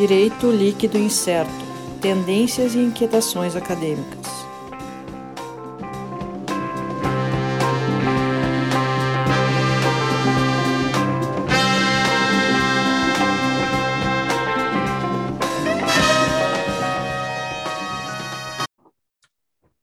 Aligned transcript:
Direito 0.00 0.50
líquido 0.50 0.96
incerto. 0.96 1.52
Tendências 2.00 2.74
e 2.74 2.78
inquietações 2.78 3.54
acadêmicas. 3.54 4.26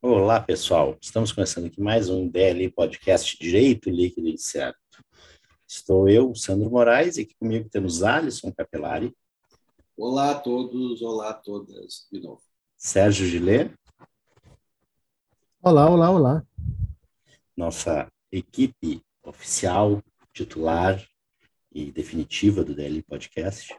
Olá, 0.02 0.40
pessoal. 0.40 0.98
Estamos 1.00 1.32
começando 1.32 1.68
aqui 1.68 1.80
mais 1.80 2.10
um 2.10 2.28
DL 2.28 2.72
Podcast 2.72 3.38
Direito 3.40 3.92
Líquido 3.92 4.28
Incerto. 4.28 4.80
Estou 5.68 6.10
eu, 6.10 6.34
Sandro 6.34 6.72
Moraes, 6.72 7.18
e 7.18 7.22
aqui 7.22 7.36
comigo 7.40 7.70
temos 7.70 8.02
Alisson 8.02 8.52
Capelari. 8.52 9.14
Olá 10.00 10.30
a 10.30 10.40
todos, 10.40 11.02
olá 11.02 11.32
a 11.32 11.34
todas, 11.34 12.08
de 12.12 12.20
novo. 12.20 12.44
Sérgio 12.78 13.26
Gillet. 13.26 13.74
Olá, 15.60 15.90
olá, 15.90 16.12
olá. 16.12 16.48
Nossa 17.56 18.08
equipe 18.32 19.02
oficial, 19.24 20.04
titular 20.32 21.04
e 21.72 21.92
definitiva 21.92 22.64
do 22.64 22.76
DL 22.76 23.02
Podcast. 23.02 23.76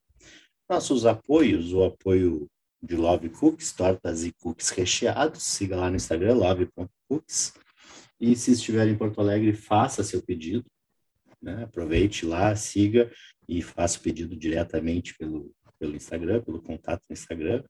Nossos 0.68 1.06
apoios, 1.06 1.72
o 1.72 1.84
apoio 1.84 2.50
de 2.82 2.96
Love 2.96 3.28
Cookies, 3.30 3.72
tortas 3.72 4.24
e 4.24 4.32
cookies 4.32 4.70
recheados, 4.70 5.42
siga 5.42 5.76
lá 5.76 5.90
no 5.90 5.96
Instagram, 5.96 6.34
love.cookies. 6.34 7.52
E 8.20 8.34
se 8.34 8.52
estiver 8.52 8.88
em 8.88 8.96
Porto 8.96 9.20
Alegre, 9.20 9.52
faça 9.52 10.02
seu 10.02 10.22
pedido. 10.22 10.64
Né? 11.40 11.64
Aproveite 11.64 12.24
lá, 12.24 12.56
siga 12.56 13.12
e 13.48 13.62
faça 13.62 13.98
o 13.98 14.02
pedido 14.02 14.36
diretamente 14.36 15.16
pelo, 15.16 15.52
pelo 15.78 15.94
Instagram, 15.94 16.42
pelo 16.42 16.62
contato 16.62 17.02
no 17.08 17.14
Instagram. 17.14 17.62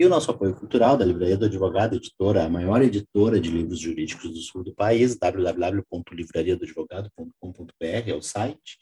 E 0.00 0.06
o 0.06 0.08
nosso 0.08 0.30
apoio 0.30 0.54
cultural 0.54 0.96
da 0.96 1.04
Livraria 1.04 1.36
do 1.36 1.44
Advogado, 1.44 1.96
editora, 1.96 2.44
a 2.44 2.48
maior 2.48 2.80
editora 2.82 3.38
de 3.38 3.50
livros 3.50 3.78
jurídicos 3.78 4.30
do 4.30 4.40
sul 4.40 4.64
do 4.64 4.74
país, 4.74 5.16
www.livrariadoadvogado.com.br 5.16 8.08
é 8.08 8.14
o 8.14 8.22
site, 8.22 8.78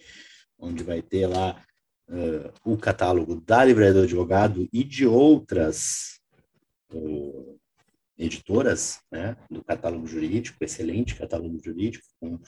onde 0.58 0.82
vai 0.82 1.02
ter 1.02 1.26
lá 1.26 1.62
uh, 2.08 2.50
o 2.64 2.78
catálogo 2.78 3.38
da 3.40 3.62
Livraria 3.64 3.92
do 3.92 4.00
Advogado 4.02 4.66
e 4.72 4.82
de 4.82 5.06
outras 5.06 6.20
uh, 6.92 7.60
editoras, 8.20 9.00
né, 9.10 9.34
do 9.50 9.64
catálogo 9.64 10.06
jurídico, 10.06 10.62
excelente 10.62 11.16
catálogo 11.16 11.58
jurídico, 11.62 12.04
com 12.20 12.38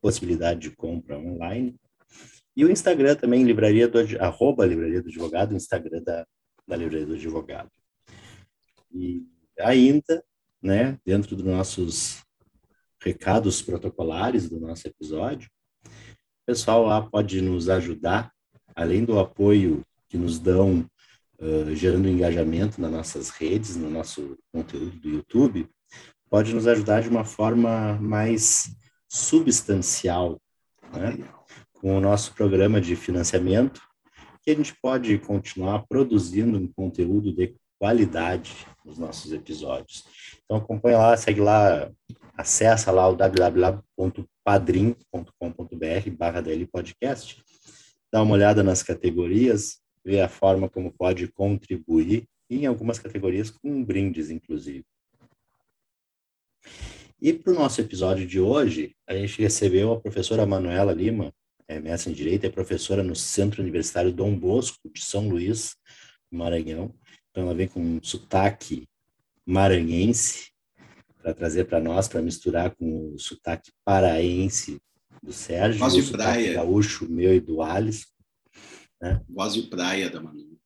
possibilidade 0.00 0.60
de 0.60 0.70
compra 0.70 1.16
online. 1.16 1.76
E 2.56 2.64
o 2.64 2.70
Instagram 2.70 3.14
também, 3.14 3.44
livraria 3.44 3.86
do, 3.86 3.98
arroba 4.18 4.66
livraria 4.66 5.00
do 5.00 5.08
advogado, 5.08 5.54
Instagram 5.54 6.02
da, 6.02 6.26
da 6.66 6.76
livraria 6.76 7.06
do 7.06 7.14
advogado. 7.14 7.70
E 8.92 9.24
ainda, 9.60 10.24
né, 10.60 10.98
dentro 11.06 11.36
dos 11.36 11.44
nossos 11.44 12.24
recados 13.00 13.62
protocolares 13.62 14.48
do 14.50 14.58
nosso 14.58 14.88
episódio, 14.88 15.48
o 15.86 16.46
pessoal 16.46 16.84
lá 16.84 17.08
pode 17.08 17.40
nos 17.40 17.68
ajudar, 17.68 18.32
além 18.74 19.04
do 19.04 19.18
apoio 19.18 19.86
que 20.08 20.18
nos 20.18 20.40
dão 20.40 20.84
uh, 21.40 21.74
gerando 21.74 22.08
engajamento 22.08 22.80
nas 22.80 22.90
nossas 22.90 23.30
redes, 23.30 23.76
no 23.76 23.90
nosso 23.90 24.38
conteúdo 24.52 24.96
do 24.96 25.08
YouTube, 25.08 25.68
pode 26.28 26.54
nos 26.54 26.66
ajudar 26.66 27.02
de 27.02 27.08
uma 27.08 27.24
forma 27.24 27.98
mais 28.00 28.74
substancial 29.08 30.40
né, 30.92 31.18
com 31.74 31.96
o 31.96 32.00
nosso 32.00 32.34
programa 32.34 32.80
de 32.80 32.94
financiamento, 32.94 33.80
que 34.42 34.50
a 34.50 34.54
gente 34.54 34.74
pode 34.80 35.18
continuar 35.18 35.84
produzindo 35.88 36.58
um 36.58 36.68
conteúdo 36.68 37.32
de 37.32 37.56
qualidade 37.78 38.52
nos 38.84 38.98
nossos 38.98 39.32
episódios. 39.32 40.04
Então 40.44 40.58
acompanha 40.58 40.98
lá, 40.98 41.16
segue 41.16 41.40
lá, 41.40 41.90
acessa 42.36 42.92
lá 42.92 43.08
o 43.08 43.16
www.padrim.com.br 43.16 46.10
barra 46.16 46.42
podcast, 46.70 47.42
dá 48.12 48.22
uma 48.22 48.34
olhada 48.34 48.62
nas 48.62 48.82
categorias, 48.82 49.80
ver 50.04 50.20
a 50.20 50.28
forma 50.28 50.68
como 50.68 50.92
pode 50.92 51.28
contribuir, 51.28 52.26
e 52.48 52.58
em 52.58 52.66
algumas 52.66 52.98
categorias 52.98 53.50
com 53.50 53.84
brindes, 53.84 54.30
inclusive. 54.30 54.84
E 57.20 57.32
para 57.32 57.52
o 57.52 57.54
nosso 57.54 57.80
episódio 57.80 58.26
de 58.26 58.40
hoje, 58.40 58.96
a 59.06 59.14
gente 59.14 59.40
recebeu 59.42 59.92
a 59.92 60.00
professora 60.00 60.46
Manuela 60.46 60.92
Lima, 60.92 61.32
é 61.68 61.78
mestre 61.78 62.10
em 62.10 62.14
Direito, 62.14 62.46
é 62.46 62.50
professora 62.50 63.02
no 63.02 63.14
Centro 63.14 63.62
Universitário 63.62 64.12
Dom 64.12 64.36
Bosco, 64.36 64.90
de 64.92 65.02
São 65.02 65.28
Luís, 65.28 65.76
Maranhão. 66.30 66.94
Então, 67.30 67.44
ela 67.44 67.54
vem 67.54 67.68
com 67.68 67.80
um 67.80 68.02
sotaque 68.02 68.88
maranhense 69.46 70.50
para 71.22 71.34
trazer 71.34 71.64
para 71.64 71.80
nós, 71.80 72.08
para 72.08 72.22
misturar 72.22 72.74
com 72.74 73.12
o 73.14 73.18
sotaque 73.18 73.70
paraense 73.84 74.80
do 75.22 75.32
Sérgio, 75.32 75.78
Voz 75.78 75.94
o 75.94 76.02
de 76.02 76.10
praia. 76.10 76.54
gaúcho 76.54 77.08
meu 77.08 77.34
e 77.34 77.40
do 77.40 77.62
Alisson. 77.62 78.08
Né? 79.00 79.20
Voz 79.28 79.54
de 79.54 79.62
praia 79.62 80.10
da 80.10 80.20
Manu. 80.20 80.58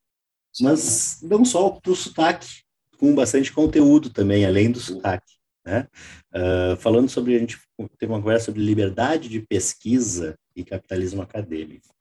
Mas 0.61 1.19
não 1.21 1.43
só 1.43 1.79
do 1.83 1.95
sotaque, 1.95 2.63
com 2.97 3.13
bastante 3.13 3.51
conteúdo 3.51 4.09
também, 4.09 4.45
além 4.45 4.71
do 4.71 4.79
sotaque. 4.79 5.33
Né? 5.65 5.87
Uh, 6.33 6.77
falando 6.77 7.09
sobre, 7.09 7.35
a 7.35 7.39
gente 7.39 7.57
teve 7.97 8.11
uma 8.11 8.21
conversa 8.21 8.45
sobre 8.45 8.61
liberdade 8.61 9.27
de 9.27 9.41
pesquisa 9.41 10.37
e 10.55 10.63
capitalismo 10.63 11.21
acadêmico. 11.21 11.93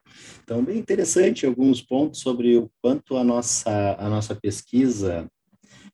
Então, 0.42 0.64
bem 0.64 0.78
interessante 0.78 1.46
alguns 1.46 1.80
pontos 1.80 2.20
sobre 2.20 2.56
o 2.56 2.70
quanto 2.80 3.16
a 3.16 3.24
nossa, 3.24 3.96
a 3.98 4.08
nossa 4.08 4.34
pesquisa, 4.34 5.28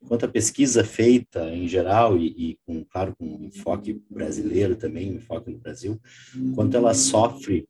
quanto 0.06 0.26
a 0.26 0.28
pesquisa 0.28 0.84
feita 0.84 1.48
em 1.50 1.68
geral 1.68 2.18
e, 2.18 2.26
e 2.26 2.58
com, 2.66 2.84
claro, 2.84 3.14
com 3.16 3.24
um 3.24 3.44
enfoque 3.44 4.02
brasileiro 4.10 4.76
também, 4.76 5.12
um 5.12 5.16
enfoque 5.16 5.50
no 5.50 5.58
Brasil, 5.58 6.00
quanto 6.54 6.76
ela 6.76 6.92
sofre 6.92 7.66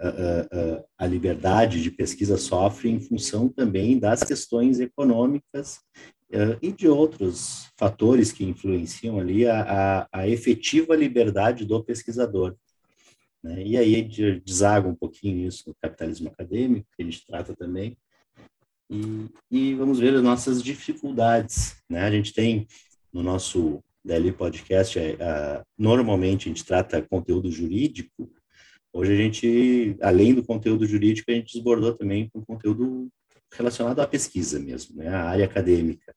a, 0.00 1.04
a, 1.04 1.06
liberdade 1.06 1.82
de 1.82 1.90
pesquisa 1.90 2.38
sofre 2.38 2.88
em 2.88 3.00
função 3.00 3.48
também 3.48 3.98
das 3.98 4.22
questões 4.22 4.80
econômicas 4.80 5.80
e 6.62 6.72
de 6.72 6.88
outros 6.88 7.68
fatores 7.76 8.30
que 8.32 8.44
influenciam 8.44 9.18
ali 9.18 9.46
a, 9.46 10.08
a, 10.12 10.28
efetiva 10.28 10.94
liberdade 10.94 11.64
do 11.64 11.82
pesquisador. 11.82 12.54
Né? 13.42 13.62
E 13.64 13.76
aí 13.76 13.94
a 13.94 13.98
gente 13.98 14.40
deságua 14.40 14.90
um 14.90 14.94
pouquinho 14.94 15.46
isso 15.46 15.64
no 15.66 15.74
capitalismo 15.82 16.28
acadêmico, 16.28 16.86
que 16.96 17.02
a 17.02 17.04
gente 17.04 17.26
trata 17.26 17.54
também, 17.54 17.96
e, 18.88 19.28
e 19.50 19.74
vamos 19.74 19.98
ver 19.98 20.14
as 20.14 20.22
nossas 20.22 20.62
dificuldades. 20.62 21.76
Né? 21.88 22.00
A 22.00 22.10
gente 22.10 22.32
tem 22.32 22.66
no 23.12 23.22
nosso 23.22 23.82
DL 24.04 24.32
Podcast, 24.32 24.98
é, 24.98 25.62
normalmente 25.78 26.48
a 26.48 26.52
gente 26.52 26.64
trata 26.64 27.02
conteúdo 27.02 27.50
jurídico, 27.50 28.30
Hoje 28.92 29.12
a 29.12 29.16
gente, 29.16 29.96
além 30.00 30.34
do 30.34 30.44
conteúdo 30.44 30.86
jurídico, 30.86 31.30
a 31.30 31.34
gente 31.34 31.54
desbordou 31.54 31.94
também 31.94 32.28
com 32.28 32.44
conteúdo 32.44 33.08
relacionado 33.52 34.00
à 34.00 34.06
pesquisa 34.06 34.58
mesmo, 34.58 34.96
né? 34.96 35.08
A 35.08 35.24
área 35.24 35.44
acadêmica, 35.44 36.14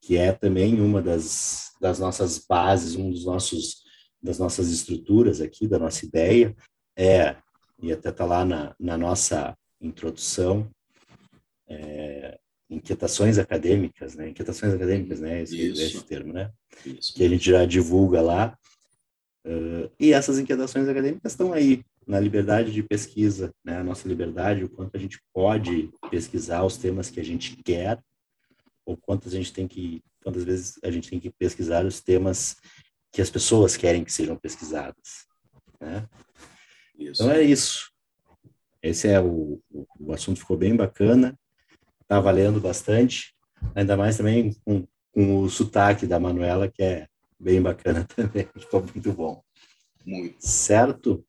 que 0.00 0.16
é 0.16 0.32
também 0.32 0.80
uma 0.80 1.00
das, 1.00 1.72
das 1.80 1.98
nossas 1.98 2.38
bases, 2.38 2.96
um 2.96 3.10
dos 3.10 3.24
nossos 3.24 3.88
das 4.22 4.38
nossas 4.38 4.70
estruturas 4.70 5.40
aqui, 5.40 5.66
da 5.66 5.78
nossa 5.78 6.04
ideia, 6.04 6.54
é, 6.94 7.36
e 7.82 7.90
até 7.90 8.10
está 8.10 8.26
lá 8.26 8.44
na, 8.44 8.74
na 8.78 8.98
nossa 8.98 9.56
introdução, 9.80 10.70
é, 11.66 12.38
inquietações 12.68 13.38
acadêmicas, 13.38 14.14
né? 14.14 14.28
Inquietações 14.28 14.74
acadêmicas, 14.74 15.20
né? 15.20 15.42
Esse, 15.42 15.58
esse 15.58 16.04
termo, 16.04 16.32
né? 16.32 16.52
Isso. 16.84 17.14
Que 17.14 17.24
a 17.24 17.28
gente 17.28 17.50
já 17.50 17.64
divulga 17.64 18.20
lá. 18.20 18.58
Uh, 19.44 19.90
e 19.98 20.12
essas 20.12 20.38
inquietações 20.38 20.86
acadêmicas 20.88 21.32
estão 21.32 21.52
aí, 21.52 21.82
na 22.06 22.20
liberdade 22.20 22.72
de 22.72 22.82
pesquisa, 22.82 23.54
né? 23.64 23.78
A 23.78 23.84
nossa 23.84 24.06
liberdade, 24.06 24.64
o 24.64 24.68
quanto 24.68 24.96
a 24.96 25.00
gente 25.00 25.20
pode 25.32 25.90
pesquisar 26.10 26.64
os 26.64 26.76
temas 26.76 27.10
que 27.10 27.20
a 27.20 27.24
gente 27.24 27.56
quer, 27.62 27.98
ou 28.84 28.96
quantas 28.96 29.32
a 29.32 29.36
gente 29.36 29.52
tem 29.52 29.68
que, 29.68 30.02
quantas 30.22 30.44
vezes 30.44 30.78
a 30.82 30.90
gente 30.90 31.08
tem 31.08 31.20
que 31.20 31.30
pesquisar 31.30 31.84
os 31.86 32.00
temas 32.00 32.56
que 33.12 33.22
as 33.22 33.30
pessoas 33.30 33.76
querem 33.76 34.04
que 34.04 34.12
sejam 34.12 34.36
pesquisados, 34.36 35.26
né? 35.80 36.06
Isso. 36.98 37.22
Então 37.22 37.34
é 37.34 37.42
isso. 37.42 37.90
Esse 38.82 39.08
é 39.08 39.20
o, 39.20 39.60
o, 39.70 39.86
o 40.00 40.12
assunto 40.12 40.40
ficou 40.40 40.56
bem 40.56 40.76
bacana, 40.76 41.38
tá 42.06 42.20
valendo 42.20 42.60
bastante, 42.60 43.34
ainda 43.74 43.96
mais 43.96 44.16
também 44.16 44.54
com, 44.64 44.86
com 45.12 45.42
o 45.42 45.48
sotaque 45.48 46.06
da 46.06 46.18
Manuela, 46.18 46.68
que 46.68 46.82
é 46.82 47.06
bem 47.40 47.62
bacana 47.62 48.04
também, 48.14 48.46
ficou 48.58 48.82
muito 48.82 49.12
bom. 49.12 49.42
Muito. 50.04 50.36
Certo? 50.38 51.24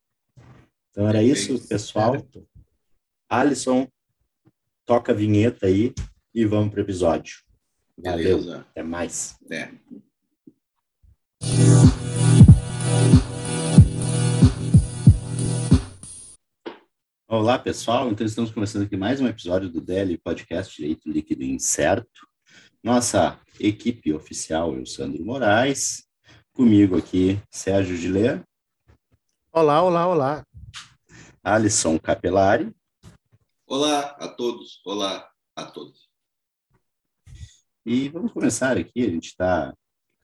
Então 0.90 1.08
era 1.08 1.22
isso, 1.22 1.66
pessoal. 1.66 2.12
Certo. 2.12 2.46
Alisson, 3.28 3.88
toca 4.84 5.12
a 5.12 5.14
vinheta 5.14 5.66
aí 5.66 5.94
e 6.34 6.44
vamos 6.44 6.70
para 6.70 6.80
o 6.80 6.82
episódio. 6.82 7.36
Beleza. 7.96 8.46
Valeu. 8.46 8.60
Até 8.60 8.82
mais. 8.82 9.36
Até. 9.44 9.72
Olá, 17.26 17.58
pessoal. 17.58 18.10
Então, 18.10 18.26
estamos 18.26 18.50
começando 18.50 18.82
aqui 18.82 18.96
mais 18.96 19.18
um 19.18 19.26
episódio 19.26 19.70
do 19.70 19.80
DL 19.80 20.18
Podcast 20.18 20.76
Direito 20.76 21.10
Líquido 21.10 21.42
Incerto. 21.42 22.31
Nossa 22.82 23.40
equipe 23.60 24.12
oficial 24.12 24.74
é 24.74 24.80
o 24.80 24.86
Sandro 24.86 25.24
Moraes. 25.24 26.04
Comigo 26.52 26.98
aqui, 26.98 27.40
Sérgio 27.48 27.96
Gilê. 27.96 28.42
Olá, 29.52 29.80
olá, 29.82 30.08
olá. 30.08 30.46
Alisson 31.44 31.96
Capelari. 31.96 32.74
Olá 33.68 34.16
a 34.18 34.26
todos, 34.26 34.80
olá 34.84 35.30
a 35.54 35.64
todos. 35.64 36.08
E 37.86 38.08
vamos 38.08 38.32
começar 38.32 38.76
aqui, 38.76 39.06
a 39.06 39.10
gente 39.10 39.28
está 39.28 39.72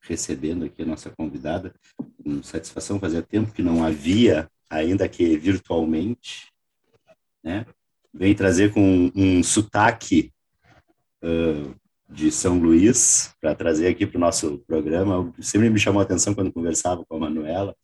recebendo 0.01 0.65
aqui 0.65 0.83
a 0.83 0.87
nossa 0.87 1.11
convidada, 1.11 1.73
com 1.97 2.43
satisfação, 2.43 2.99
fazia 2.99 3.23
tempo 3.23 3.53
que 3.53 3.63
não 3.63 3.85
havia, 3.85 4.51
ainda 4.69 5.09
que 5.09 5.37
virtualmente, 5.37 6.53
né? 7.41 7.65
Vem 8.13 8.35
trazer 8.35 8.75
com 8.75 8.81
um, 8.81 9.13
um 9.15 9.43
sotaque 9.45 10.33
uh, 11.23 11.88
de 12.09 12.31
São 12.33 12.59
Luís, 12.59 13.35
para 13.41 13.55
trazer 13.55 13.89
aqui 13.89 14.07
para 14.07 14.17
o 14.17 14.21
nosso 14.21 14.59
programa. 14.67 15.33
Sempre 15.41 15.69
me 15.69 15.79
chamou 15.79 16.01
a 16.01 16.05
atenção 16.05 16.35
quando 16.35 16.53
conversava 16.53 17.05
com 17.07 17.17
a 17.17 17.21
Manuela, 17.21 17.77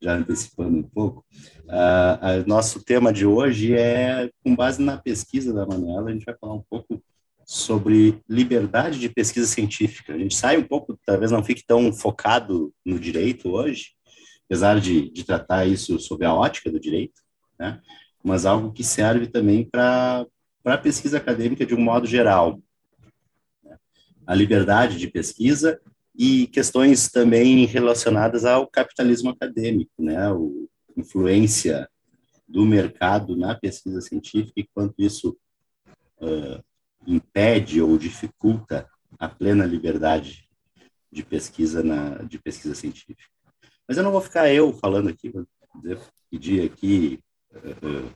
já 0.00 0.14
antecipando 0.14 0.78
um 0.78 0.82
pouco. 0.82 1.24
Uh, 1.64 2.46
nosso 2.46 2.84
tema 2.84 3.12
de 3.12 3.26
hoje 3.26 3.74
é, 3.74 4.30
com 4.42 4.54
base 4.54 4.80
na 4.80 4.96
pesquisa 4.96 5.52
da 5.52 5.66
Manuela, 5.66 6.10
a 6.10 6.12
gente 6.12 6.24
vai 6.24 6.36
falar 6.38 6.54
um 6.54 6.64
pouco 6.70 7.02
sobre 7.46 8.20
liberdade 8.28 8.98
de 8.98 9.08
pesquisa 9.08 9.46
científica. 9.46 10.14
A 10.14 10.18
gente 10.18 10.34
sai 10.34 10.56
um 10.56 10.64
pouco, 10.64 10.98
talvez 11.04 11.30
não 11.30 11.44
fique 11.44 11.64
tão 11.66 11.92
focado 11.92 12.72
no 12.84 12.98
direito 12.98 13.50
hoje, 13.50 13.90
apesar 14.46 14.80
de, 14.80 15.10
de 15.10 15.24
tratar 15.24 15.66
isso 15.66 15.98
sob 15.98 16.24
a 16.24 16.32
ótica 16.34 16.70
do 16.70 16.80
direito, 16.80 17.20
né? 17.58 17.80
mas 18.22 18.46
algo 18.46 18.72
que 18.72 18.82
serve 18.82 19.26
também 19.26 19.64
para 19.64 20.26
a 20.64 20.78
pesquisa 20.78 21.18
acadêmica 21.18 21.66
de 21.66 21.74
um 21.74 21.80
modo 21.80 22.06
geral. 22.06 22.60
A 24.26 24.34
liberdade 24.34 24.98
de 24.98 25.08
pesquisa 25.08 25.80
e 26.16 26.46
questões 26.48 27.08
também 27.10 27.64
relacionadas 27.66 28.44
ao 28.44 28.66
capitalismo 28.66 29.30
acadêmico, 29.30 29.92
né? 29.98 30.16
A 30.16 30.34
influência 30.96 31.88
do 32.46 32.64
mercado 32.64 33.36
na 33.36 33.54
pesquisa 33.54 34.00
científica 34.00 34.52
e 34.60 34.68
quanto 34.72 34.94
isso 34.98 35.36
uh, 36.20 36.62
impede 37.06 37.82
ou 37.82 37.98
dificulta 37.98 38.88
a 39.18 39.28
plena 39.28 39.66
liberdade 39.66 40.48
de 41.10 41.22
pesquisa 41.22 41.82
na 41.82 42.18
de 42.22 42.38
pesquisa 42.38 42.74
científica. 42.74 43.28
Mas 43.86 43.96
eu 43.96 44.02
não 44.02 44.12
vou 44.12 44.20
ficar 44.20 44.52
eu 44.52 44.72
falando 44.72 45.08
aqui, 45.08 45.30
vou 45.30 45.46
pedir 46.30 46.64
aqui 46.64 47.18
uh, 47.54 48.10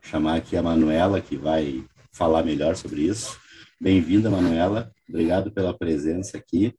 chamar 0.00 0.36
aqui 0.36 0.56
a 0.56 0.62
Manuela 0.62 1.20
que 1.20 1.36
vai 1.36 1.84
falar 2.12 2.42
melhor 2.42 2.76
sobre 2.76 3.02
isso. 3.02 3.38
Bem-vinda, 3.80 4.28
Manuela. 4.28 4.90
Obrigado 5.08 5.52
pela 5.52 5.72
presença 5.72 6.36
aqui 6.36 6.74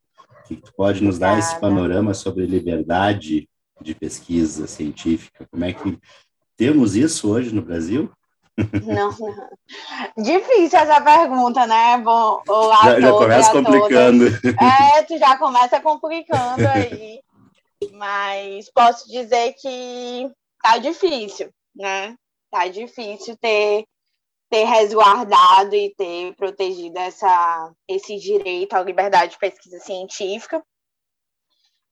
que 0.49 0.55
tu 0.55 0.73
pode 0.73 1.03
nos 1.03 1.19
dar 1.19 1.37
esse 1.37 1.59
panorama 1.59 2.13
sobre 2.13 2.45
liberdade 2.45 3.47
de 3.79 3.93
pesquisa 3.95 4.67
científica? 4.67 5.47
Como 5.49 5.63
é 5.63 5.71
que 5.71 5.97
temos 6.57 6.95
isso 6.95 7.31
hoje 7.31 7.53
no 7.53 7.61
Brasil? 7.61 8.11
Não, 8.83 9.15
não. 9.17 9.49
Difícil 10.21 10.79
essa 10.79 10.99
pergunta, 10.99 11.65
né? 11.67 11.99
Bom, 11.99 12.41
olá 12.47 12.83
já, 12.83 12.99
já 12.99 13.11
começa 13.11 13.51
complicando. 13.51 14.25
É, 14.25 15.03
tu 15.03 15.17
já 15.17 15.37
começa 15.37 15.79
complicando 15.79 16.67
aí. 16.67 17.21
Mas 17.93 18.69
posso 18.73 19.07
dizer 19.07 19.53
que 19.53 20.29
tá 20.61 20.79
difícil, 20.79 21.49
né? 21.73 22.15
Tá 22.51 22.67
difícil 22.67 23.37
ter 23.39 23.85
ter 24.49 24.63
resguardado 24.63 25.75
e 25.75 25.93
ter 25.95 26.35
protegido 26.35 26.97
essa, 26.97 27.71
esse 27.87 28.17
direito 28.17 28.73
à 28.73 28.81
liberdade 28.81 29.33
de 29.33 29.39
pesquisa 29.39 29.79
científica. 29.79 30.63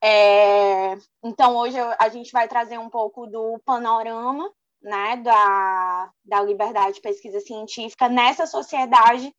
É, 0.02 0.96
então, 1.24 1.56
hoje 1.56 1.78
a 2.00 2.10
gente 2.10 2.32
vai 2.32 2.48
trazer 2.48 2.78
um 2.78 2.90
pouco 2.90 3.28
do 3.28 3.60
panorama 3.66 4.52
né, 4.82 5.18
da, 5.18 6.12
da 6.24 6.42
liberdade 6.42 6.96
de 6.96 7.02
pesquisa 7.02 7.40
científica 7.40 8.08
nessa 8.08 8.46
sociedade 8.46 9.34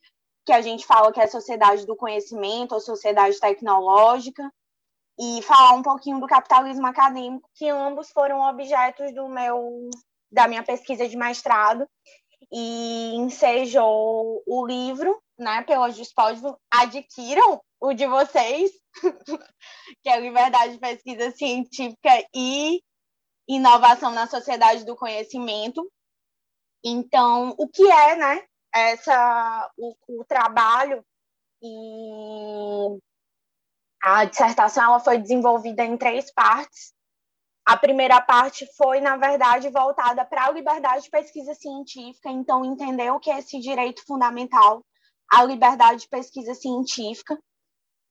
que 0.45 0.53
a 0.53 0.61
gente 0.61 0.85
fala 0.85 1.11
que 1.11 1.19
é 1.19 1.25
a 1.25 1.29
sociedade 1.29 1.85
do 1.85 1.95
conhecimento 1.95 2.73
ou 2.73 2.79
sociedade 2.79 3.39
tecnológica, 3.39 4.49
e 5.19 5.41
falar 5.41 5.73
um 5.73 5.83
pouquinho 5.83 6.19
do 6.19 6.27
capitalismo 6.27 6.87
acadêmico, 6.87 7.49
que 7.53 7.67
ambos 7.67 8.09
foram 8.09 8.39
objetos 8.49 9.13
do 9.13 9.27
meu 9.27 9.89
da 10.31 10.47
minha 10.47 10.63
pesquisa 10.63 11.09
de 11.09 11.17
mestrado 11.17 11.85
e 12.51 13.13
ensejou 13.15 14.43
o 14.45 14.65
livro, 14.65 15.21
né, 15.37 15.61
pelos 15.63 15.95
dispostos, 15.95 16.53
adquiram 16.71 17.61
o 17.79 17.93
de 17.93 18.05
vocês, 18.07 18.71
que 20.03 20.09
é 20.09 20.19
Liberdade 20.19 20.73
de 20.73 20.79
Pesquisa 20.79 21.31
Científica 21.31 22.09
e 22.33 22.81
Inovação 23.47 24.11
na 24.11 24.27
Sociedade 24.27 24.85
do 24.85 24.95
Conhecimento. 24.95 25.89
Então, 26.83 27.55
o 27.57 27.67
que 27.67 27.89
é, 27.89 28.15
né, 28.15 28.43
essa, 28.73 29.71
o, 29.77 29.95
o 30.07 30.25
trabalho 30.25 31.03
e 31.61 32.99
a 34.01 34.25
dissertação 34.25 34.83
ela 34.83 34.99
foi 34.99 35.17
desenvolvida 35.17 35.83
em 35.83 35.97
três 35.97 36.31
partes. 36.31 36.93
A 37.69 37.77
primeira 37.77 38.19
parte 38.19 38.65
foi, 38.75 38.99
na 38.99 39.15
verdade, 39.15 39.69
voltada 39.69 40.25
para 40.25 40.47
a 40.47 40.51
liberdade 40.51 41.03
de 41.03 41.09
pesquisa 41.11 41.53
científica, 41.53 42.27
então 42.27 42.65
entender 42.65 43.11
o 43.11 43.19
que 43.19 43.29
é 43.29 43.37
esse 43.37 43.59
direito 43.59 44.03
fundamental 44.07 44.83
à 45.31 45.43
liberdade 45.43 46.01
de 46.01 46.09
pesquisa 46.09 46.55
científica, 46.55 47.37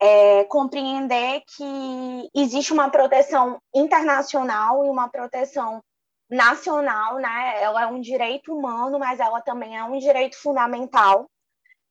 é, 0.01 0.45
compreender 0.45 1.43
que 1.57 2.31
existe 2.37 2.73
uma 2.73 2.89
proteção 2.89 3.61
internacional 3.75 4.87
e 4.87 4.91
uma 4.91 5.09
proteção 5.09 5.83
nacional, 6.31 7.17
né? 7.17 7.61
Ela 7.61 7.83
é 7.83 7.87
um 7.89 8.01
direito 8.01 8.57
humano, 8.57 8.97
mas 8.97 9.19
ela 9.19 9.41
também 9.41 9.77
é 9.77 9.83
um 9.83 9.99
direito 9.99 10.41
fundamental 10.41 11.27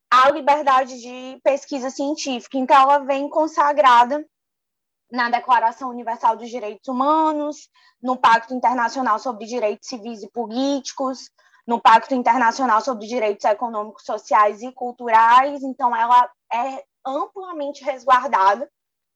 a 0.09 0.31
liberdade 0.31 1.01
de 1.01 1.37
pesquisa 1.43 1.89
científica. 1.89 2.57
Então, 2.57 2.81
ela 2.81 2.99
vem 2.99 3.27
consagrada 3.27 4.25
na 5.11 5.29
Declaração 5.29 5.89
Universal 5.89 6.37
dos 6.37 6.49
Direitos 6.49 6.87
Humanos, 6.87 7.69
no 8.01 8.17
Pacto 8.17 8.53
Internacional 8.53 9.19
sobre 9.19 9.45
Direitos 9.45 9.87
Civis 9.87 10.23
e 10.23 10.29
Políticos, 10.29 11.29
no 11.65 11.81
Pacto 11.81 12.13
Internacional 12.13 12.81
sobre 12.81 13.07
Direitos 13.07 13.45
Econômicos, 13.45 14.03
Sociais 14.05 14.61
e 14.61 14.71
Culturais. 14.71 15.63
Então, 15.63 15.95
ela 15.95 16.29
é 16.53 16.83
amplamente 17.05 17.83
resguardada 17.83 18.69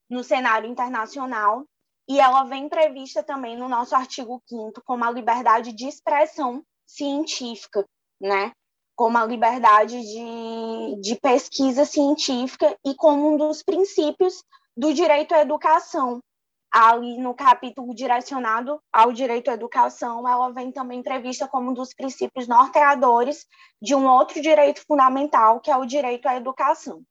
no 0.10 0.24
cenário 0.24 0.70
internacional 0.70 1.66
e 2.08 2.20
ela 2.20 2.44
vem 2.44 2.68
prevista 2.68 3.24
também 3.24 3.58
no 3.58 3.70
nosso 3.70 3.96
artigo 3.96 4.42
5 4.46 4.82
como 4.84 5.06
a 5.06 5.12
liberdade 5.12 5.72
de 5.72 5.88
expressão 5.88 6.64
científica, 6.86 7.86
né? 8.20 8.52
Como 8.96 9.18
a 9.18 9.26
liberdade 9.26 10.02
de, 10.02 11.02
de 11.02 11.16
pesquisa 11.16 11.86
científica 11.86 12.78
e 12.86 12.94
como 12.96 13.34
um 13.34 13.38
dos 13.38 13.64
princípios 13.64 14.44
do 14.76 14.94
direito 14.94 15.34
à 15.34 15.42
educação. 15.42 16.22
Ali 16.74 17.18
no 17.18 17.34
capítulo 17.34 17.94
direcionado 17.94 18.82
ao 18.94 19.12
direito 19.12 19.52
à 19.52 19.54
educação, 19.54 20.26
ela 20.26 20.54
vem 20.54 20.72
também 20.72 21.04
prevista 21.04 21.46
como 21.46 21.72
um 21.72 21.74
dos 21.74 21.94
princípios 21.94 22.48
norteadores 22.48 23.46
de 23.82 23.94
um 23.94 24.08
outro 24.08 24.42
direito 24.42 24.82
fundamental, 24.88 25.60
que 25.60 25.70
é 25.70 25.76
o 25.76 25.86
direito 25.86 26.28
à 26.28 26.36
educação. 26.38 27.04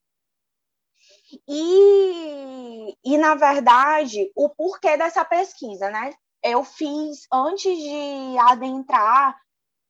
E, 1.46 2.96
e 3.04 3.18
na 3.18 3.34
verdade, 3.34 4.30
o 4.34 4.48
porquê 4.48 4.96
dessa 4.96 5.24
pesquisa, 5.24 5.90
né? 5.90 6.12
Eu 6.42 6.64
fiz, 6.64 7.26
antes 7.32 7.76
de 7.76 8.38
adentrar 8.38 9.38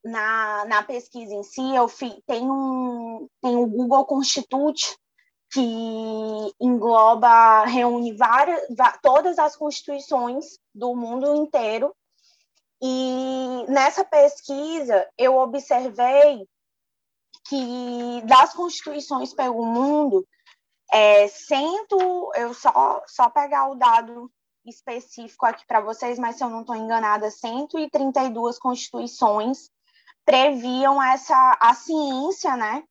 na, 0.03 0.65
na 0.65 0.83
pesquisa 0.83 1.33
em 1.33 1.43
si, 1.43 1.75
eu 1.75 1.87
fiz, 1.87 2.13
tem, 2.25 2.49
um, 2.49 3.27
tem 3.41 3.55
o 3.55 3.65
Google 3.65 4.05
Constitute, 4.05 4.97
que 5.51 6.55
engloba, 6.59 7.65
reúne 7.65 8.13
várias, 8.15 8.61
todas 9.01 9.37
as 9.37 9.55
constituições 9.55 10.57
do 10.73 10.95
mundo 10.95 11.35
inteiro. 11.35 11.93
E 12.81 13.65
nessa 13.67 14.03
pesquisa 14.03 15.07
eu 15.17 15.37
observei 15.37 16.47
que 17.47 18.21
das 18.25 18.53
constituições 18.53 19.33
pelo 19.33 19.65
mundo, 19.65 20.25
é, 20.91 21.27
cento, 21.27 22.31
eu 22.35 22.53
só, 22.53 23.03
só 23.05 23.29
pegar 23.29 23.69
o 23.69 23.75
dado 23.75 24.31
específico 24.65 25.45
aqui 25.45 25.65
para 25.65 25.81
vocês, 25.81 26.17
mas 26.17 26.37
se 26.37 26.43
eu 26.43 26.49
não 26.49 26.61
estou 26.61 26.75
enganada, 26.75 27.29
132 27.29 28.57
constituições 28.57 29.69
previam 30.23 31.01
essa 31.01 31.57
a 31.59 31.73
ciência, 31.73 32.55
né? 32.55 32.83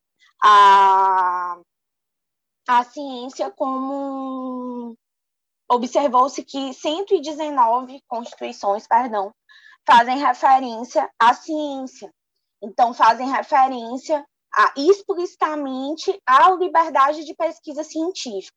A, 0.42 1.58
a 2.78 2.84
ciência 2.84 3.50
como 3.50 4.96
observou-se 5.68 6.44
que 6.44 6.72
119 6.72 8.00
constituições, 8.06 8.86
perdão, 8.86 9.34
fazem 9.84 10.18
referência 10.18 11.10
à 11.18 11.34
ciência. 11.34 12.12
Então 12.62 12.94
fazem 12.94 13.28
referência 13.28 14.24
a, 14.54 14.72
explicitamente 14.76 16.16
à 16.24 16.50
liberdade 16.52 17.24
de 17.24 17.34
pesquisa 17.34 17.82
científica. 17.82 18.56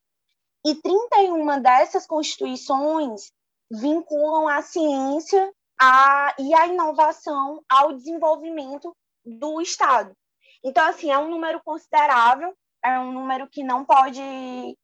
E 0.64 0.76
31 0.76 1.60
dessas 1.60 2.06
constituições 2.06 3.32
vinculam 3.72 4.48
a 4.48 4.62
ciência 4.62 5.52
a, 5.82 6.36
e 6.38 6.54
a 6.54 6.68
inovação 6.68 7.64
ao 7.68 7.94
desenvolvimento 7.94 8.96
do 9.26 9.60
Estado. 9.60 10.16
Então, 10.64 10.86
assim, 10.86 11.10
é 11.10 11.18
um 11.18 11.30
número 11.30 11.62
considerável 11.64 12.56
é 12.84 13.00
um 13.00 13.12
número 13.14 13.48
que 13.48 13.64
não 13.64 13.86
pode, 13.86 14.20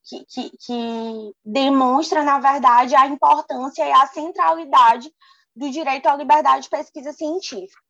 que, 0.04 0.26
que, 0.26 0.50
que, 0.58 1.36
demonstra, 1.44 2.24
na 2.24 2.40
verdade, 2.40 2.96
a 2.96 3.06
importância 3.08 3.86
e 3.86 3.92
a 3.92 4.08
centralidade 4.08 5.14
do 5.56 5.70
direito 5.70 6.08
à 6.08 6.16
liberdade 6.16 6.64
de 6.64 6.70
pesquisa 6.70 7.12
científica. 7.12 7.82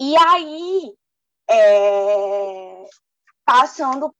E 0.00 0.16
aí, 0.16 0.92
é, 1.48 2.84
passando 3.44 4.14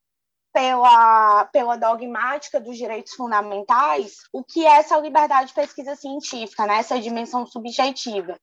pela, 0.53 1.45
pela 1.47 1.77
dogmática 1.77 2.61
dos 2.61 2.79
direitos 2.79 3.13
fundamentais, 3.13 4.23
o 4.33 4.43
que 4.43 4.65
é 4.65 4.79
essa 4.79 4.97
liberdade 4.99 5.49
de 5.49 5.55
pesquisa 5.55 5.97
científica, 5.97 6.65
né? 6.65 6.79
essa 6.79 7.01
dimensão 7.01 7.45
subjetiva? 7.45 8.39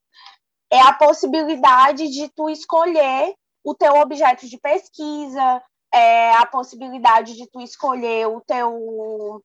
É 0.70 0.82
a 0.82 0.94
possibilidade 0.94 2.10
de 2.10 2.30
tu 2.30 2.50
escolher 2.50 3.34
o 3.64 3.74
teu 3.74 3.94
objeto 3.94 4.48
de 4.48 4.60
pesquisa, 4.60 5.64
é, 5.94 6.32
a 6.34 6.46
possibilidade 6.46 7.36
de 7.36 7.48
tu 7.48 7.62
escolher 7.62 8.28
o 8.28 8.42
teu, 8.42 9.44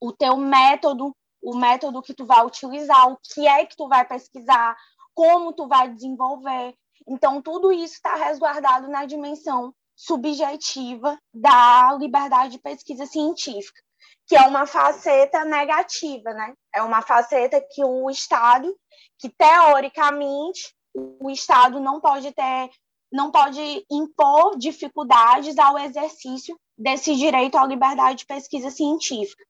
o 0.00 0.12
teu 0.12 0.36
método, 0.36 1.14
o 1.42 1.56
método 1.56 2.02
que 2.02 2.14
tu 2.14 2.24
vai 2.24 2.44
utilizar, 2.44 3.08
o 3.12 3.18
que 3.22 3.46
é 3.46 3.66
que 3.66 3.76
tu 3.76 3.86
vai 3.86 4.06
pesquisar, 4.06 4.76
como 5.14 5.52
tu 5.52 5.68
vai 5.68 5.88
desenvolver. 5.88 6.74
Então, 7.06 7.42
tudo 7.42 7.72
isso 7.72 7.94
está 7.94 8.14
resguardado 8.14 8.88
na 8.88 9.04
dimensão 9.04 9.74
subjetiva 9.94 11.18
da 11.34 11.92
liberdade 11.98 12.52
de 12.52 12.58
pesquisa 12.58 13.04
científica, 13.04 13.82
que 14.26 14.34
é 14.34 14.42
uma 14.46 14.66
faceta 14.66 15.44
negativa, 15.44 16.32
né? 16.32 16.54
É 16.74 16.82
uma 16.82 17.02
faceta 17.02 17.62
que 17.70 17.84
o 17.84 18.08
Estado, 18.08 18.74
que 19.18 19.28
teoricamente 19.28 20.74
o 20.94 21.28
Estado 21.30 21.78
não 21.80 22.00
pode 22.00 22.32
ter 22.32 22.70
não 23.10 23.30
pode 23.30 23.84
impor 23.90 24.56
dificuldades 24.56 25.58
ao 25.58 25.78
exercício 25.78 26.58
desse 26.78 27.14
direito 27.16 27.58
à 27.58 27.66
liberdade 27.66 28.20
de 28.20 28.26
pesquisa 28.26 28.70
científica. 28.70 29.44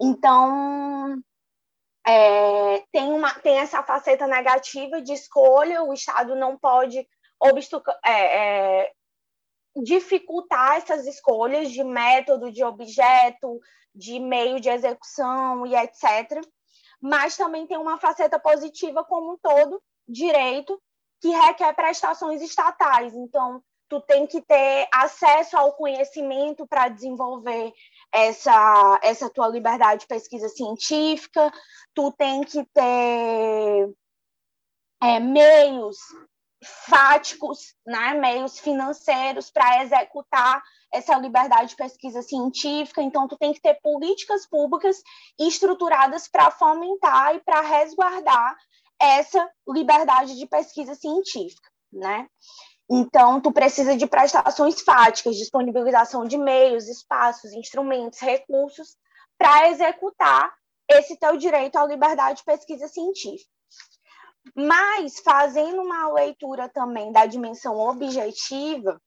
Então, 0.00 1.22
é, 2.06 2.84
tem, 2.92 3.12
uma, 3.12 3.32
tem 3.34 3.58
essa 3.58 3.82
faceta 3.82 4.26
negativa 4.26 5.00
de 5.00 5.12
escolha, 5.12 5.82
o 5.82 5.92
Estado 5.92 6.34
não 6.34 6.56
pode 6.56 7.06
é, 8.04 8.82
é, 8.84 8.92
dificultar 9.82 10.76
essas 10.76 11.06
escolhas 11.06 11.70
de 11.70 11.82
método, 11.82 12.52
de 12.52 12.62
objeto, 12.62 13.60
de 13.94 14.20
meio 14.20 14.60
de 14.60 14.68
execução 14.68 15.66
e 15.66 15.74
etc. 15.74 16.40
Mas 17.00 17.36
também 17.36 17.66
tem 17.66 17.76
uma 17.76 17.98
faceta 17.98 18.38
positiva 18.38 19.04
como 19.04 19.32
um 19.32 19.38
todo, 19.38 19.82
direito, 20.08 20.80
que 21.20 21.28
requer 21.28 21.72
prestações 21.74 22.42
estatais. 22.42 23.14
Então, 23.14 23.62
tu 23.88 24.00
tem 24.00 24.26
que 24.26 24.40
ter 24.42 24.88
acesso 24.92 25.56
ao 25.56 25.72
conhecimento 25.72 26.66
para 26.66 26.88
desenvolver 26.88 27.72
essa, 28.12 28.98
essa 29.02 29.30
tua 29.30 29.48
liberdade 29.48 30.00
de 30.00 30.06
pesquisa 30.06 30.48
científica, 30.48 31.52
tu 31.94 32.12
tem 32.12 32.42
que 32.42 32.64
ter 32.72 33.94
é, 35.02 35.20
meios 35.20 35.96
fáticos, 36.88 37.74
né, 37.86 38.14
meios 38.14 38.58
financeiros 38.58 39.50
para 39.50 39.82
executar 39.82 40.62
essa 40.92 41.16
liberdade 41.16 41.70
de 41.70 41.76
pesquisa 41.76 42.22
científica. 42.22 43.02
Então, 43.02 43.28
tu 43.28 43.36
tem 43.36 43.52
que 43.52 43.60
ter 43.60 43.74
políticas 43.82 44.46
públicas 44.46 45.02
estruturadas 45.38 46.26
para 46.26 46.50
fomentar 46.50 47.34
e 47.34 47.40
para 47.40 47.60
resguardar 47.60 48.56
essa 49.00 49.48
liberdade 49.68 50.36
de 50.36 50.46
pesquisa 50.46 50.94
científica, 50.94 51.68
né? 51.92 52.28
Então, 52.88 53.40
tu 53.40 53.52
precisa 53.52 53.96
de 53.96 54.06
prestações 54.06 54.80
fáticas, 54.80 55.36
disponibilização 55.36 56.24
de 56.24 56.38
meios, 56.38 56.88
espaços, 56.88 57.52
instrumentos, 57.52 58.20
recursos 58.20 58.96
para 59.36 59.68
executar 59.70 60.54
esse 60.88 61.16
teu 61.16 61.36
direito 61.36 61.76
à 61.76 61.84
liberdade 61.84 62.38
de 62.38 62.44
pesquisa 62.44 62.86
científica. 62.86 63.50
Mas, 64.54 65.18
fazendo 65.20 65.82
uma 65.82 66.12
leitura 66.12 66.68
também 66.68 67.10
da 67.10 67.26
dimensão 67.26 67.76
objetiva, 67.76 69.00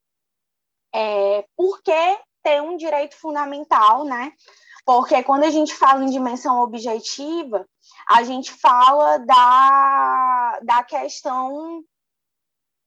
é, 0.93 1.45
por 1.55 1.81
que 1.81 2.19
ter 2.43 2.61
um 2.61 2.75
direito 2.75 3.15
fundamental, 3.15 4.03
né? 4.03 4.33
Porque 4.85 5.23
quando 5.23 5.43
a 5.43 5.49
gente 5.49 5.73
fala 5.73 6.03
em 6.03 6.09
dimensão 6.09 6.61
objetiva, 6.61 7.67
a 8.09 8.23
gente 8.23 8.51
fala 8.51 9.17
da, 9.17 10.59
da 10.63 10.83
questão 10.83 11.83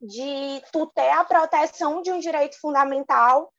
de 0.01 0.63
tu 0.73 0.87
ter 0.89 1.11
a 1.11 1.25
proteção 1.25 2.03
de 2.03 2.11
um 2.11 2.19
direito 2.19 2.59
fundamental 2.61 3.53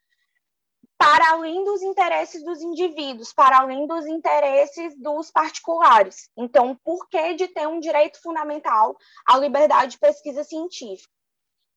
para 0.98 1.32
além 1.32 1.64
dos 1.64 1.82
interesses 1.82 2.44
dos 2.44 2.62
indivíduos, 2.62 3.34
para 3.34 3.60
além 3.60 3.88
dos 3.88 4.06
interesses 4.06 4.98
dos 4.98 5.32
particulares. 5.32 6.30
Então, 6.38 6.78
por 6.84 7.08
que 7.10 7.34
de 7.34 7.48
ter 7.48 7.68
um 7.68 7.80
direito 7.80 8.22
fundamental 8.22 8.96
à 9.28 9.38
liberdade 9.38 9.94
de 9.94 10.00
pesquisa 10.00 10.44
científica? 10.44 11.12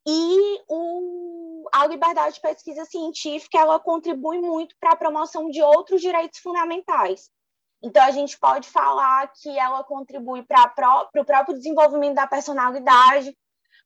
E 0.07 0.63
o, 0.69 1.69
a 1.73 1.87
liberdade 1.87 2.37
de 2.37 2.41
pesquisa 2.41 2.85
científica 2.85 3.59
ela 3.59 3.81
contribui 3.81 4.41
muito 4.41 4.77
para 4.79 4.93
a 4.93 4.97
promoção 4.97 5.51
de 5.51 5.61
outros 5.61 6.01
direitos 6.01 6.39
fundamentais. 6.39 7.29
Então, 7.83 8.03
a 8.05 8.11
gente 8.11 8.39
pode 8.39 8.69
falar 8.69 9.31
que 9.35 9.59
ela 9.59 9.83
contribui 9.85 10.43
para 10.45 10.73
o 11.15 11.25
próprio 11.25 11.57
desenvolvimento 11.57 12.15
da 12.15 12.27
personalidade, 12.27 13.37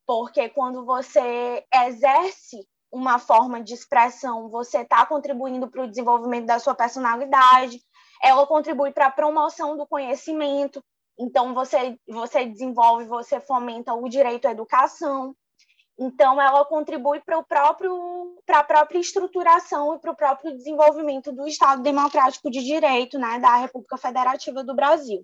porque 0.05 0.47
quando 0.49 0.85
você 0.85 1.65
exerce 1.85 2.67
uma 2.91 3.17
forma 3.17 3.61
de 3.63 3.73
expressão, 3.73 4.49
você 4.49 4.79
está 4.79 5.05
contribuindo 5.05 5.69
para 5.69 5.83
o 5.83 5.87
desenvolvimento 5.87 6.45
da 6.45 6.59
sua 6.59 6.75
personalidade, 6.75 7.81
ela 8.21 8.45
contribui 8.45 8.91
para 8.91 9.07
a 9.07 9.11
promoção 9.11 9.77
do 9.77 9.87
conhecimento, 9.87 10.83
então 11.17 11.53
você, 11.53 11.97
você 12.07 12.45
desenvolve, 12.45 13.05
você 13.05 13.39
fomenta 13.39 13.93
o 13.93 14.07
direito 14.09 14.47
à 14.47 14.51
educação, 14.51 15.35
então 16.03 16.41
ela 16.41 16.65
contribui 16.65 17.19
para 17.19 17.37
o 17.37 17.43
próprio 17.43 18.35
para 18.43 18.59
a 18.59 18.63
própria 18.63 18.97
estruturação 18.97 19.93
e 19.93 19.99
para 19.99 20.11
o 20.11 20.15
próprio 20.15 20.57
desenvolvimento 20.57 21.31
do 21.31 21.47
Estado 21.47 21.83
Democrático 21.83 22.49
de 22.49 22.63
Direito, 22.63 23.19
né, 23.19 23.37
da 23.37 23.57
República 23.57 23.97
Federativa 23.97 24.63
do 24.63 24.75
Brasil. 24.75 25.23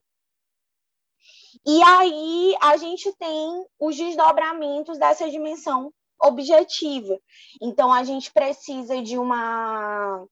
E 1.66 1.82
aí 1.82 2.56
a 2.62 2.78
gente 2.78 3.12
tem 3.18 3.66
os 3.80 3.98
desdobramentos 3.98 5.00
dessa 5.00 5.28
dimensão 5.32 5.92
objetiva. 6.22 7.18
Então 7.60 7.92
a 7.92 8.04
gente 8.04 8.32
precisa 8.32 9.02
de 9.02 9.18
uma 9.18 10.28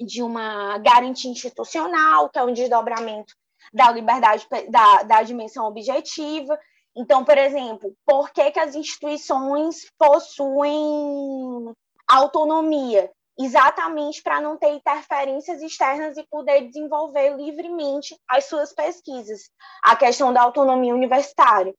de 0.00 0.20
uma 0.20 0.78
garantia 0.78 1.30
institucional, 1.30 2.28
que 2.28 2.40
é 2.40 2.42
um 2.42 2.52
desdobramento 2.52 3.32
da 3.72 3.92
liberdade 3.92 4.48
da, 4.68 5.04
da 5.04 5.22
dimensão 5.22 5.64
objetiva. 5.66 6.58
Então, 6.96 7.24
por 7.24 7.36
exemplo, 7.36 7.92
por 8.06 8.30
que, 8.30 8.50
que 8.52 8.60
as 8.60 8.74
instituições 8.74 9.90
possuem 9.98 11.74
autonomia? 12.06 13.10
Exatamente 13.36 14.22
para 14.22 14.40
não 14.40 14.56
ter 14.56 14.70
interferências 14.70 15.60
externas 15.60 16.16
e 16.16 16.22
poder 16.28 16.68
desenvolver 16.68 17.36
livremente 17.36 18.16
as 18.28 18.44
suas 18.44 18.72
pesquisas. 18.72 19.50
A 19.82 19.96
questão 19.96 20.32
da 20.32 20.42
autonomia 20.42 20.94
universitária. 20.94 21.74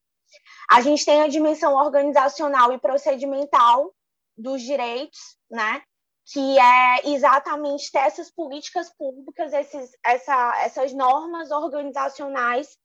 A 0.70 0.82
gente 0.82 1.06
tem 1.06 1.22
a 1.22 1.30
dimensão 1.30 1.76
organizacional 1.76 2.74
e 2.74 2.80
procedimental 2.80 3.94
dos 4.38 4.62
direitos, 4.62 5.38
né? 5.50 5.82
que 6.26 6.60
é 6.60 7.08
exatamente 7.08 7.92
ter 7.92 8.00
essas 8.00 8.32
políticas 8.32 8.92
públicas, 8.98 9.54
esses, 9.54 9.92
essa, 10.04 10.64
essas 10.64 10.92
normas 10.92 11.52
organizacionais 11.52 12.76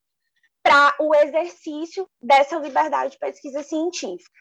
para 0.62 0.94
o 1.00 1.14
exercício 1.14 2.08
dessa 2.20 2.56
liberdade 2.58 3.12
de 3.12 3.18
pesquisa 3.18 3.62
científica. 3.62 4.38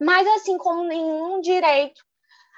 Mas, 0.00 0.26
assim 0.28 0.58
como 0.58 0.84
nenhum 0.84 1.40
direito, 1.40 2.02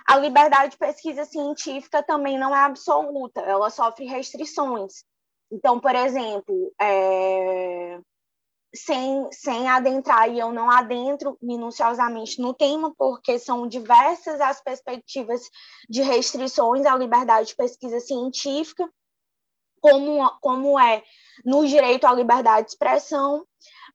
a 0.06 0.16
liberdade 0.16 0.72
de 0.72 0.78
pesquisa 0.78 1.24
científica 1.24 2.02
também 2.02 2.38
não 2.38 2.54
é 2.54 2.60
absoluta, 2.60 3.40
ela 3.40 3.70
sofre 3.70 4.06
restrições. 4.06 5.04
Então, 5.50 5.78
por 5.78 5.94
exemplo, 5.94 6.72
é, 6.80 8.00
sem, 8.74 9.28
sem 9.32 9.68
adentrar, 9.68 10.28
e 10.30 10.38
eu 10.38 10.52
não 10.52 10.70
adentro 10.70 11.36
minuciosamente 11.42 12.40
no 12.40 12.54
tema, 12.54 12.92
porque 12.96 13.38
são 13.38 13.66
diversas 13.66 14.40
as 14.40 14.60
perspectivas 14.60 15.42
de 15.88 16.02
restrições 16.02 16.86
à 16.86 16.96
liberdade 16.96 17.48
de 17.48 17.56
pesquisa 17.56 18.00
científica, 18.00 18.88
como, 19.80 20.28
como 20.40 20.78
é 20.78 21.02
no 21.44 21.66
direito 21.66 22.06
à 22.06 22.12
liberdade 22.12 22.66
de 22.66 22.72
expressão, 22.72 23.46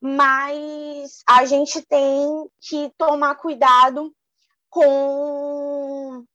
mas 0.02 1.22
a 1.28 1.46
gente 1.46 1.82
tem 1.84 2.50
que 2.60 2.92
tomar 2.98 3.36
cuidado 3.36 4.12
com, 4.70 6.26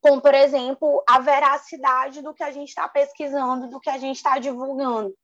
com, 0.00 0.20
por 0.20 0.34
exemplo, 0.34 1.02
a 1.06 1.20
veracidade 1.20 2.22
do 2.22 2.34
que 2.34 2.42
a 2.42 2.50
gente 2.50 2.68
está 2.68 2.88
pesquisando, 2.88 3.68
do 3.68 3.78
que 3.78 3.90
a 3.90 3.98
gente 3.98 4.16
está 4.16 4.38
divulgando. 4.38 5.14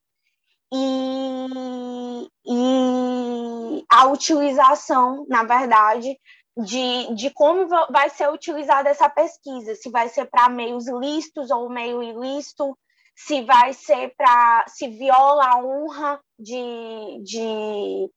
E, 0.73 2.29
e 2.47 3.85
a 3.91 4.07
utilização, 4.07 5.26
na 5.29 5.43
verdade, 5.43 6.17
de, 6.65 7.15
de 7.15 7.31
como 7.31 7.67
vai 7.91 8.11
ser 8.11 8.31
utilizada 8.31 8.89
essa 8.89 9.09
pesquisa, 9.09 9.75
se 9.75 9.91
vai 9.91 10.09
ser 10.09 10.27
para 10.27 10.49
meios 10.49 10.87
lícitos 10.89 11.51
ou 11.51 11.69
meio 11.69 12.03
ilícito, 12.03 12.77
se 13.15 13.43
vai 13.43 13.73
ser 13.73 14.15
para 14.17 14.65
se 14.69 14.89
viola 14.89 15.45
a 15.45 15.59
honra 15.59 16.21
de, 16.39 17.23
de 17.23 18.11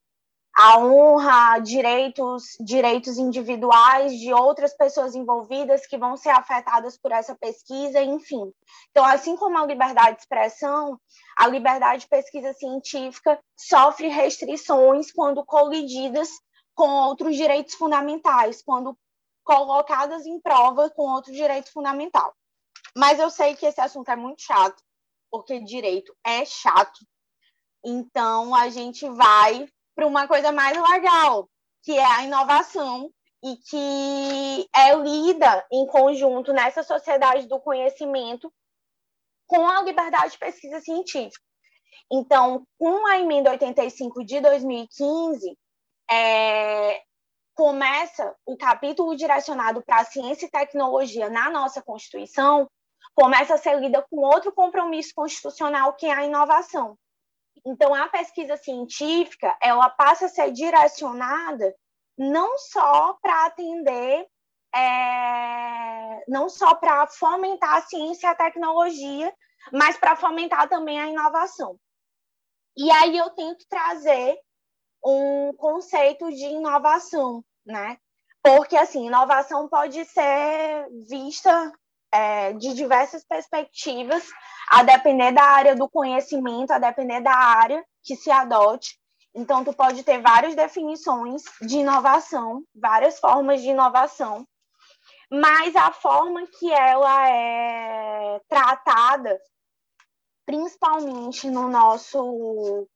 a 0.56 0.78
honra, 0.78 1.58
direitos, 1.58 2.44
direitos 2.60 3.18
individuais 3.18 4.12
de 4.12 4.32
outras 4.32 4.72
pessoas 4.72 5.14
envolvidas 5.16 5.84
que 5.84 5.98
vão 5.98 6.16
ser 6.16 6.30
afetadas 6.30 6.96
por 6.96 7.10
essa 7.10 7.34
pesquisa, 7.34 8.00
enfim. 8.00 8.52
Então, 8.90 9.04
assim 9.04 9.36
como 9.36 9.58
a 9.58 9.66
liberdade 9.66 10.16
de 10.16 10.22
expressão, 10.22 10.98
a 11.36 11.48
liberdade 11.48 12.02
de 12.02 12.08
pesquisa 12.08 12.52
científica 12.52 13.38
sofre 13.58 14.06
restrições 14.06 15.10
quando 15.10 15.44
colididas 15.44 16.28
com 16.74 16.88
outros 17.06 17.36
direitos 17.36 17.74
fundamentais, 17.74 18.62
quando 18.62 18.98
colocadas 19.44 20.26
em 20.26 20.40
prova 20.40 20.90
com 20.90 21.02
outro 21.02 21.32
direito 21.32 21.70
fundamental. 21.70 22.34
Mas 22.96 23.18
eu 23.18 23.30
sei 23.30 23.54
que 23.54 23.66
esse 23.66 23.80
assunto 23.80 24.08
é 24.08 24.16
muito 24.16 24.42
chato, 24.42 24.82
porque 25.30 25.60
direito 25.60 26.14
é 26.24 26.44
chato. 26.44 27.00
Então, 27.84 28.54
a 28.54 28.68
gente 28.70 29.08
vai 29.10 29.68
para 29.94 30.06
uma 30.06 30.26
coisa 30.26 30.50
mais 30.50 30.76
legal, 30.90 31.48
que 31.82 31.92
é 31.92 32.04
a 32.04 32.22
inovação 32.22 33.10
e 33.42 33.56
que 33.56 34.68
é 34.74 34.94
lida 34.94 35.66
em 35.70 35.86
conjunto 35.86 36.52
nessa 36.52 36.82
sociedade 36.82 37.46
do 37.46 37.60
conhecimento 37.60 38.52
com 39.46 39.68
a 39.68 39.82
liberdade 39.82 40.32
de 40.32 40.38
pesquisa 40.38 40.80
científica. 40.80 41.44
Então, 42.10 42.66
com 42.78 43.06
a 43.06 43.18
emenda 43.18 43.50
85 43.50 44.24
de 44.24 44.40
2015, 44.40 45.58
é, 46.10 47.02
começa 47.54 48.34
o 48.44 48.56
capítulo 48.56 49.16
direcionado 49.16 49.82
para 49.82 50.04
ciência 50.04 50.46
e 50.46 50.50
tecnologia 50.50 51.30
na 51.30 51.50
nossa 51.50 51.82
Constituição, 51.82 52.68
começa 53.14 53.54
a 53.54 53.58
ser 53.58 53.78
lida 53.78 54.04
com 54.10 54.16
outro 54.16 54.52
compromisso 54.52 55.12
constitucional, 55.14 55.94
que 55.94 56.06
é 56.06 56.12
a 56.12 56.24
inovação. 56.24 56.98
Então, 57.64 57.94
a 57.94 58.08
pesquisa 58.08 58.56
científica, 58.56 59.56
ela 59.62 59.88
passa 59.88 60.26
a 60.26 60.28
ser 60.28 60.50
direcionada 60.50 61.74
não 62.18 62.58
só 62.58 63.14
para 63.22 63.46
atender, 63.46 64.26
é, 64.74 66.24
não 66.28 66.48
só 66.48 66.74
para 66.74 67.06
fomentar 67.06 67.76
a 67.76 67.82
ciência 67.82 68.26
e 68.26 68.30
a 68.30 68.34
tecnologia, 68.34 69.32
mas 69.72 69.96
para 69.96 70.16
fomentar 70.16 70.68
também 70.68 71.00
a 71.00 71.08
inovação. 71.08 71.78
E 72.76 72.90
aí 72.90 73.16
eu 73.16 73.30
tento 73.30 73.64
trazer 73.68 74.36
um 75.04 75.52
conceito 75.54 76.30
de 76.30 76.44
inovação, 76.44 77.44
né? 77.64 77.98
Porque, 78.42 78.76
assim, 78.76 79.06
inovação 79.06 79.68
pode 79.68 80.04
ser 80.06 80.86
vista 81.08 81.72
é, 82.12 82.52
de 82.52 82.74
diversas 82.74 83.24
perspectivas, 83.24 84.28
a 84.70 84.82
depender 84.82 85.32
da 85.32 85.42
área 85.42 85.74
do 85.74 85.88
conhecimento, 85.88 86.70
a 86.70 86.78
depender 86.78 87.20
da 87.20 87.34
área 87.34 87.84
que 88.02 88.16
se 88.16 88.30
adote. 88.30 88.98
Então, 89.34 89.64
tu 89.64 89.72
pode 89.72 90.02
ter 90.04 90.20
várias 90.20 90.54
definições 90.54 91.42
de 91.60 91.78
inovação, 91.78 92.62
várias 92.74 93.18
formas 93.18 93.60
de 93.62 93.70
inovação, 93.70 94.46
mas 95.30 95.74
a 95.74 95.90
forma 95.90 96.46
que 96.46 96.72
ela 96.72 97.28
é 97.28 98.40
tratada, 98.48 99.40
principalmente 100.46 101.50
no 101.50 101.68
nosso 101.68 102.86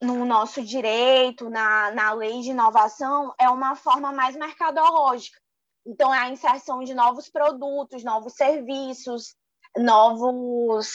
no 0.00 0.24
nosso 0.24 0.62
direito, 0.62 1.50
na, 1.50 1.90
na 1.90 2.12
lei 2.12 2.40
de 2.40 2.50
inovação, 2.50 3.34
é 3.38 3.48
uma 3.48 3.74
forma 3.74 4.12
mais 4.12 4.36
mercadológica. 4.36 5.38
Então, 5.84 6.14
é 6.14 6.18
a 6.18 6.30
inserção 6.30 6.84
de 6.84 6.94
novos 6.94 7.28
produtos, 7.28 8.04
novos 8.04 8.34
serviços, 8.34 9.34
novos, 9.76 10.92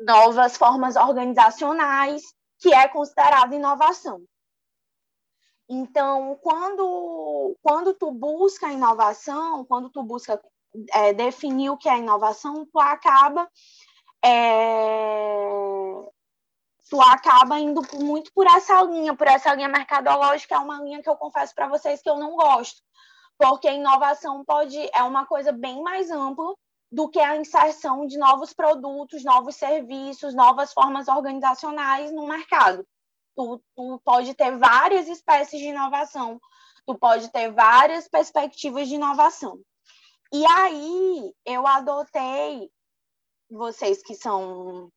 novas 0.00 0.56
formas 0.56 0.96
organizacionais, 0.96 2.22
que 2.58 2.74
é 2.74 2.88
considerado 2.88 3.54
inovação. 3.54 4.22
Então, 5.68 6.38
quando, 6.42 7.56
quando 7.62 7.94
tu 7.94 8.10
busca 8.10 8.70
inovação, 8.70 9.64
quando 9.64 9.88
tu 9.88 10.02
busca 10.02 10.40
é, 10.92 11.12
definir 11.12 11.70
o 11.70 11.78
que 11.78 11.88
é 11.88 11.98
inovação, 11.98 12.66
tu 12.66 12.78
acaba 12.78 13.48
é, 14.24 16.11
tu 16.92 17.00
acaba 17.00 17.58
indo 17.58 17.80
muito 17.94 18.30
por 18.34 18.46
essa 18.46 18.82
linha, 18.82 19.16
por 19.16 19.26
essa 19.26 19.54
linha 19.54 19.68
mercadológica, 19.68 20.56
é 20.56 20.58
uma 20.58 20.78
linha 20.82 21.02
que 21.02 21.08
eu 21.08 21.16
confesso 21.16 21.54
para 21.54 21.66
vocês 21.66 22.02
que 22.02 22.10
eu 22.10 22.18
não 22.18 22.36
gosto 22.36 22.82
porque 23.42 23.66
a 23.66 23.74
inovação 23.74 24.44
pode 24.44 24.78
é 24.94 25.02
uma 25.02 25.26
coisa 25.26 25.50
bem 25.50 25.82
mais 25.82 26.12
ampla 26.12 26.54
do 26.92 27.08
que 27.08 27.18
a 27.18 27.36
inserção 27.36 28.06
de 28.06 28.16
novos 28.16 28.52
produtos, 28.52 29.24
novos 29.24 29.56
serviços, 29.56 30.32
novas 30.32 30.72
formas 30.72 31.08
organizacionais 31.08 32.12
no 32.12 32.28
mercado. 32.28 32.86
Tu, 33.34 33.62
tu 33.74 34.00
pode 34.04 34.34
ter 34.34 34.56
várias 34.58 35.08
espécies 35.08 35.58
de 35.58 35.68
inovação, 35.68 36.40
tu 36.86 36.96
pode 36.96 37.32
ter 37.32 37.50
várias 37.50 38.06
perspectivas 38.06 38.86
de 38.86 38.94
inovação. 38.94 39.58
E 40.32 40.44
aí 40.46 41.34
eu 41.44 41.66
adotei 41.66 42.70
vocês 43.50 44.02
que 44.02 44.14
são 44.14 44.88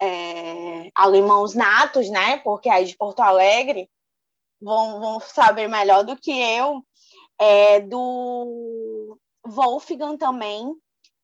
é, 0.00 0.90
alemãos 0.94 1.54
natos, 1.54 2.08
né? 2.10 2.38
Porque 2.38 2.68
é 2.68 2.82
de 2.82 2.96
Porto 2.96 3.20
Alegre, 3.20 3.88
vão, 4.60 5.00
vão 5.00 5.20
saber 5.20 5.68
melhor 5.68 6.04
do 6.04 6.16
que 6.16 6.30
eu. 6.30 6.84
É, 7.40 7.80
do 7.80 9.18
Wolfgang 9.46 10.16
também. 10.16 10.72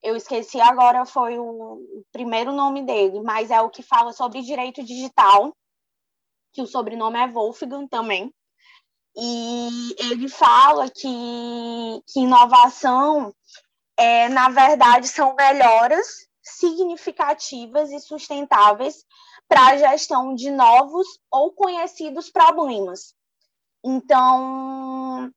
Eu 0.03 0.17
esqueci 0.17 0.61
agora, 0.61 1.05
foi 1.05 1.39
o, 1.39 1.45
o 1.45 2.05
primeiro 2.13 2.53
nome 2.53 2.83
dele, 2.85 3.21
mas 3.21 3.51
é 3.51 3.61
o 3.61 3.71
que 3.71 3.83
fala 3.83 4.13
sobre 4.13 4.43
direito 4.43 4.83
digital, 4.83 5.57
que 6.53 6.63
o 6.63 6.67
sobrenome 6.67 7.19
é 7.19 7.27
Wolfgang 7.27 7.87
também. 7.89 8.33
E 9.17 9.97
ele 9.99 10.29
fala 10.29 10.89
que, 10.89 12.03
que 12.07 12.21
inovação, 12.21 13.35
é, 13.97 14.29
na 14.29 14.49
verdade, 14.49 15.09
são 15.09 15.35
melhoras 15.35 16.28
significativas 16.51 17.91
e 17.91 18.01
sustentáveis 18.01 19.05
para 19.49 19.69
a 19.69 19.77
gestão 19.77 20.35
de 20.35 20.51
novos 20.51 21.07
ou 21.31 21.53
conhecidos 21.53 22.31
problemas. 22.31 23.15
Então, 23.85 25.33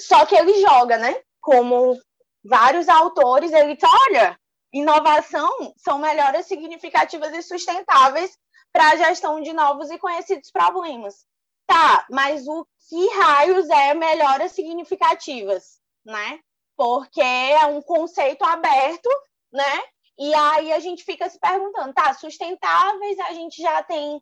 só 0.00 0.24
que 0.26 0.34
ele 0.34 0.60
joga, 0.60 0.96
né? 0.96 1.20
Como 1.40 1.98
vários 2.44 2.88
autores, 2.88 3.52
ele 3.52 3.74
diz: 3.74 3.88
olha, 4.08 4.38
inovação 4.72 5.50
são 5.76 5.98
melhoras 5.98 6.46
significativas 6.46 7.32
e 7.34 7.42
sustentáveis 7.42 8.36
para 8.72 8.90
a 8.90 8.96
gestão 8.96 9.40
de 9.40 9.52
novos 9.52 9.90
e 9.90 9.98
conhecidos 9.98 10.50
problemas. 10.50 11.26
Tá, 11.66 12.06
mas 12.10 12.46
o 12.48 12.66
que 12.88 13.08
raios 13.14 13.68
é 13.70 13.94
melhoras 13.94 14.52
significativas, 14.52 15.80
né? 16.04 16.40
Porque 16.76 17.20
é 17.20 17.66
um 17.66 17.80
conceito 17.82 18.44
aberto, 18.44 19.08
né? 19.52 19.82
E 20.18 20.34
aí 20.34 20.72
a 20.72 20.80
gente 20.80 21.04
fica 21.04 21.28
se 21.28 21.38
perguntando, 21.38 21.92
tá, 21.92 22.12
sustentáveis 22.14 23.18
a 23.20 23.32
gente 23.32 23.60
já 23.60 23.82
tem 23.82 24.20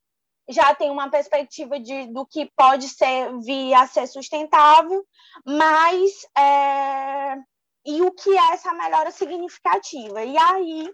já 0.49 0.75
tem 0.75 0.91
uma 0.91 1.09
perspectiva 1.09 1.79
de, 1.79 2.07
do 2.09 2.27
que 2.27 2.51
pode 2.57 2.89
ser 2.89 3.39
vir 3.39 3.73
a 3.73 3.87
ser 3.87 4.09
sustentável, 4.09 5.07
mas 5.47 6.11
é, 6.37 7.37
e 7.87 8.03
o 8.03 8.11
que 8.11 8.31
é 8.31 8.53
essa 8.53 8.75
melhora 8.75 9.13
significativa? 9.13 10.25
E 10.25 10.37
aí 10.37 10.93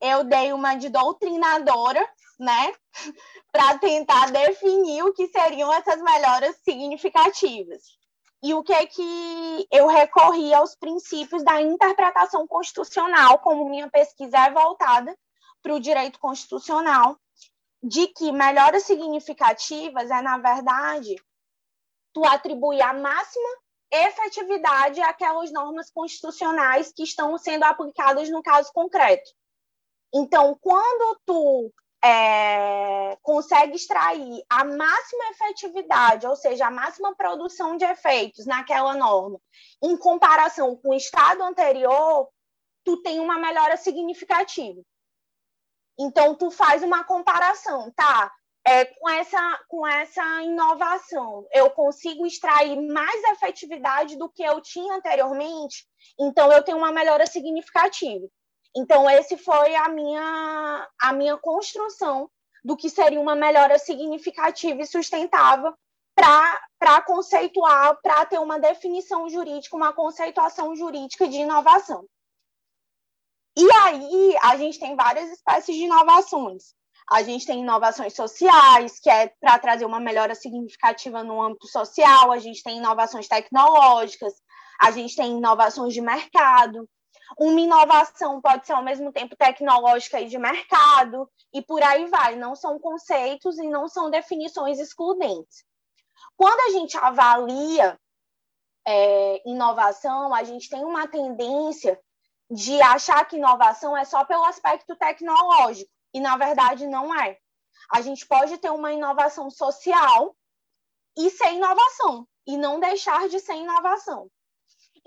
eu 0.00 0.24
dei 0.24 0.52
uma 0.54 0.74
de 0.74 0.88
doutrinadora, 0.88 2.04
né, 2.38 2.72
para 3.52 3.78
tentar 3.78 4.30
definir 4.30 5.02
o 5.02 5.12
que 5.12 5.28
seriam 5.28 5.72
essas 5.72 6.00
melhoras 6.00 6.56
significativas. 6.64 7.97
E 8.42 8.54
o 8.54 8.62
que 8.62 8.72
é 8.72 8.86
que 8.86 9.68
eu 9.70 9.86
recorri 9.88 10.54
aos 10.54 10.74
princípios 10.76 11.42
da 11.42 11.60
interpretação 11.60 12.46
constitucional, 12.46 13.38
como 13.40 13.68
minha 13.68 13.90
pesquisa 13.90 14.38
é 14.38 14.50
voltada 14.50 15.16
para 15.60 15.74
o 15.74 15.80
direito 15.80 16.20
constitucional, 16.20 17.18
de 17.82 18.06
que 18.08 18.30
melhoras 18.30 18.84
significativas 18.84 20.10
é, 20.10 20.22
na 20.22 20.38
verdade, 20.38 21.16
tu 22.12 22.24
atribuir 22.24 22.80
a 22.82 22.92
máxima 22.92 23.48
efetividade 23.90 25.00
àquelas 25.00 25.50
normas 25.50 25.90
constitucionais 25.90 26.92
que 26.92 27.02
estão 27.02 27.36
sendo 27.38 27.64
aplicadas 27.64 28.28
no 28.28 28.42
caso 28.42 28.70
concreto. 28.72 29.30
Então, 30.12 30.56
quando 30.60 31.20
tu 31.24 31.72
é, 32.04 33.16
consegue 33.22 33.74
extrair 33.74 34.42
a 34.48 34.64
máxima 34.64 35.24
efetividade, 35.30 36.26
ou 36.26 36.36
seja, 36.36 36.66
a 36.66 36.70
máxima 36.70 37.14
produção 37.14 37.76
de 37.76 37.84
efeitos 37.84 38.46
naquela 38.46 38.94
norma, 38.94 39.40
em 39.82 39.96
comparação 39.96 40.76
com 40.76 40.90
o 40.90 40.94
estado 40.94 41.42
anterior, 41.42 42.28
tu 42.84 43.02
tem 43.02 43.20
uma 43.20 43.38
melhora 43.38 43.76
significativa. 43.76 44.80
Então, 45.98 46.34
tu 46.36 46.50
faz 46.50 46.82
uma 46.82 47.02
comparação, 47.02 47.90
tá? 47.92 48.32
É, 48.64 48.84
com, 48.84 49.08
essa, 49.08 49.60
com 49.68 49.86
essa 49.86 50.42
inovação, 50.42 51.46
eu 51.52 51.70
consigo 51.70 52.26
extrair 52.26 52.80
mais 52.80 53.24
efetividade 53.24 54.16
do 54.16 54.28
que 54.28 54.42
eu 54.42 54.60
tinha 54.60 54.94
anteriormente, 54.94 55.86
então 56.18 56.52
eu 56.52 56.62
tenho 56.62 56.76
uma 56.76 56.92
melhora 56.92 57.26
significativa. 57.26 58.28
Então, 58.76 59.08
esse 59.08 59.36
foi 59.36 59.74
a 59.74 59.88
minha, 59.88 60.88
a 61.00 61.12
minha 61.12 61.36
construção 61.36 62.30
do 62.64 62.76
que 62.76 62.90
seria 62.90 63.20
uma 63.20 63.34
melhora 63.34 63.78
significativa 63.78 64.82
e 64.82 64.86
sustentável 64.86 65.74
para 66.14 67.02
conceituar, 67.02 67.98
para 68.02 68.26
ter 68.26 68.38
uma 68.38 68.58
definição 68.58 69.28
jurídica, 69.28 69.76
uma 69.76 69.92
conceituação 69.92 70.74
jurídica 70.74 71.28
de 71.28 71.38
inovação. 71.38 72.04
E 73.56 73.68
aí, 73.72 74.36
a 74.42 74.56
gente 74.56 74.78
tem 74.78 74.94
várias 74.94 75.30
espécies 75.30 75.76
de 75.76 75.84
inovações. 75.84 76.74
A 77.10 77.22
gente 77.22 77.46
tem 77.46 77.60
inovações 77.60 78.14
sociais, 78.14 79.00
que 79.00 79.08
é 79.08 79.32
para 79.40 79.58
trazer 79.58 79.86
uma 79.86 79.98
melhora 79.98 80.34
significativa 80.34 81.24
no 81.24 81.42
âmbito 81.42 81.66
social, 81.66 82.30
a 82.30 82.38
gente 82.38 82.62
tem 82.62 82.76
inovações 82.76 83.26
tecnológicas, 83.26 84.34
a 84.80 84.90
gente 84.90 85.16
tem 85.16 85.38
inovações 85.38 85.94
de 85.94 86.00
mercado, 86.00 86.88
uma 87.36 87.60
inovação 87.60 88.40
pode 88.40 88.66
ser 88.66 88.72
ao 88.72 88.82
mesmo 88.82 89.12
tempo 89.12 89.36
tecnológica 89.36 90.20
e 90.20 90.28
de 90.28 90.38
mercado, 90.38 91.30
e 91.52 91.60
por 91.60 91.82
aí 91.82 92.06
vai. 92.06 92.36
Não 92.36 92.54
são 92.54 92.78
conceitos 92.78 93.58
e 93.58 93.68
não 93.68 93.88
são 93.88 94.10
definições 94.10 94.78
excludentes. 94.78 95.64
Quando 96.36 96.60
a 96.60 96.78
gente 96.78 96.96
avalia 96.96 97.98
é, 98.86 99.42
inovação, 99.48 100.32
a 100.32 100.44
gente 100.44 100.68
tem 100.68 100.84
uma 100.84 101.06
tendência 101.06 102.00
de 102.50 102.80
achar 102.80 103.24
que 103.26 103.36
inovação 103.36 103.96
é 103.96 104.04
só 104.04 104.24
pelo 104.24 104.44
aspecto 104.44 104.96
tecnológico, 104.96 105.90
e 106.14 106.20
na 106.20 106.36
verdade 106.36 106.86
não 106.86 107.14
é. 107.14 107.38
A 107.90 108.00
gente 108.00 108.26
pode 108.26 108.56
ter 108.58 108.70
uma 108.70 108.92
inovação 108.92 109.50
social 109.50 110.34
e 111.16 111.28
ser 111.30 111.52
inovação, 111.52 112.26
e 112.46 112.56
não 112.56 112.80
deixar 112.80 113.28
de 113.28 113.38
ser 113.40 113.54
inovação. 113.54 114.30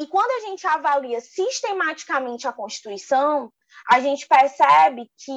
E 0.02 0.08
quando 0.08 0.32
a 0.32 0.50
gente 0.50 0.66
avalia 0.66 1.22
sistematicamente 1.22 2.48
a 2.48 2.52
Constituição, 2.52 3.54
a 3.88 4.00
gente 4.00 4.28
percebe 4.28 5.08
que, 5.16 5.32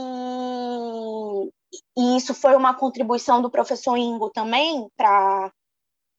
e 1.95 2.17
isso 2.17 2.33
foi 2.33 2.57
uma 2.57 2.73
contribuição 2.73 3.43
do 3.43 3.51
professor 3.51 3.95
Ingo 3.99 4.31
também, 4.31 4.89
para 4.97 5.53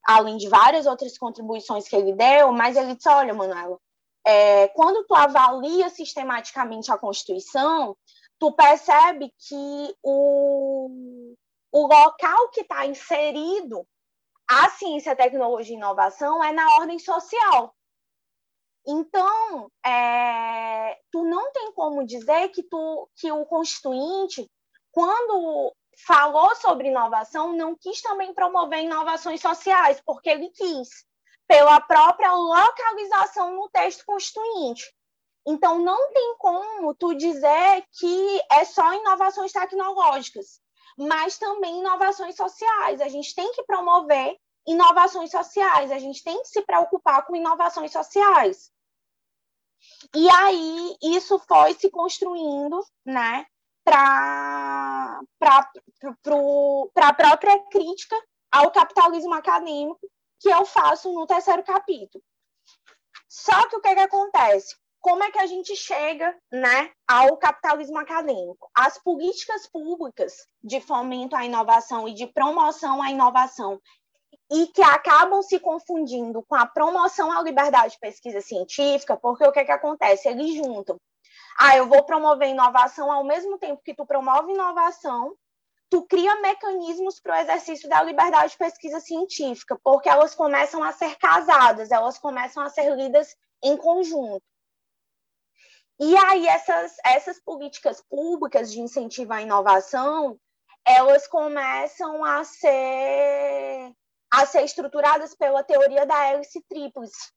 além 0.06 0.38
de 0.38 0.48
várias 0.48 0.86
outras 0.86 1.18
contribuições 1.18 1.88
que 1.88 1.96
ele 1.96 2.14
deu, 2.14 2.52
mas 2.52 2.78
ele 2.78 2.94
disse: 2.94 3.10
olha, 3.10 3.34
Manuela, 3.34 3.80
é, 4.24 4.68
quando 4.68 5.04
tu 5.08 5.16
avalia 5.16 5.90
sistematicamente 5.90 6.92
a 6.92 7.00
Constituição, 7.00 7.98
tu 8.38 8.52
percebe 8.52 9.34
que 9.40 9.96
o, 10.04 11.36
o 11.72 11.88
local 11.88 12.50
que 12.50 12.62
está 12.62 12.86
inserido 12.86 13.88
a 14.48 14.70
ciência, 14.70 15.16
tecnologia 15.16 15.74
e 15.74 15.78
inovação 15.78 16.44
é 16.44 16.54
na 16.54 16.76
ordem 16.76 17.00
social. 17.00 17.75
Então, 18.88 19.72
é, 19.84 21.00
tu 21.12 21.24
não 21.24 21.52
tem 21.52 21.72
como 21.72 22.06
dizer 22.06 22.50
que, 22.50 22.62
tu, 22.62 23.10
que 23.16 23.32
o 23.32 23.46
constituinte, 23.46 24.50
quando 24.92 25.74
falou 26.06 26.54
sobre 26.56 26.90
inovação, 26.90 27.54
não 27.54 27.76
quis 27.76 28.02
também 28.02 28.34
promover 28.34 28.84
inovações 28.84 29.42
sociais, 29.42 30.02
porque 30.06 30.30
ele 30.30 30.50
quis, 30.50 30.90
pela 31.48 31.82
própria 31.82 32.32
localização 32.34 33.56
no 33.56 33.70
texto 33.70 34.06
constituinte. 34.06 34.94
Então, 35.48 35.80
não 35.80 36.12
tem 36.12 36.36
como 36.38 36.94
tu 36.96 37.14
dizer 37.16 37.84
que 38.00 38.42
é 38.52 38.66
só 38.66 38.94
inovações 38.94 39.52
tecnológicas, 39.52 40.60
mas 40.98 41.38
também 41.38 41.80
inovações 41.80 42.36
sociais. 42.36 43.02
A 43.02 43.08
gente 43.08 43.34
tem 43.34 43.52
que 43.54 43.64
promover 43.64 44.36
inovações 44.68 45.30
sociais, 45.30 45.92
a 45.92 46.00
gente 46.00 46.24
tem 46.24 46.42
que 46.42 46.48
se 46.48 46.62
preocupar 46.64 47.26
com 47.26 47.36
inovações 47.36 47.92
sociais. 47.92 48.72
E 50.14 50.30
aí 50.30 50.96
isso 51.02 51.40
foi 51.40 51.74
se 51.74 51.90
construindo, 51.90 52.84
né, 53.06 53.46
para 53.84 55.20
a 56.96 57.14
própria 57.14 57.60
crítica 57.72 58.16
ao 58.52 58.72
capitalismo 58.72 59.34
acadêmico 59.34 60.00
que 60.40 60.50
eu 60.50 60.66
faço 60.66 61.12
no 61.14 61.26
terceiro 61.28 61.64
capítulo. 61.64 62.24
Só 63.28 63.68
que 63.68 63.76
o 63.76 63.82
que, 63.82 63.94
que 63.94 64.02
acontece? 64.02 64.76
Como 65.02 65.24
é 65.24 65.30
que 65.30 65.40
a 65.40 65.46
gente 65.46 65.76
chega 65.76 66.36
né, 66.52 66.92
ao 67.08 67.38
capitalismo 67.38 67.98
acadêmico? 68.00 68.70
As 68.74 68.98
políticas 68.98 69.68
públicas 69.68 70.48
de 70.64 70.82
fomento 70.82 71.36
à 71.36 71.46
inovação 71.46 72.08
e 72.08 72.14
de 72.14 72.26
promoção 72.28 73.04
à 73.04 73.12
inovação 73.12 73.80
e 74.52 74.68
que 74.68 74.82
acabam 74.82 75.42
se 75.42 75.60
confundindo 75.60 76.44
com 76.44 76.56
a 76.56 76.66
promoção 76.66 77.32
à 77.32 77.42
liberdade 77.42 77.94
de 77.94 78.00
pesquisa 78.00 78.42
científica, 78.42 79.18
porque 79.18 79.46
o 79.46 79.52
que, 79.52 79.60
é 79.60 79.66
que 79.66 79.72
acontece? 79.72 80.28
Eles 80.28 80.56
juntam. 80.56 81.00
Ah, 81.58 81.78
eu 81.78 81.88
vou 81.88 82.04
promover 82.04 82.50
inovação 82.50 83.12
ao 83.12 83.24
mesmo 83.24 83.58
tempo 83.58 83.82
que 83.84 83.96
tu 83.96 84.06
promove 84.06 84.52
inovação, 84.52 85.36
tu 85.90 86.04
cria 86.04 86.36
mecanismos 86.42 87.20
para 87.20 87.38
o 87.38 87.40
exercício 87.40 87.90
da 87.90 88.04
liberdade 88.04 88.52
de 88.52 88.58
pesquisa 88.58 89.00
científica, 89.00 89.80
porque 89.84 90.10
elas 90.10 90.36
começam 90.36 90.84
a 90.84 90.92
ser 90.92 91.16
casadas, 91.18 91.92
elas 91.92 92.20
começam 92.20 92.62
a 92.62 92.70
ser 92.70 92.96
lidas 92.96 93.36
em 93.64 93.78
conjunto. 93.78 94.44
E 96.00 96.16
aí 96.18 96.46
essas, 96.46 96.98
essas 97.06 97.40
políticas 97.40 98.02
públicas 98.02 98.72
de 98.72 98.82
incentivo 98.82 99.32
à 99.32 99.42
inovação, 99.42 100.38
elas 100.86 101.26
começam 101.26 102.24
a 102.24 102.44
ser 102.44 103.96
a 104.36 104.46
ser 104.46 104.64
estruturadas 104.64 105.34
pela 105.34 105.64
teoria 105.64 106.06
da 106.06 106.26
hélice 106.26 106.62
tríplice, 106.68 107.32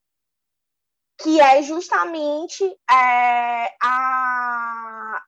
que 1.21 1.41
é 1.41 1.63
justamente 1.63 2.65
é, 2.91 3.75
a, 3.81 5.23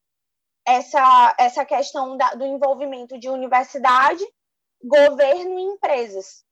essa, 0.66 1.34
essa 1.38 1.64
questão 1.64 2.16
da, 2.16 2.34
do 2.34 2.44
envolvimento 2.44 3.18
de 3.18 3.28
universidade, 3.28 4.24
governo 4.82 5.58
e 5.58 5.62
empresas. 5.62 6.44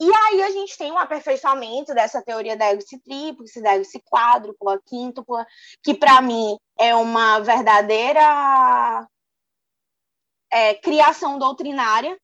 E 0.00 0.10
aí 0.12 0.42
a 0.42 0.50
gente 0.50 0.76
tem 0.76 0.90
um 0.90 0.98
aperfeiçoamento 0.98 1.94
dessa 1.94 2.20
teoria 2.20 2.56
da 2.56 2.66
hélice 2.66 2.98
tríplice, 3.00 3.62
da 3.62 3.74
hélice 3.74 4.00
quádrupla, 4.00 4.80
quíntupla, 4.84 5.46
que 5.82 5.94
para 5.94 6.20
mim 6.20 6.58
é 6.78 6.94
uma 6.94 7.38
verdadeira 7.38 9.06
é, 10.50 10.74
criação 10.74 11.38
doutrinária, 11.38 12.18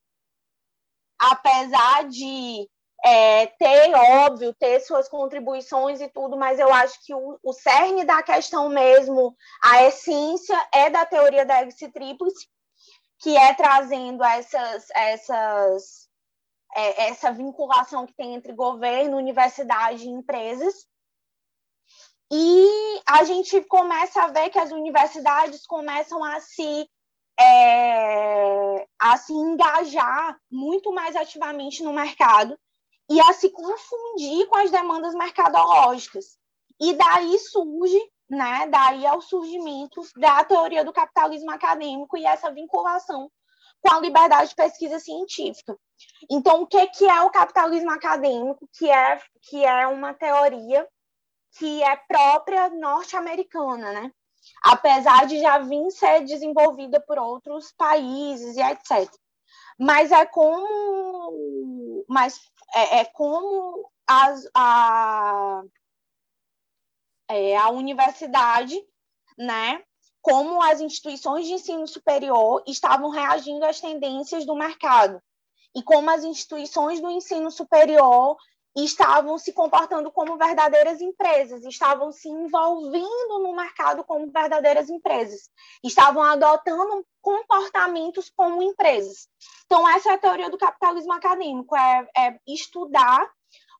apesar 1.18 2.08
de 2.08 2.68
é, 3.04 3.46
ter, 3.46 3.94
óbvio, 3.94 4.54
ter 4.54 4.80
suas 4.80 5.08
contribuições 5.08 6.00
e 6.00 6.08
tudo, 6.08 6.36
mas 6.36 6.58
eu 6.58 6.72
acho 6.72 7.04
que 7.04 7.14
o, 7.14 7.38
o 7.42 7.52
cerne 7.52 8.04
da 8.04 8.22
questão 8.22 8.68
mesmo, 8.68 9.36
a 9.62 9.84
essência 9.84 10.68
é 10.72 10.90
da 10.90 11.06
teoria 11.06 11.44
da 11.44 11.66
tríplice, 11.92 12.48
que 13.20 13.36
é 13.36 13.54
trazendo 13.54 14.22
essas, 14.22 14.88
essas, 14.90 16.08
é, 16.74 17.08
essa 17.08 17.32
vinculação 17.32 18.06
que 18.06 18.14
tem 18.14 18.34
entre 18.34 18.52
governo, 18.52 19.16
universidade 19.16 20.04
e 20.04 20.10
empresas. 20.10 20.86
E 22.30 23.00
a 23.06 23.24
gente 23.24 23.60
começa 23.62 24.22
a 24.22 24.28
ver 24.28 24.50
que 24.50 24.58
as 24.58 24.70
universidades 24.70 25.66
começam 25.66 26.22
a 26.22 26.40
se 26.40 26.88
é, 27.38 28.86
a 28.98 29.16
se 29.16 29.32
engajar 29.32 30.38
muito 30.50 30.92
mais 30.92 31.14
ativamente 31.14 31.82
no 31.82 31.92
mercado 31.92 32.58
e 33.08 33.20
a 33.20 33.32
se 33.32 33.50
confundir 33.50 34.46
com 34.48 34.56
as 34.56 34.70
demandas 34.70 35.14
mercadológicas. 35.14 36.36
E 36.80 36.94
daí 36.94 37.38
surge, 37.38 37.98
né, 38.28 38.66
daí 38.68 39.06
é 39.06 39.12
o 39.12 39.20
surgimento 39.20 40.02
da 40.16 40.44
teoria 40.44 40.84
do 40.84 40.92
capitalismo 40.92 41.50
acadêmico 41.50 42.16
e 42.16 42.26
essa 42.26 42.52
vinculação 42.52 43.30
com 43.80 43.94
a 43.94 44.00
liberdade 44.00 44.50
de 44.50 44.56
pesquisa 44.56 44.98
científica. 44.98 45.76
Então, 46.30 46.62
o 46.62 46.66
que, 46.66 46.86
que 46.88 47.04
é 47.08 47.20
o 47.22 47.30
capitalismo 47.30 47.90
acadêmico? 47.90 48.68
Que 48.76 48.90
é, 48.90 49.20
que 49.42 49.64
é 49.64 49.86
uma 49.86 50.12
teoria 50.12 50.86
que 51.58 51.82
é 51.82 51.96
própria 51.96 52.68
norte-americana, 52.70 53.92
né? 53.92 54.12
Apesar 54.62 55.26
de 55.26 55.40
já 55.40 55.58
vir 55.58 55.90
ser 55.90 56.24
desenvolvida 56.24 57.00
por 57.00 57.18
outros 57.18 57.72
países 57.72 58.56
e 58.56 58.60
etc. 58.60 59.12
Mas 59.78 60.10
é 60.10 60.26
como, 60.26 62.04
mas 62.08 62.40
é, 62.74 63.00
é 63.00 63.04
como 63.04 63.88
as, 64.06 64.48
a, 64.54 65.62
é, 67.28 67.56
a 67.56 67.68
universidade, 67.70 68.76
né, 69.38 69.82
como 70.20 70.62
as 70.62 70.80
instituições 70.80 71.46
de 71.46 71.54
ensino 71.54 71.86
superior 71.86 72.62
estavam 72.66 73.10
reagindo 73.10 73.64
às 73.64 73.80
tendências 73.80 74.44
do 74.44 74.56
mercado 74.56 75.22
e 75.74 75.82
como 75.82 76.10
as 76.10 76.24
instituições 76.24 77.00
do 77.00 77.10
ensino 77.10 77.50
superior 77.50 78.36
estavam 78.84 79.38
se 79.38 79.52
comportando 79.52 80.10
como 80.10 80.36
verdadeiras 80.36 81.00
empresas, 81.00 81.64
estavam 81.64 82.12
se 82.12 82.28
envolvendo 82.28 83.38
no 83.40 83.54
mercado 83.54 84.04
como 84.04 84.30
verdadeiras 84.30 84.88
empresas, 84.90 85.50
estavam 85.82 86.22
adotando 86.22 87.04
comportamentos 87.20 88.30
como 88.34 88.62
empresas. 88.62 89.28
Então, 89.66 89.88
essa 89.88 90.10
é 90.10 90.14
a 90.14 90.18
teoria 90.18 90.50
do 90.50 90.58
capitalismo 90.58 91.12
acadêmico, 91.12 91.76
é, 91.76 92.08
é 92.16 92.38
estudar 92.46 93.30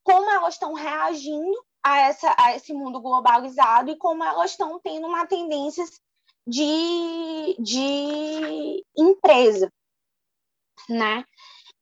como 0.03 0.31
elas 0.31 0.55
estão 0.55 0.73
reagindo 0.73 1.63
a, 1.83 2.01
essa, 2.01 2.35
a 2.39 2.57
esse 2.57 2.73
mundo 2.73 3.01
globalizado 3.01 3.91
e 3.91 3.97
como 3.97 4.25
elas 4.25 4.53
estão 4.53 4.81
tendo 4.81 5.07
uma 5.07 5.27
tendência 5.27 5.85
de, 6.47 7.57
de 7.59 8.85
empresa, 8.97 9.71
né? 10.89 11.25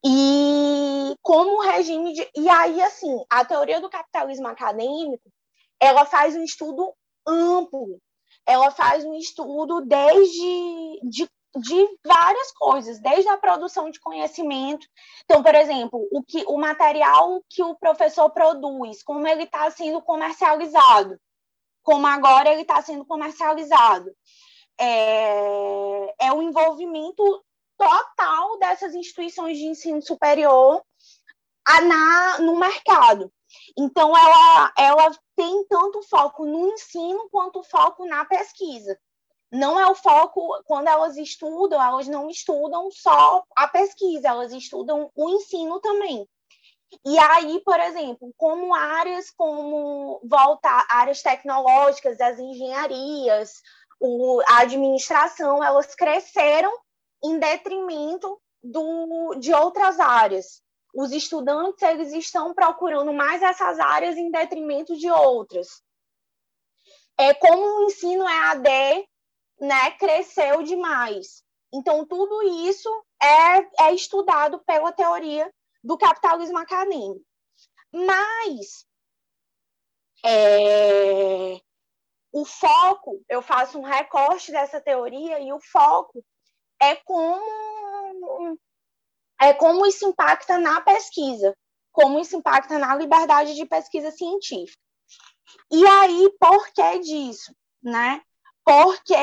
E 0.04 1.16
como 1.22 1.62
regime 1.62 2.12
de. 2.12 2.28
E 2.37 2.48
aí, 2.48 2.80
assim, 2.82 3.24
a 3.30 3.44
teoria 3.44 3.80
do 3.80 3.90
capitalismo 3.90 4.46
acadêmico 4.46 5.30
ela 5.80 6.04
faz 6.04 6.35
um 6.35 6.42
estudo 6.42 6.94
amplo, 7.26 8.00
ela 8.46 8.70
faz 8.70 9.04
um 9.04 9.14
estudo 9.14 9.80
desde 9.82 11.00
de, 11.02 11.28
de 11.56 11.98
várias 12.04 12.52
coisas, 12.52 13.00
desde 13.00 13.28
a 13.28 13.37
produção 13.37 13.90
de 13.90 14.00
conhecimento. 14.00 14.87
Então, 15.24 15.42
por 15.42 15.54
exemplo, 15.54 16.09
o, 16.12 16.22
que, 16.22 16.44
o 16.46 16.56
material 16.56 17.42
que 17.48 17.62
o 17.62 17.74
professor 17.76 18.30
produz, 18.30 19.02
como 19.02 19.26
ele 19.26 19.44
está 19.44 19.70
sendo 19.70 20.00
comercializado, 20.00 21.18
como 21.82 22.06
agora 22.06 22.50
ele 22.50 22.62
está 22.62 22.80
sendo 22.82 23.04
comercializado. 23.04 24.11
É, 24.78 26.26
é 26.26 26.32
o 26.32 26.42
envolvimento 26.42 27.22
total 27.76 28.58
dessas 28.58 28.94
instituições 28.94 29.58
de 29.58 29.66
ensino 29.66 30.02
superior 30.02 30.82
na, 31.82 32.38
no 32.38 32.56
mercado. 32.56 33.32
Então, 33.76 34.16
ela, 34.16 34.72
ela 34.78 35.10
tem 35.34 35.64
tanto 35.68 36.02
foco 36.02 36.44
no 36.44 36.68
ensino 36.72 37.28
quanto 37.30 37.62
foco 37.62 38.06
na 38.06 38.24
pesquisa. 38.24 38.98
Não 39.50 39.78
é 39.78 39.86
o 39.86 39.94
foco, 39.94 40.62
quando 40.64 40.88
elas 40.88 41.16
estudam, 41.16 41.82
elas 41.82 42.08
não 42.08 42.28
estudam 42.28 42.90
só 42.90 43.44
a 43.56 43.68
pesquisa, 43.68 44.28
elas 44.28 44.52
estudam 44.52 45.10
o 45.14 45.30
ensino 45.30 45.80
também. 45.80 46.28
E 47.04 47.18
aí, 47.18 47.60
por 47.64 47.78
exemplo, 47.80 48.32
como 48.36 48.74
áreas 48.74 49.30
como 49.30 50.20
voltar 50.24 50.86
áreas 50.88 51.22
tecnológicas, 51.22 52.20
as 52.20 52.38
engenharias, 52.38 53.62
o, 54.00 54.40
a 54.48 54.60
administração, 54.60 55.62
elas 55.62 55.94
cresceram 55.94 56.72
em 57.26 57.38
detrimento 57.38 58.40
do, 58.62 59.34
de 59.36 59.52
outras 59.52 59.98
áreas. 60.00 60.62
Os 60.94 61.12
estudantes 61.12 61.82
eles 61.82 62.12
estão 62.12 62.54
procurando 62.54 63.12
mais 63.12 63.42
essas 63.42 63.78
áreas 63.78 64.16
em 64.16 64.30
detrimento 64.30 64.96
de 64.96 65.10
outras. 65.10 65.82
É 67.18 67.34
como 67.34 67.62
o 67.62 67.84
ensino 67.84 68.26
EAD, 68.28 69.08
né, 69.60 69.90
cresceu 69.92 70.62
demais. 70.62 71.42
Então 71.72 72.06
tudo 72.06 72.42
isso 72.66 72.88
é, 73.22 73.86
é 73.88 73.94
estudado 73.94 74.58
pela 74.64 74.92
teoria 74.92 75.52
do 75.82 75.98
capitalismo 75.98 76.58
acadêmico. 76.58 77.24
Mas 77.92 78.86
é, 80.24 81.60
o 82.32 82.44
foco, 82.44 83.22
eu 83.28 83.40
faço 83.40 83.78
um 83.78 83.82
recorte 83.82 84.50
dessa 84.50 84.80
teoria 84.80 85.40
e 85.40 85.52
o 85.52 85.60
foco 85.60 86.24
é 86.80 86.96
como 86.96 88.58
é 89.40 89.52
como 89.52 89.86
isso 89.86 90.06
impacta 90.06 90.58
na 90.58 90.80
pesquisa, 90.80 91.54
como 91.92 92.18
isso 92.18 92.36
impacta 92.36 92.78
na 92.78 92.94
liberdade 92.94 93.54
de 93.54 93.66
pesquisa 93.66 94.10
científica. 94.10 94.80
E 95.70 95.86
aí, 95.86 96.30
por 96.40 96.68
que 96.72 96.98
disso, 97.00 97.54
né? 97.82 98.22
Porque 98.64 99.14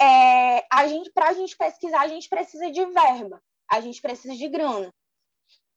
é, 0.00 0.66
a 0.72 0.86
gente, 0.86 1.10
para 1.12 1.28
a 1.28 1.32
gente 1.32 1.56
pesquisar, 1.56 2.00
a 2.00 2.08
gente 2.08 2.28
precisa 2.28 2.70
de 2.70 2.84
verba, 2.86 3.42
a 3.68 3.80
gente 3.80 4.00
precisa 4.00 4.34
de 4.34 4.48
grana. 4.48 4.92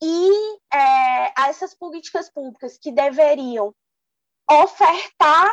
E 0.01 0.57
é, 0.73 1.41
essas 1.49 1.73
políticas 1.73 2.29
públicas 2.29 2.77
que 2.77 2.91
deveriam 2.91 3.73
ofertar 4.49 5.49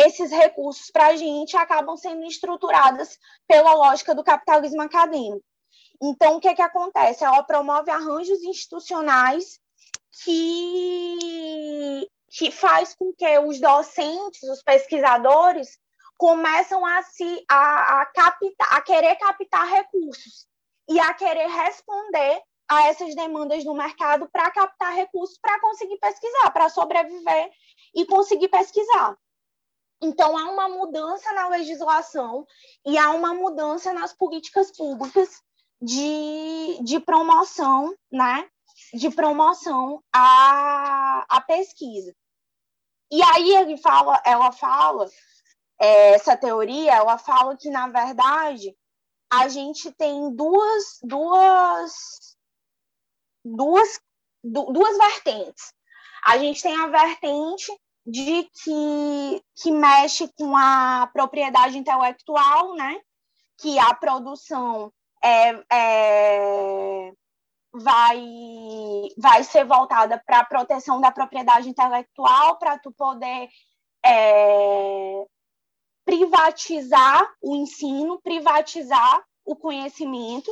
esses 0.00 0.30
recursos 0.30 0.90
para 0.90 1.08
a 1.08 1.16
gente 1.16 1.56
acabam 1.56 1.96
sendo 1.96 2.24
estruturadas 2.24 3.18
pela 3.46 3.74
lógica 3.74 4.14
do 4.14 4.24
capitalismo 4.24 4.82
acadêmico. 4.82 5.44
Então, 6.02 6.36
o 6.36 6.40
que, 6.40 6.48
é 6.48 6.54
que 6.54 6.62
acontece? 6.62 7.24
Ela 7.24 7.42
promove 7.42 7.90
arranjos 7.90 8.42
institucionais 8.42 9.60
que, 10.24 12.08
que 12.30 12.50
faz 12.50 12.94
com 12.94 13.12
que 13.12 13.38
os 13.40 13.60
docentes, 13.60 14.42
os 14.44 14.62
pesquisadores, 14.62 15.78
começam 16.16 16.84
a 16.84 17.02
se 17.02 17.44
a, 17.48 18.00
a, 18.00 18.06
captar, 18.06 18.68
a 18.72 18.80
querer 18.82 19.16
captar 19.16 19.66
recursos 19.68 20.46
e 20.88 20.98
a 20.98 21.14
querer 21.14 21.48
responder 21.48 22.42
a 22.68 22.88
essas 22.88 23.14
demandas 23.14 23.64
do 23.64 23.74
mercado 23.74 24.28
para 24.30 24.50
captar 24.50 24.94
recursos 24.94 25.38
para 25.38 25.60
conseguir 25.60 25.98
pesquisar, 25.98 26.50
para 26.50 26.68
sobreviver 26.68 27.50
e 27.94 28.06
conseguir 28.06 28.48
pesquisar. 28.48 29.16
Então, 30.00 30.36
há 30.36 30.50
uma 30.50 30.68
mudança 30.68 31.32
na 31.32 31.48
legislação 31.48 32.46
e 32.86 32.96
há 32.96 33.10
uma 33.10 33.34
mudança 33.34 33.92
nas 33.92 34.12
políticas 34.14 34.70
públicas 34.74 35.42
de, 35.80 36.78
de 36.82 36.98
promoção, 37.00 37.94
né? 38.10 38.48
De 38.94 39.10
promoção 39.10 40.02
à, 40.12 41.24
à 41.28 41.40
pesquisa. 41.42 42.14
E 43.10 43.22
aí 43.22 43.56
ele 43.56 43.76
fala, 43.76 44.22
ela 44.24 44.52
fala 44.52 45.08
é, 45.78 46.12
essa 46.12 46.36
teoria, 46.36 46.94
ela 46.94 47.18
fala 47.18 47.56
que, 47.56 47.68
na 47.68 47.88
verdade, 47.88 48.74
a 49.30 49.48
gente 49.48 49.92
tem 49.92 50.34
duas, 50.34 50.98
duas, 51.02 52.36
duas, 53.44 54.00
duas 54.42 54.96
vertentes. 54.96 55.72
A 56.24 56.38
gente 56.38 56.62
tem 56.62 56.76
a 56.76 56.86
vertente 56.86 57.72
de 58.06 58.44
que, 58.44 59.42
que 59.56 59.70
mexe 59.70 60.28
com 60.36 60.56
a 60.56 61.08
propriedade 61.12 61.78
intelectual, 61.78 62.74
né? 62.74 63.00
que 63.60 63.78
a 63.78 63.94
produção 63.94 64.92
é, 65.22 65.64
é, 65.70 67.12
vai, 67.72 68.24
vai 69.18 69.44
ser 69.44 69.64
voltada 69.64 70.20
para 70.26 70.40
a 70.40 70.44
proteção 70.44 71.00
da 71.00 71.12
propriedade 71.12 71.68
intelectual, 71.68 72.58
para 72.58 72.78
tu 72.78 72.90
poder 72.92 73.48
é, 74.04 75.24
privatizar 76.04 77.30
o 77.42 77.54
ensino, 77.54 78.20
privatizar 78.22 79.22
o 79.44 79.54
conhecimento. 79.54 80.50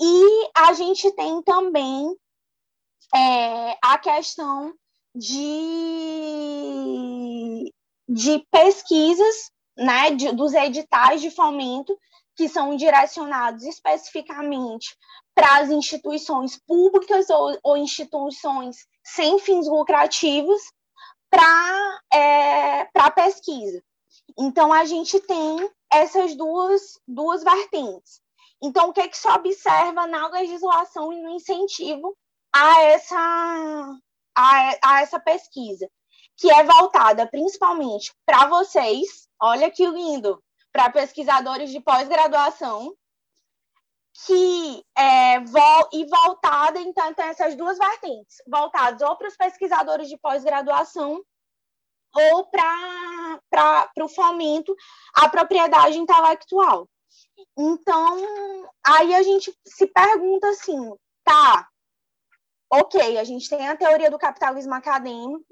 E 0.00 0.50
a 0.56 0.72
gente 0.72 1.10
tem 1.12 1.42
também 1.42 2.16
é, 3.14 3.78
a 3.82 3.96
questão 3.98 4.74
de, 5.14 5.42
de 8.08 8.46
pesquisas, 8.50 9.50
né, 9.76 10.10
de, 10.10 10.32
dos 10.32 10.54
editais 10.54 11.20
de 11.20 11.30
fomento, 11.30 11.98
que 12.36 12.48
são 12.48 12.76
direcionados 12.76 13.64
especificamente 13.64 14.96
para 15.34 15.58
as 15.58 15.70
instituições 15.70 16.58
públicas 16.66 17.28
ou, 17.30 17.58
ou 17.62 17.76
instituições 17.76 18.76
sem 19.04 19.38
fins 19.38 19.66
lucrativos 19.66 20.60
para 21.30 22.00
é, 22.12 22.84
pesquisa. 23.10 23.82
Então, 24.38 24.72
a 24.72 24.84
gente 24.84 25.18
tem 25.20 25.70
essas 25.92 26.36
duas, 26.36 27.00
duas 27.06 27.42
vertentes. 27.42 28.20
Então, 28.62 28.88
o 28.88 28.92
que, 28.92 29.00
é 29.00 29.08
que 29.08 29.16
se 29.16 29.28
observa 29.28 30.06
na 30.06 30.28
legislação 30.28 31.12
e 31.12 31.20
no 31.20 31.30
incentivo 31.30 32.16
a 32.54 32.82
essa, 32.82 33.98
a, 34.38 34.78
a 34.84 35.02
essa 35.02 35.18
pesquisa? 35.18 35.88
Que 36.36 36.50
é 36.50 36.62
voltada 36.62 37.26
principalmente 37.26 38.14
para 38.24 38.46
vocês, 38.46 39.28
olha 39.40 39.70
que 39.70 39.84
lindo, 39.86 40.42
para 40.72 40.90
pesquisadores 40.90 41.70
de 41.70 41.80
pós-graduação, 41.80 42.94
que 44.26 44.84
é, 44.96 45.40
vo 45.40 45.88
e 45.92 46.04
voltada, 46.06 46.80
então, 46.80 47.12
tem 47.14 47.26
essas 47.26 47.54
duas 47.54 47.78
vertentes, 47.78 48.36
voltadas 48.48 49.00
ou 49.02 49.16
para 49.16 49.28
os 49.28 49.36
pesquisadores 49.36 50.08
de 50.08 50.16
pós-graduação 50.18 51.22
ou 52.14 52.46
para 52.46 53.90
o 54.00 54.08
fomento 54.08 54.74
à 55.14 55.28
propriedade 55.28 55.98
intelectual. 55.98 56.88
Então, 57.56 58.68
aí 58.84 59.14
a 59.14 59.22
gente 59.22 59.56
se 59.64 59.86
pergunta 59.86 60.48
assim, 60.48 60.92
tá, 61.24 61.68
ok, 62.70 63.18
a 63.18 63.24
gente 63.24 63.48
tem 63.48 63.68
a 63.68 63.76
teoria 63.76 64.10
do 64.10 64.18
capitalismo 64.18 64.74
acadêmico 64.74 65.44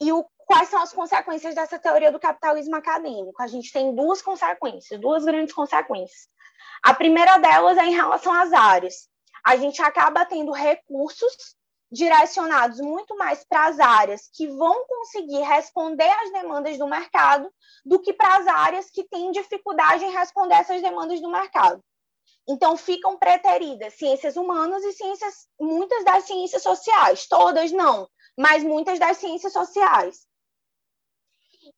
e 0.00 0.12
o, 0.12 0.24
quais 0.46 0.68
são 0.68 0.82
as 0.82 0.92
consequências 0.92 1.54
dessa 1.54 1.78
teoria 1.78 2.12
do 2.12 2.20
capitalismo 2.20 2.76
acadêmico? 2.76 3.42
A 3.42 3.46
gente 3.46 3.72
tem 3.72 3.94
duas 3.94 4.22
consequências, 4.22 5.00
duas 5.00 5.24
grandes 5.24 5.54
consequências. 5.54 6.28
A 6.82 6.94
primeira 6.94 7.38
delas 7.38 7.78
é 7.78 7.86
em 7.86 7.94
relação 7.94 8.32
às 8.32 8.52
áreas. 8.52 9.08
A 9.44 9.56
gente 9.56 9.80
acaba 9.82 10.24
tendo 10.24 10.52
recursos 10.52 11.56
direcionados 11.90 12.80
muito 12.80 13.16
mais 13.16 13.44
para 13.44 13.66
as 13.66 13.78
áreas 13.78 14.28
que 14.32 14.48
vão 14.48 14.84
conseguir 14.86 15.42
responder 15.42 16.10
às 16.10 16.32
demandas 16.32 16.76
do 16.76 16.88
mercado 16.88 17.50
do 17.84 18.00
que 18.00 18.12
para 18.12 18.36
as 18.36 18.46
áreas 18.46 18.90
que 18.90 19.04
têm 19.04 19.30
dificuldade 19.30 20.04
em 20.04 20.10
responder 20.10 20.54
essas 20.54 20.82
demandas 20.82 21.20
do 21.20 21.30
mercado. 21.30 21.82
Então 22.46 22.76
ficam 22.76 23.18
preteridas 23.18 23.94
ciências 23.94 24.36
humanas 24.36 24.84
e 24.84 24.92
ciências, 24.92 25.48
muitas 25.58 26.04
das 26.04 26.24
ciências 26.24 26.62
sociais, 26.62 27.26
todas 27.26 27.72
não, 27.72 28.08
mas 28.36 28.62
muitas 28.62 28.98
das 28.98 29.16
ciências 29.16 29.52
sociais. 29.52 30.26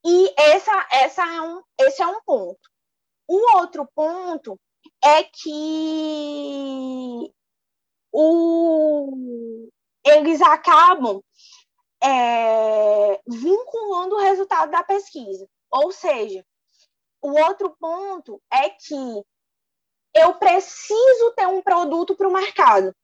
E 0.05 0.35
essa, 0.37 0.89
essa 0.91 1.23
é 1.23 1.41
um, 1.41 1.63
esse 1.79 2.03
é 2.03 2.07
um 2.07 2.21
ponto. 2.23 2.69
O 3.29 3.59
outro 3.59 3.89
ponto 3.95 4.59
é 5.05 5.23
que 5.23 7.33
o, 8.13 9.69
eles 10.05 10.41
acabam 10.43 11.23
é, 12.03 13.21
vinculando 13.27 14.17
o 14.17 14.21
resultado 14.21 14.71
da 14.71 14.83
pesquisa. 14.83 15.49
Ou 15.71 15.93
seja, 15.93 16.45
o 17.21 17.33
outro 17.33 17.77
ponto 17.79 18.41
é 18.53 18.71
que 18.71 19.25
eu 20.17 20.35
preciso 20.35 21.33
ter 21.37 21.47
um 21.47 21.63
produto 21.63 22.17
para 22.17 22.29
o 22.29 22.33
mercado. 22.33 22.95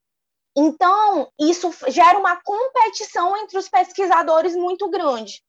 Então, 0.57 1.31
isso 1.41 1.71
gera 1.89 2.19
uma 2.19 2.37
competição 2.43 3.37
entre 3.39 3.59
os 3.59 3.69
pesquisadores 3.69 4.55
muito 4.55 4.89
grande. 4.91 5.43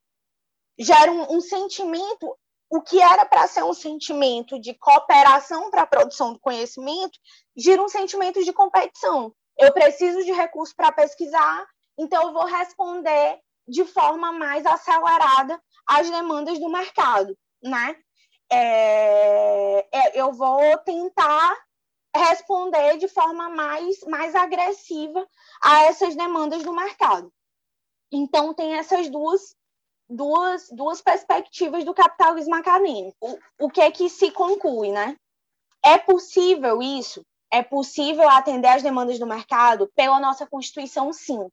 Gera 0.78 1.10
um, 1.12 1.36
um 1.36 1.40
sentimento, 1.40 2.36
o 2.70 2.80
que 2.80 3.00
era 3.00 3.24
para 3.26 3.46
ser 3.46 3.62
um 3.62 3.74
sentimento 3.74 4.58
de 4.58 4.74
cooperação 4.74 5.70
para 5.70 5.82
a 5.82 5.86
produção 5.86 6.32
do 6.32 6.38
conhecimento, 6.38 7.18
gira 7.56 7.82
um 7.82 7.88
sentimento 7.88 8.42
de 8.42 8.52
competição 8.52 9.32
eu 9.58 9.72
preciso 9.72 10.24
de 10.24 10.32
recursos 10.32 10.74
para 10.74 10.92
pesquisar, 10.92 11.66
então 11.98 12.22
eu 12.24 12.32
vou 12.32 12.44
responder 12.44 13.38
de 13.66 13.84
forma 13.84 14.32
mais 14.32 14.66
acelerada 14.66 15.60
às 15.86 16.10
demandas 16.10 16.58
do 16.58 16.68
mercado, 16.68 17.36
né? 17.62 17.96
É, 18.54 19.86
é, 19.92 20.20
eu 20.20 20.32
vou 20.32 20.78
tentar 20.78 21.56
responder 22.14 22.96
de 22.98 23.08
forma 23.08 23.48
mais, 23.48 24.00
mais 24.04 24.34
agressiva 24.34 25.26
a 25.60 25.84
essas 25.84 26.14
demandas 26.14 26.62
do 26.62 26.72
mercado. 26.72 27.32
Então, 28.12 28.54
tem 28.54 28.76
essas 28.76 29.08
duas, 29.08 29.56
duas, 30.08 30.68
duas 30.70 31.02
perspectivas 31.02 31.84
do 31.84 31.92
capitalismo 31.92 32.54
acadêmico. 32.54 33.16
O, 33.20 33.66
o 33.66 33.70
que 33.70 33.80
é 33.80 33.90
que 33.90 34.08
se 34.08 34.30
conclui, 34.30 34.92
né? 34.92 35.16
É 35.84 35.98
possível 35.98 36.80
isso? 36.80 37.24
é 37.54 37.62
possível 37.62 38.28
atender 38.28 38.66
às 38.66 38.82
demandas 38.82 39.16
do 39.16 39.28
mercado 39.28 39.88
pela 39.94 40.18
nossa 40.18 40.44
Constituição, 40.44 41.12
sim. 41.12 41.48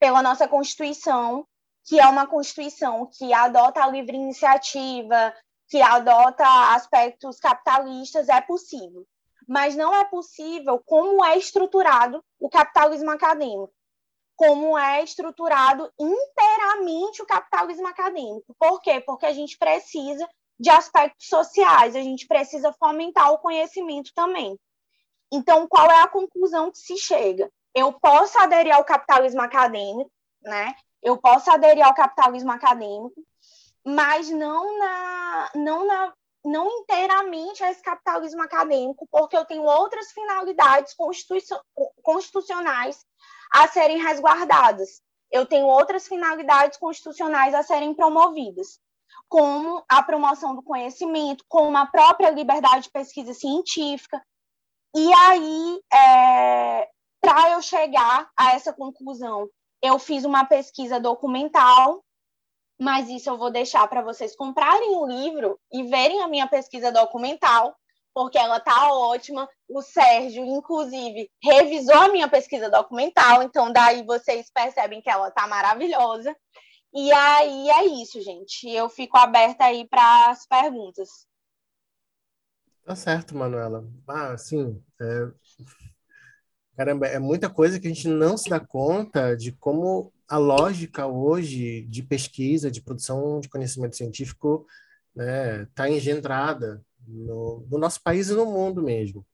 Pela 0.00 0.22
nossa 0.22 0.48
Constituição, 0.48 1.46
que 1.84 2.00
é 2.00 2.06
uma 2.06 2.26
Constituição 2.26 3.06
que 3.06 3.32
adota 3.32 3.80
a 3.80 3.86
livre 3.86 4.16
iniciativa, 4.16 5.32
que 5.70 5.80
adota 5.80 6.44
aspectos 6.74 7.38
capitalistas, 7.38 8.28
é 8.28 8.40
possível. 8.40 9.06
Mas 9.46 9.76
não 9.76 9.94
é 9.94 10.04
possível 10.04 10.82
como 10.84 11.24
é 11.24 11.38
estruturado 11.38 12.22
o 12.40 12.50
capitalismo 12.50 13.10
acadêmico, 13.10 13.72
como 14.36 14.76
é 14.76 15.02
estruturado 15.02 15.90
inteiramente 15.98 17.22
o 17.22 17.26
capitalismo 17.26 17.86
acadêmico. 17.86 18.54
Por 18.58 18.80
quê? 18.80 19.00
Porque 19.00 19.26
a 19.26 19.32
gente 19.32 19.56
precisa 19.56 20.28
de 20.58 20.68
aspectos 20.68 21.28
sociais, 21.28 21.94
a 21.94 22.02
gente 22.02 22.26
precisa 22.26 22.72
fomentar 22.72 23.32
o 23.32 23.38
conhecimento 23.38 24.12
também. 24.12 24.58
Então, 25.32 25.68
qual 25.68 25.90
é 25.90 26.02
a 26.02 26.08
conclusão 26.08 26.70
que 26.70 26.78
se 26.78 26.98
chega? 26.98 27.50
Eu 27.72 27.92
posso 27.92 28.38
aderir 28.40 28.74
ao 28.74 28.84
capitalismo 28.84 29.40
acadêmico, 29.40 30.10
né? 30.42 30.74
Eu 31.00 31.16
posso 31.16 31.50
aderir 31.50 31.86
ao 31.86 31.94
capitalismo 31.94 32.50
acadêmico, 32.50 33.14
mas 33.84 34.30
não 34.30 34.78
na, 34.78 35.50
não 35.54 35.86
na, 35.86 36.12
não 36.44 36.68
inteiramente 36.80 37.62
a 37.62 37.70
esse 37.70 37.82
capitalismo 37.82 38.42
acadêmico, 38.42 39.06
porque 39.10 39.36
eu 39.36 39.44
tenho 39.44 39.62
outras 39.62 40.10
finalidades 40.12 40.94
constitucionais 42.02 43.04
a 43.52 43.68
serem 43.68 43.98
resguardadas. 43.98 45.02
Eu 45.30 45.46
tenho 45.46 45.66
outras 45.66 46.08
finalidades 46.08 46.78
constitucionais 46.78 47.54
a 47.54 47.62
serem 47.62 47.94
promovidas, 47.94 48.80
como 49.28 49.84
a 49.88 50.02
promoção 50.02 50.54
do 50.54 50.62
conhecimento, 50.62 51.44
como 51.48 51.76
a 51.76 51.86
própria 51.86 52.30
liberdade 52.30 52.84
de 52.84 52.90
pesquisa 52.90 53.32
científica, 53.32 54.20
e 54.94 55.12
aí, 55.12 55.80
é, 55.92 56.88
para 57.20 57.50
eu 57.50 57.62
chegar 57.62 58.28
a 58.36 58.54
essa 58.54 58.72
conclusão, 58.72 59.48
eu 59.80 59.98
fiz 59.98 60.24
uma 60.24 60.44
pesquisa 60.44 60.98
documental, 60.98 62.04
mas 62.80 63.10
isso 63.10 63.28
eu 63.28 63.36
vou 63.36 63.50
deixar 63.50 63.86
para 63.88 64.00
vocês 64.00 64.34
comprarem 64.34 64.96
o 64.96 65.06
livro 65.06 65.60
e 65.70 65.82
verem 65.82 66.22
a 66.22 66.28
minha 66.28 66.48
pesquisa 66.48 66.90
documental, 66.90 67.76
porque 68.14 68.38
ela 68.38 68.58
tá 68.58 68.94
ótima. 68.94 69.46
O 69.68 69.82
Sérgio, 69.82 70.42
inclusive, 70.46 71.30
revisou 71.42 71.94
a 71.94 72.08
minha 72.08 72.26
pesquisa 72.26 72.70
documental, 72.70 73.42
então 73.42 73.70
daí 73.70 74.02
vocês 74.02 74.50
percebem 74.50 75.02
que 75.02 75.10
ela 75.10 75.30
tá 75.30 75.46
maravilhosa. 75.46 76.34
E 76.94 77.12
aí 77.12 77.68
é 77.68 77.84
isso, 78.02 78.18
gente. 78.22 78.66
Eu 78.68 78.88
fico 78.88 79.18
aberta 79.18 79.64
aí 79.64 79.86
para 79.86 80.30
as 80.30 80.46
perguntas. 80.46 81.26
Tá 82.82 82.96
certo, 82.96 83.36
Manuela. 83.36 83.86
Ah, 84.08 84.38
sim. 84.38 84.82
É... 84.98 85.30
Caramba, 86.76 87.06
é 87.06 87.18
muita 87.18 87.50
coisa 87.50 87.78
que 87.78 87.86
a 87.86 87.90
gente 87.90 88.08
não 88.08 88.38
se 88.38 88.48
dá 88.48 88.58
conta 88.58 89.36
de 89.36 89.52
como 89.52 90.10
a 90.30 90.38
lógica 90.38 91.08
hoje 91.08 91.82
de 91.82 92.04
pesquisa, 92.04 92.70
de 92.70 92.80
produção 92.80 93.40
de 93.40 93.48
conhecimento 93.48 93.96
científico 93.96 94.64
né, 95.14 95.64
está 95.64 95.90
engendrada 95.90 96.80
no, 97.04 97.66
no, 97.68 97.76
nosso 97.76 98.00
país 98.00 98.30
e 98.30 98.34
no 98.34 98.46
mundo 98.46 98.80
mesmo. 98.80 99.26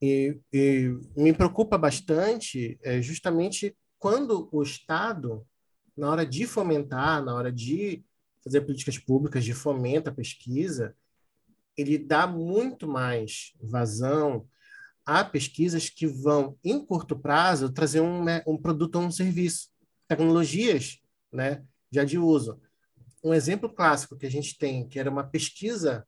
E, 0.00 0.40
e 0.50 0.98
me 1.14 1.34
preocupa 1.34 1.76
bastante 1.76 2.78
é, 2.82 3.02
justamente 3.02 3.76
quando 3.98 4.48
o 4.50 4.62
Estado, 4.62 5.46
na 5.94 6.08
hora 6.08 6.24
de 6.24 6.46
fomentar, 6.46 7.22
na 7.22 7.34
hora 7.34 7.52
de 7.52 8.02
fazer 8.42 8.62
políticas 8.62 8.96
públicas 8.96 9.44
de 9.44 9.52
fomento 9.52 10.08
à 10.08 10.12
pesquisa, 10.12 10.96
ele 11.76 11.98
dá 11.98 12.26
muito 12.26 12.88
mais 12.88 13.52
vazão 13.60 14.48
a 15.04 15.22
pesquisas 15.22 15.90
que 15.90 16.06
vão, 16.06 16.56
em 16.64 16.82
curto 16.82 17.18
prazo, 17.18 17.70
trazer 17.70 18.00
um, 18.00 18.24
né, 18.24 18.42
um 18.46 18.56
produto 18.56 18.96
ou 18.96 19.02
um 19.02 19.10
serviço, 19.10 19.68
tecnologias 20.08 21.00
né, 21.32 21.62
já 21.92 22.04
de 22.04 22.18
uso. 22.18 22.60
Um 23.22 23.34
exemplo 23.34 23.68
clássico 23.68 24.16
que 24.16 24.26
a 24.26 24.30
gente 24.30 24.56
tem, 24.56 24.88
que 24.88 24.98
era 24.98 25.10
uma 25.10 25.24
pesquisa 25.24 26.06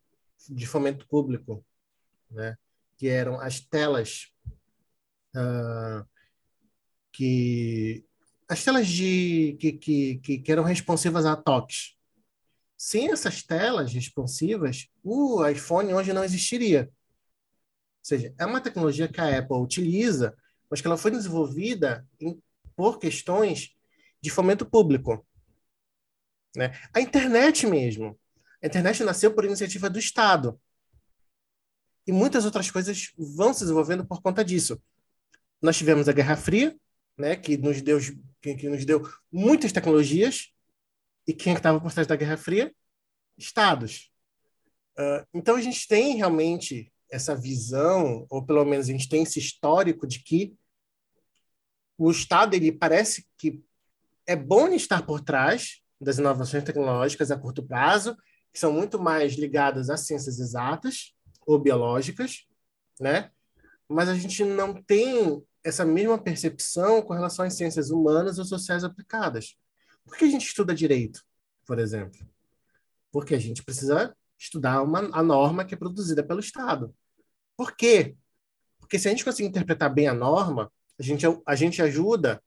de 0.48 0.66
fomento 0.66 1.06
público, 1.06 1.64
né, 2.30 2.56
que 2.96 3.08
eram 3.08 3.38
as 3.40 3.60
telas 3.60 4.32
uh, 5.36 6.06
que 7.12 8.04
as 8.48 8.64
telas 8.64 8.88
de 8.88 9.56
que, 9.60 9.72
que, 9.72 10.18
que, 10.18 10.50
eram 10.52 10.64
responsivas 10.64 11.24
a 11.24 11.36
toques. 11.36 11.96
Sem 12.76 13.12
essas 13.12 13.44
telas 13.44 13.92
responsivas, 13.92 14.88
o 15.04 15.46
iPhone 15.46 15.94
hoje 15.94 16.12
não 16.12 16.24
existiria. 16.24 16.90
Ou 16.90 18.04
seja, 18.04 18.34
é 18.36 18.44
uma 18.44 18.60
tecnologia 18.60 19.06
que 19.06 19.20
a 19.20 19.38
Apple 19.38 19.58
utiliza, 19.58 20.36
mas 20.68 20.80
que 20.80 20.86
ela 20.86 20.96
foi 20.96 21.12
desenvolvida 21.12 22.04
em, 22.18 22.42
por 22.74 22.98
questões 22.98 23.76
de 24.22 24.30
fomento 24.30 24.64
público. 24.64 25.26
Né? 26.56 26.72
A 26.94 27.00
internet 27.00 27.66
mesmo. 27.66 28.18
A 28.62 28.66
internet 28.66 29.02
nasceu 29.04 29.34
por 29.34 29.44
iniciativa 29.44 29.88
do 29.88 29.98
Estado. 29.98 30.60
E 32.06 32.12
muitas 32.12 32.44
outras 32.44 32.70
coisas 32.70 33.12
vão 33.16 33.52
se 33.52 33.60
desenvolvendo 33.60 34.04
por 34.04 34.20
conta 34.20 34.44
disso. 34.44 34.82
Nós 35.62 35.76
tivemos 35.76 36.08
a 36.08 36.12
Guerra 36.12 36.36
Fria, 36.36 36.76
né, 37.16 37.36
que 37.36 37.56
nos 37.56 37.82
deu 37.82 37.98
que, 38.40 38.68
nos 38.68 38.84
deu 38.84 39.02
muitas 39.30 39.72
tecnologias. 39.72 40.52
E 41.26 41.34
quem 41.34 41.52
é 41.52 41.56
estava 41.56 41.80
por 41.80 41.92
trás 41.92 42.06
da 42.06 42.16
Guerra 42.16 42.36
Fria? 42.36 42.74
Estados. 43.36 44.10
Uh, 44.98 45.26
então 45.34 45.56
a 45.56 45.60
gente 45.60 45.86
tem 45.86 46.16
realmente 46.16 46.92
essa 47.10 47.34
visão, 47.34 48.26
ou 48.30 48.44
pelo 48.44 48.64
menos 48.64 48.88
a 48.88 48.92
gente 48.92 49.08
tem 49.08 49.22
esse 49.22 49.38
histórico 49.38 50.06
de 50.06 50.22
que 50.22 50.56
o 51.98 52.10
Estado 52.10 52.54
ele 52.54 52.72
parece 52.72 53.26
que 53.36 53.62
é 54.30 54.36
bom 54.36 54.68
estar 54.68 55.04
por 55.04 55.20
trás 55.20 55.82
das 56.00 56.18
inovações 56.18 56.62
tecnológicas 56.62 57.32
a 57.32 57.36
curto 57.36 57.64
prazo, 57.64 58.16
que 58.52 58.60
são 58.60 58.72
muito 58.72 58.96
mais 58.96 59.34
ligadas 59.34 59.90
às 59.90 60.06
ciências 60.06 60.38
exatas 60.38 61.12
ou 61.44 61.58
biológicas, 61.58 62.46
né? 63.00 63.32
Mas 63.88 64.08
a 64.08 64.14
gente 64.14 64.44
não 64.44 64.72
tem 64.72 65.44
essa 65.64 65.84
mesma 65.84 66.16
percepção 66.16 67.02
com 67.02 67.12
relação 67.12 67.44
às 67.44 67.54
ciências 67.54 67.90
humanas 67.90 68.38
ou 68.38 68.44
sociais 68.44 68.84
aplicadas. 68.84 69.56
Por 70.04 70.16
que 70.16 70.24
a 70.26 70.30
gente 70.30 70.46
estuda 70.46 70.72
direito, 70.72 71.24
por 71.66 71.80
exemplo? 71.80 72.20
Porque 73.10 73.34
a 73.34 73.40
gente 73.40 73.64
precisa 73.64 74.16
estudar 74.38 74.80
uma, 74.80 75.10
a 75.12 75.24
norma 75.24 75.64
que 75.64 75.74
é 75.74 75.76
produzida 75.76 76.22
pelo 76.22 76.38
Estado. 76.38 76.94
Por 77.56 77.74
quê? 77.74 78.14
Porque 78.78 78.96
se 78.96 79.08
a 79.08 79.10
gente 79.10 79.24
conseguir 79.24 79.48
interpretar 79.48 79.92
bem 79.92 80.06
a 80.06 80.14
norma, 80.14 80.70
a 80.96 81.02
gente, 81.02 81.26
a 81.44 81.54
gente 81.56 81.82
ajuda 81.82 82.40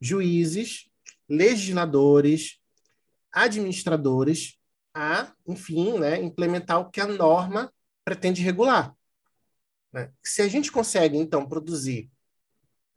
juízes, 0.00 0.87
legisladores, 1.28 2.58
administradores 3.32 4.58
a, 4.94 5.32
enfim, 5.46 5.98
né, 5.98 6.20
implementar 6.20 6.80
o 6.80 6.90
que 6.90 7.00
a 7.00 7.06
norma 7.06 7.72
pretende 8.04 8.42
regular. 8.42 8.94
Né? 9.92 10.10
Se 10.22 10.42
a 10.42 10.48
gente 10.48 10.72
consegue, 10.72 11.16
então, 11.16 11.48
produzir 11.48 12.10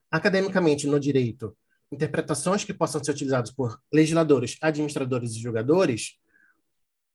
academicamente 0.09 0.88
no 0.88 0.99
direito 0.99 1.55
interpretações 1.91 2.63
que 2.63 2.73
possam 2.73 3.03
ser 3.03 3.11
utilizadas 3.11 3.51
por 3.51 3.77
legisladores, 3.91 4.57
administradores 4.61 5.34
e 5.34 5.39
julgadores, 5.39 6.17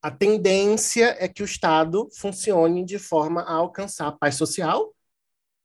a 0.03 0.11
tendência 0.11 1.17
é 1.19 1.27
que 1.27 1.43
o 1.43 1.47
Estado 1.47 2.09
funcione 2.15 2.85
de 2.85 2.99
forma 2.99 3.41
a 3.41 3.55
alcançar 3.55 4.07
a 4.09 4.13
paz 4.13 4.35
social, 4.35 4.95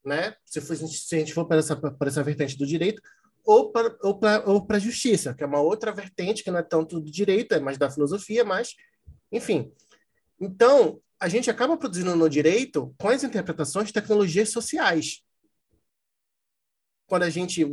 né? 0.06 0.34
se, 0.46 0.62
for, 0.62 0.76
se 0.76 1.16
a 1.16 1.20
gente 1.20 1.34
for 1.34 1.46
para 1.46 1.58
essa, 1.58 1.76
para 1.76 2.08
essa 2.08 2.24
vertente 2.24 2.58
do 2.58 2.66
direito, 2.66 3.02
ou 3.46 3.72
para 3.72 3.98
ou 4.02 4.20
para 4.20 4.50
ou 4.50 4.66
a 4.70 4.80
justiça, 4.80 5.34
que 5.34 5.44
é 5.44 5.48
uma 5.48 5.62
outra 5.62 5.92
vertente 5.92 6.44
que 6.44 6.52
não 6.52 6.60
é 6.60 6.64
tanto 6.64 7.00
do 7.00 7.12
direito, 7.12 7.54
é 7.54 7.60
mais 7.60 7.78
da 7.78 7.90
filosofia, 7.90 8.44
mas 8.44 8.76
enfim. 9.32 9.72
Então, 10.40 11.02
a 11.20 11.28
gente 11.30 11.50
acaba 11.50 11.78
produzindo 11.78 12.16
no 12.16 12.30
direito 12.30 12.94
com 12.98 13.10
as 13.10 13.24
interpretações 13.24 13.92
tecnologias 13.92 14.50
sociais. 14.50 15.24
Quando 17.08 17.24
a 17.24 17.30
gente 17.30 17.66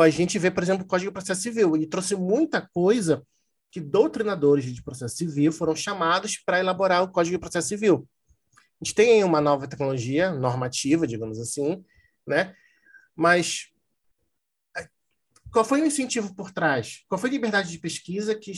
a 0.00 0.10
gente 0.10 0.38
vê, 0.38 0.50
por 0.50 0.62
exemplo, 0.62 0.84
o 0.84 0.88
Código 0.88 1.10
de 1.10 1.14
Processo 1.14 1.42
Civil, 1.42 1.74
ele 1.74 1.86
trouxe 1.86 2.14
muita 2.14 2.60
coisa 2.60 3.26
que 3.70 3.80
doutrinadores 3.80 4.64
de 4.64 4.82
processo 4.82 5.16
civil 5.16 5.52
foram 5.52 5.74
chamados 5.74 6.38
para 6.38 6.60
elaborar 6.60 7.02
o 7.02 7.10
Código 7.10 7.36
de 7.36 7.40
Processo 7.40 7.68
Civil. 7.68 8.08
A 8.80 8.84
gente 8.84 8.94
tem 8.94 9.24
uma 9.24 9.40
nova 9.40 9.66
tecnologia 9.66 10.30
normativa, 10.32 11.06
digamos 11.06 11.38
assim, 11.38 11.84
né? 12.26 12.54
Mas 13.14 13.70
qual 15.56 15.64
foi 15.64 15.80
o 15.80 15.86
incentivo 15.86 16.34
por 16.34 16.50
trás? 16.50 17.02
Qual 17.08 17.18
foi 17.18 17.30
a 17.30 17.32
liberdade 17.32 17.70
de 17.70 17.78
pesquisa 17.78 18.34
que 18.34 18.52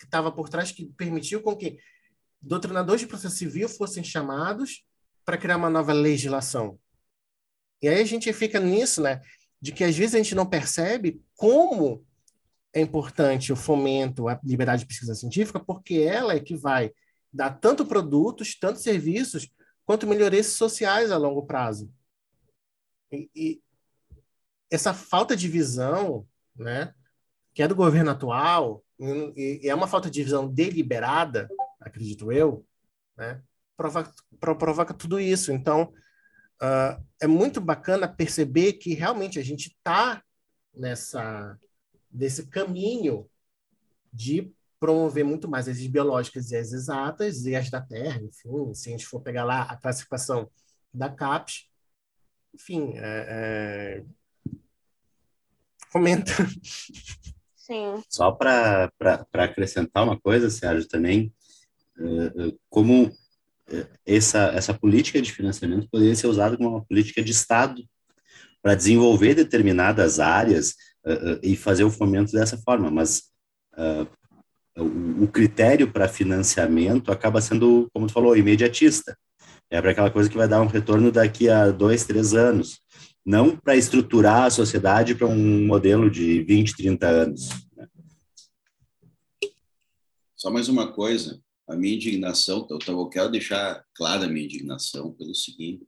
estava 0.00 0.30
por 0.30 0.48
trás 0.48 0.70
que 0.70 0.86
permitiu 0.96 1.42
com 1.42 1.56
que 1.56 1.80
doutrinadores 2.40 3.00
de 3.00 3.08
processo 3.08 3.34
civil 3.34 3.68
fossem 3.68 4.04
chamados 4.04 4.86
para 5.24 5.36
criar 5.36 5.56
uma 5.56 5.68
nova 5.68 5.92
legislação? 5.92 6.78
E 7.82 7.88
aí 7.88 8.00
a 8.00 8.04
gente 8.04 8.32
fica 8.32 8.60
nisso, 8.60 9.02
né? 9.02 9.20
De 9.60 9.72
que 9.72 9.82
às 9.82 9.96
vezes 9.96 10.14
a 10.14 10.18
gente 10.18 10.36
não 10.36 10.46
percebe 10.46 11.20
como 11.34 12.06
é 12.72 12.80
importante 12.80 13.52
o 13.52 13.56
fomento 13.56 14.28
à 14.28 14.38
liberdade 14.44 14.82
de 14.82 14.86
pesquisa 14.86 15.16
científica, 15.16 15.58
porque 15.58 15.94
ela 15.96 16.34
é 16.34 16.38
que 16.38 16.54
vai 16.54 16.92
dar 17.32 17.50
tanto 17.50 17.84
produtos, 17.84 18.56
tanto 18.56 18.78
serviços, 18.78 19.50
quanto 19.84 20.06
melhorias 20.06 20.46
sociais 20.46 21.10
a 21.10 21.16
longo 21.16 21.44
prazo. 21.46 21.92
E, 23.10 23.28
e, 23.34 23.62
essa 24.70 24.92
falta 24.92 25.36
de 25.36 25.48
visão, 25.48 26.26
né, 26.56 26.94
que 27.54 27.62
é 27.62 27.68
do 27.68 27.74
governo 27.74 28.10
atual, 28.10 28.84
e, 28.98 29.60
e 29.62 29.68
é 29.68 29.74
uma 29.74 29.86
falta 29.86 30.10
de 30.10 30.22
visão 30.22 30.48
deliberada, 30.48 31.48
acredito 31.80 32.32
eu, 32.32 32.64
né, 33.16 33.42
provoca, 33.76 34.12
provoca 34.40 34.94
tudo 34.94 35.20
isso. 35.20 35.52
Então, 35.52 35.92
uh, 36.62 37.02
é 37.20 37.26
muito 37.26 37.60
bacana 37.60 38.08
perceber 38.08 38.74
que 38.74 38.94
realmente 38.94 39.38
a 39.38 39.42
gente 39.42 39.68
está 39.68 40.22
nessa 40.74 41.58
desse 42.10 42.46
caminho 42.46 43.28
de 44.12 44.52
promover 44.80 45.24
muito 45.24 45.48
mais 45.48 45.68
as 45.68 45.78
biológicas 45.86 46.50
e 46.50 46.56
as 46.56 46.72
exatas 46.72 47.44
e 47.44 47.54
as 47.54 47.68
da 47.68 47.80
Terra, 47.80 48.22
enfim, 48.22 48.72
se 48.74 48.88
a 48.88 48.92
gente 48.92 49.06
for 49.06 49.20
pegar 49.20 49.44
lá 49.44 49.62
a 49.62 49.76
classificação 49.76 50.50
da 50.92 51.10
CAPES, 51.10 51.68
enfim, 52.54 52.92
é, 52.96 53.00
é, 53.02 54.04
Comenta. 55.92 56.32
Sim. 57.56 58.02
Só 58.08 58.32
para 58.32 58.90
acrescentar 59.34 60.04
uma 60.04 60.18
coisa, 60.18 60.48
Sérgio, 60.48 60.88
também, 60.88 61.32
uh, 61.98 62.58
como 62.70 63.12
essa, 64.06 64.46
essa 64.54 64.72
política 64.72 65.20
de 65.20 65.32
financiamento 65.32 65.88
poderia 65.90 66.14
ser 66.14 66.26
usada 66.26 66.56
como 66.56 66.70
uma 66.70 66.84
política 66.84 67.22
de 67.22 67.32
Estado 67.32 67.82
para 68.62 68.74
desenvolver 68.74 69.34
determinadas 69.34 70.18
áreas 70.18 70.74
e 71.42 71.56
fazer 71.56 71.84
o 71.84 71.90
fomento 71.90 72.32
dessa 72.32 72.58
forma, 72.58 72.90
mas 72.90 73.30
o, 74.76 75.24
o 75.24 75.28
critério 75.28 75.90
para 75.90 76.08
financiamento 76.08 77.12
acaba 77.12 77.40
sendo, 77.40 77.88
como 77.92 78.06
tu 78.06 78.12
falou, 78.12 78.36
imediatista. 78.36 79.16
É 79.70 79.80
para 79.80 79.90
aquela 79.90 80.10
coisa 80.10 80.30
que 80.30 80.36
vai 80.36 80.48
dar 80.48 80.62
um 80.62 80.66
retorno 80.66 81.12
daqui 81.12 81.48
a 81.48 81.70
dois, 81.70 82.04
três 82.04 82.34
anos 82.34 82.80
não 83.28 83.54
para 83.54 83.76
estruturar 83.76 84.44
a 84.44 84.50
sociedade 84.50 85.14
para 85.14 85.26
um 85.26 85.66
modelo 85.66 86.10
de 86.10 86.42
20, 86.44 86.74
30 86.74 87.06
anos. 87.06 87.50
Né? 87.76 87.86
Só 90.34 90.50
mais 90.50 90.70
uma 90.70 90.90
coisa, 90.90 91.38
a 91.68 91.76
minha 91.76 91.94
indignação, 91.94 92.66
eu, 92.70 92.78
eu 92.88 93.08
quero 93.10 93.30
deixar 93.30 93.84
clara 93.94 94.24
a 94.24 94.28
minha 94.28 94.46
indignação 94.46 95.12
pelo 95.12 95.34
seguinte, 95.34 95.84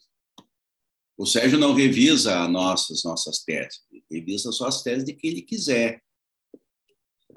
o 1.16 1.24
Sérgio 1.24 1.59
não 1.59 1.72
revisa 1.72 2.45
as 2.45 2.51
nossas, 2.51 3.05
nossas 3.05 3.38
teses, 3.38 3.80
ele 3.91 4.05
revisa 4.11 4.53
só 4.53 4.66
as 4.66 4.82
teses 4.82 5.07
de 5.07 5.14
que 5.14 5.26
ele 5.26 5.41
quiser. 5.41 6.03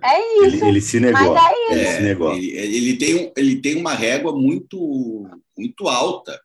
É 0.03 0.45
isso. 0.47 0.57
Ele, 0.57 0.65
ele 0.65 0.81
se 0.81 0.99
negou. 0.99 1.37
É 1.37 1.71
ele, 1.71 1.85
se 1.85 2.01
negou. 2.01 2.33
Ele, 2.33 2.51
ele, 2.51 2.97
tem, 2.97 3.31
ele 3.37 3.61
tem 3.61 3.77
uma 3.77 3.93
régua 3.93 4.35
muito, 4.35 5.29
muito 5.57 5.87
alta 5.87 6.37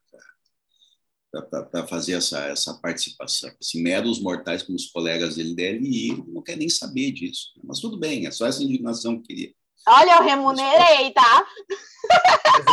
para 1.30 1.86
fazer 1.86 2.14
essa, 2.14 2.38
essa 2.46 2.74
participação. 2.74 3.50
Assim, 3.60 3.82
meros 3.82 4.20
mortais, 4.20 4.62
como 4.62 4.76
os 4.76 4.86
colegas 4.86 5.36
dele 5.36 5.54
da 5.54 5.62
LI, 5.62 6.24
não 6.26 6.42
quer 6.42 6.56
nem 6.56 6.68
saber 6.68 7.12
disso. 7.12 7.52
Mas 7.62 7.80
tudo 7.80 7.98
bem, 7.98 8.26
é 8.26 8.30
só 8.30 8.46
essa 8.46 8.62
indignação 8.62 9.20
que 9.20 9.28
queria. 9.28 9.52
Olha, 9.86 10.16
eu 10.16 10.22
remunerei, 10.24 11.12
tá? 11.12 11.46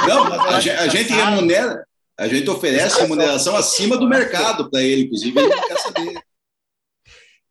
Não, 0.07 0.23
a, 0.25 0.57
a 0.57 0.87
gente 0.87 1.13
remunera, 1.13 1.85
a 2.17 2.27
gente 2.27 2.49
oferece 2.49 2.99
remuneração 2.99 3.55
acima 3.55 3.97
do 3.97 4.07
mercado 4.07 4.69
para 4.69 4.81
ele, 4.81 5.03
inclusive 5.03 5.39
ele 5.39 5.49
não 5.49 5.67
quer 5.67 5.79
saber. 5.79 6.23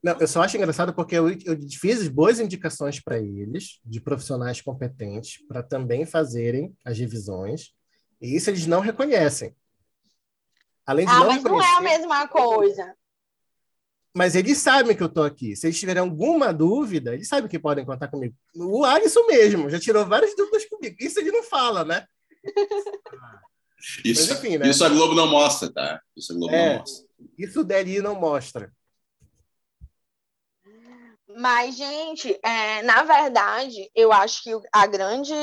Não, 0.03 0.21
eu 0.21 0.29
só 0.29 0.43
acho 0.43 0.57
engraçado 0.57 0.93
porque 0.93 1.15
eu, 1.15 1.31
eu 1.31 1.59
fiz 1.81 2.09
boas 2.09 2.39
indicações 2.39 3.01
para 3.01 3.19
eles, 3.19 3.81
de 3.83 4.03
profissionais 4.03 4.61
competentes, 4.61 5.39
para 5.49 5.63
também 5.63 6.05
fazerem 6.05 6.75
as 6.85 6.99
revisões, 6.99 7.73
e 8.21 8.37
isso 8.37 8.51
eles 8.51 8.67
não 8.67 8.81
reconhecem. 8.81 9.55
Além 10.87 11.07
de 11.07 11.13
ah, 11.13 11.21
não 11.21 11.27
mas 11.27 11.43
não 11.43 11.63
é 11.63 11.77
a 11.77 11.81
mesma 11.81 12.29
coisa. 12.29 12.95
Mas 14.17 14.37
eles 14.37 14.59
sabem 14.59 14.97
que 14.97 15.03
eu 15.03 15.09
estou 15.09 15.25
aqui. 15.25 15.57
Se 15.57 15.67
eles 15.67 15.79
tiverem 15.79 16.01
alguma 16.01 16.53
dúvida, 16.53 17.15
eles 17.15 17.27
sabem 17.27 17.51
que 17.51 17.59
podem 17.59 17.85
contar 17.85 18.09
comigo. 18.09 18.35
O 18.55 18.85
Alisson 18.85 19.27
mesmo 19.27 19.69
já 19.69 19.81
tirou 19.81 20.07
várias 20.07 20.37
dúvidas 20.37 20.65
comigo. 20.67 20.95
Isso 21.01 21.19
ele 21.19 21.33
não 21.33 21.43
fala, 21.43 21.85
né? 21.85 22.07
Isso, 24.05 24.29
Mas, 24.29 24.39
enfim, 24.39 24.57
né? 24.57 24.69
isso 24.69 24.85
a 24.85 24.89
Globo 24.89 25.15
não 25.15 25.27
mostra, 25.27 25.71
tá? 25.73 26.01
Isso 26.17 26.33
a 26.33 26.37
Globo 26.37 26.55
é, 26.55 26.69
não 26.69 26.79
mostra. 26.79 27.07
Isso 27.37 27.61
o 27.61 27.65
DLI 27.65 28.01
não 28.01 28.15
mostra. 28.15 28.73
Mas, 31.37 31.77
gente, 31.77 32.39
é, 32.43 32.83
na 32.83 33.03
verdade, 33.03 33.91
eu 33.95 34.13
acho 34.13 34.43
que 34.43 34.51
a 34.73 34.87
grande, 34.87 35.35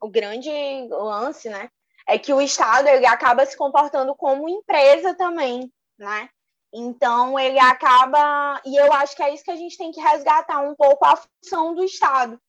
o 0.00 0.08
grande 0.08 0.50
lance, 0.88 1.48
né, 1.48 1.68
é 2.06 2.18
que 2.18 2.32
o 2.32 2.40
Estado 2.40 2.88
ele 2.88 3.06
acaba 3.06 3.44
se 3.44 3.56
comportando 3.56 4.14
como 4.14 4.48
empresa 4.48 5.14
também, 5.14 5.72
né? 5.98 6.28
Então 6.72 7.38
ele 7.38 7.58
acaba, 7.58 8.60
e 8.64 8.76
eu 8.76 8.92
acho 8.92 9.16
que 9.16 9.22
é 9.22 9.32
isso 9.32 9.44
que 9.44 9.50
a 9.50 9.56
gente 9.56 9.76
tem 9.76 9.90
que 9.90 10.00
resgatar 10.00 10.60
um 10.60 10.74
pouco 10.74 11.04
a 11.04 11.16
função 11.16 11.74
do 11.74 11.82
Estado, 11.82 12.40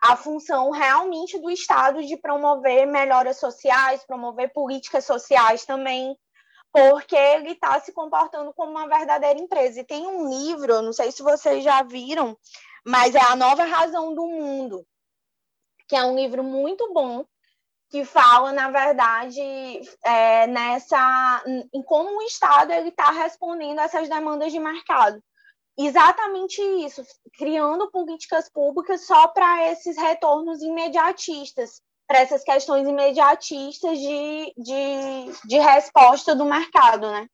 a 0.00 0.16
função 0.16 0.70
realmente 0.70 1.38
do 1.38 1.50
Estado 1.50 2.04
de 2.04 2.16
promover 2.16 2.86
melhoras 2.86 3.38
sociais, 3.38 4.04
promover 4.06 4.52
políticas 4.52 5.04
sociais 5.04 5.64
também, 5.64 6.16
porque 6.72 7.16
ele 7.16 7.52
está 7.52 7.78
se 7.80 7.92
comportando 7.92 8.52
como 8.54 8.72
uma 8.72 8.88
verdadeira 8.88 9.38
empresa. 9.38 9.80
E 9.80 9.84
tem 9.84 10.06
um 10.06 10.28
livro, 10.28 10.82
não 10.82 10.92
sei 10.92 11.12
se 11.12 11.22
vocês 11.22 11.62
já 11.62 11.82
viram, 11.82 12.36
mas 12.84 13.14
é 13.14 13.20
A 13.20 13.36
Nova 13.36 13.64
Razão 13.64 14.14
do 14.14 14.26
Mundo, 14.26 14.86
que 15.86 15.96
é 15.96 16.04
um 16.04 16.14
livro 16.14 16.42
muito 16.42 16.92
bom, 16.92 17.24
que 17.90 18.04
fala, 18.04 18.52
na 18.52 18.70
verdade, 18.70 19.40
é, 20.04 20.46
nessa 20.46 21.42
em 21.74 21.82
como 21.82 22.18
o 22.18 22.22
Estado 22.22 22.72
está 22.72 23.10
respondendo 23.10 23.80
a 23.80 23.84
essas 23.84 24.08
demandas 24.08 24.52
de 24.52 24.60
mercado. 24.60 25.20
Exatamente 25.76 26.60
isso, 26.84 27.02
criando 27.36 27.90
políticas 27.90 28.50
públicas 28.50 29.06
só 29.06 29.28
para 29.28 29.72
esses 29.72 29.96
retornos 29.96 30.62
imediatistas, 30.62 31.80
para 32.06 32.20
essas 32.20 32.44
questões 32.44 32.86
imediatistas 32.86 33.98
de, 33.98 34.52
de, 34.56 35.48
de 35.48 35.58
resposta 35.58 36.34
do 36.34 36.44
mercado, 36.44 37.10
né? 37.10 37.26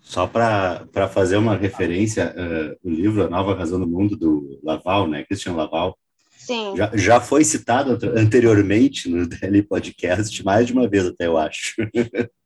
Só 0.00 0.26
para 0.26 1.08
fazer 1.08 1.36
uma 1.36 1.56
referência, 1.56 2.32
uh, 2.36 2.88
o 2.88 2.90
livro 2.90 3.24
A 3.24 3.28
Nova 3.28 3.54
Razão 3.54 3.80
do 3.80 3.88
Mundo, 3.88 4.16
do 4.16 4.60
Laval, 4.62 5.08
né, 5.08 5.24
Christian 5.24 5.54
Laval, 5.54 5.98
Sim. 6.46 6.76
Já, 6.76 6.90
já 6.94 7.20
foi 7.20 7.44
citado 7.44 7.98
anteriormente 8.16 9.08
no 9.10 9.26
DL 9.28 9.62
Podcast, 9.62 10.44
mais 10.44 10.66
de 10.66 10.72
uma 10.72 10.88
vez 10.88 11.06
até, 11.06 11.26
eu 11.26 11.36
acho. 11.36 11.74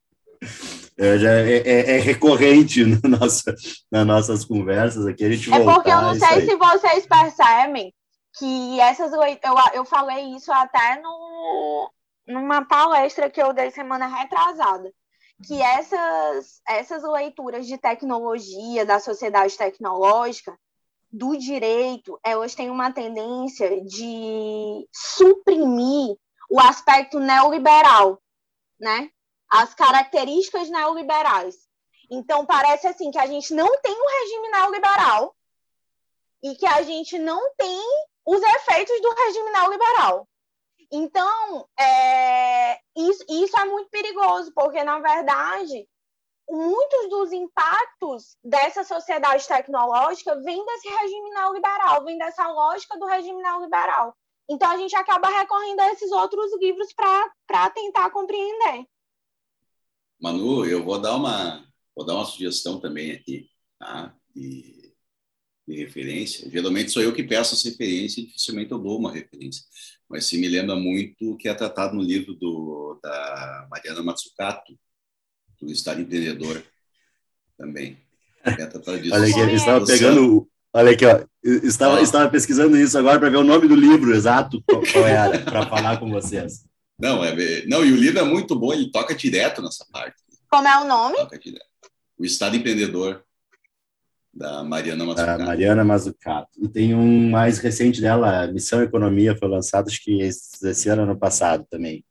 É, 0.96 1.16
é, 1.16 1.57
é, 1.57 1.96
é, 1.96 1.98
recorrente 1.98 2.84
no 2.84 3.01
nosso, 3.09 3.44
nas 3.90 4.07
nossas 4.07 4.44
conversas 4.44 5.07
aqui, 5.07 5.24
a 5.24 5.30
gente 5.30 5.53
É 5.53 5.64
porque 5.64 5.90
eu 5.90 6.01
não 6.03 6.14
sei 6.14 6.42
se 6.46 6.57
vocês 6.57 7.07
percebem, 7.07 7.94
que 8.38 8.80
essas 8.80 9.11
eu, 9.12 9.55
eu 9.74 9.84
falei 9.84 10.34
isso 10.36 10.53
até 10.53 11.01
no, 11.01 11.90
numa 12.26 12.66
palestra 12.66 13.30
que 13.30 13.42
eu 13.42 13.53
dei 13.53 13.70
semana 13.70 14.07
retrasada, 14.07 14.92
que 15.46 15.61
essas, 15.61 16.61
essas 16.68 17.03
leituras 17.03 17.66
de 17.66 17.78
tecnologia, 17.78 18.84
da 18.84 18.98
sociedade 19.01 19.57
tecnológica, 19.57 20.55
do 21.13 21.37
direito, 21.37 22.19
elas 22.23 22.55
têm 22.55 22.71
uma 22.71 22.93
tendência 22.93 23.83
de 23.85 24.89
suprimir 24.93 26.17
o 26.49 26.61
aspecto 26.61 27.19
neoliberal, 27.19 28.21
né? 28.79 29.11
As 29.51 29.75
características 29.75 30.71
neoliberais. 30.71 31.57
Então, 32.11 32.47
parece 32.47 32.87
assim 32.87 33.11
que 33.11 33.19
a 33.19 33.27
gente 33.27 33.53
não 33.55 33.81
tem 33.81 33.93
um 33.93 34.21
regime 34.21 34.49
neoliberal 34.51 35.35
e 36.43 36.55
que 36.57 36.67
a 36.67 36.83
gente 36.83 37.19
não 37.19 37.55
tem 37.57 37.83
os 38.27 38.43
efeitos 38.43 39.01
do 39.01 39.15
regime 39.15 39.51
neoliberal. 39.51 40.29
Então, 40.93 41.69
é, 41.79 42.81
isso, 42.97 43.25
isso 43.29 43.59
é 43.59 43.65
muito 43.65 43.91
perigoso, 43.91 44.53
porque, 44.55 44.83
na 44.83 44.99
verdade, 44.99 45.89
muitos 46.51 47.09
dos 47.09 47.32
impactos 47.32 48.36
dessa 48.42 48.84
sociedade 48.84 49.46
tecnológica 49.46 50.40
vêm 50.42 50.64
desse 50.66 50.88
regime 50.88 51.30
neoliberal, 51.30 52.05
vem 52.05 52.18
dessa 52.18 52.46
lógica 52.48 52.98
do 52.98 53.07
regime 53.07 53.42
neoliberal. 53.42 54.16
Então, 54.48 54.68
a 54.68 54.76
gente 54.76 54.96
acaba 54.96 55.28
recorrendo 55.28 55.80
a 55.80 55.92
esses 55.92 56.11
outros 56.11 56.53
livros 56.59 56.92
para 56.92 57.70
tentar 57.70 58.11
compreender. 58.11 58.84
Manu, 60.20 60.66
eu 60.66 60.84
vou 60.84 61.01
dar 61.01 61.14
uma, 61.14 61.64
vou 61.94 62.05
dar 62.05 62.14
uma 62.14 62.24
sugestão 62.24 62.80
também 62.80 63.12
aqui, 63.12 63.48
tá? 63.78 64.14
E 64.34 64.80
de 65.70 65.76
referência. 65.76 66.51
Geralmente 66.51 66.90
sou 66.90 67.03
eu 67.03 67.14
que 67.14 67.22
peço 67.22 67.55
essa 67.55 67.68
referência 67.68 68.24
dificilmente 68.24 68.72
eu 68.72 68.78
dou 68.78 68.98
uma 68.98 69.12
referência. 69.12 69.64
Mas 70.09 70.26
se 70.26 70.36
me 70.36 70.48
lembra 70.48 70.74
muito 70.74 71.36
que 71.36 71.48
é 71.48 71.55
tratado 71.55 71.94
no 71.94 72.03
livro 72.03 72.34
do, 72.34 72.98
da 73.03 73.68
Mariana 73.70 74.03
Matsukato, 74.03 74.76
do 75.61 75.73
Estado 75.73 76.01
Empreendedor, 76.01 76.63
também. 77.57 77.99
É. 78.45 78.53
Olha 79.13 79.29
aqui, 79.29 79.41
eu 79.41 79.51
estava 79.51 79.85
pegando... 79.85 80.49
Olha 80.73 80.93
aqui, 80.93 81.05
ó, 81.05 81.25
estava, 81.43 81.99
ah. 81.99 82.03
estava 82.03 82.31
pesquisando 82.31 82.77
isso 82.77 82.97
agora 82.97 83.19
para 83.19 83.29
ver 83.29 83.39
o 83.39 83.45
nome 83.45 83.67
do 83.67 83.75
livro 83.75 84.15
exato, 84.15 84.63
qual, 84.65 84.83
qual 84.93 85.07
era, 85.07 85.39
para 85.41 85.67
falar 85.67 85.99
com 85.99 86.09
vocês. 86.09 86.65
Não, 86.97 87.25
é, 87.25 87.67
não, 87.67 87.85
e 87.85 87.93
o 87.93 87.97
livro 87.97 88.21
é 88.21 88.23
muito 88.23 88.55
bom, 88.55 88.73
ele 88.73 88.91
toca 88.91 89.15
direto 89.15 89.61
nessa 89.61 89.85
parte. 89.91 90.17
Como 90.49 90.69
é 90.69 90.81
o 90.81 90.87
nome? 90.87 91.17
O 92.17 92.25
Estado 92.25 92.57
Empreendedor 92.57 93.25
da 94.33 94.63
Mariana 94.63 95.05
Mazzucato. 95.05 95.39
Da 95.39 95.45
Mariana 95.45 95.85
Mazzucato. 95.85 96.51
E 96.63 96.69
tem 96.69 96.95
um 96.95 97.31
mais 97.31 97.59
recente 97.59 98.01
dela, 98.01 98.47
Missão 98.47 98.83
Economia, 98.83 99.37
foi 99.37 99.49
lançado 99.49 99.89
acho 99.89 100.03
que 100.03 100.21
esse, 100.21 100.69
esse 100.69 100.89
ano, 100.89 101.03
ano 101.03 101.19
passado 101.19 101.67
também. 101.69 102.05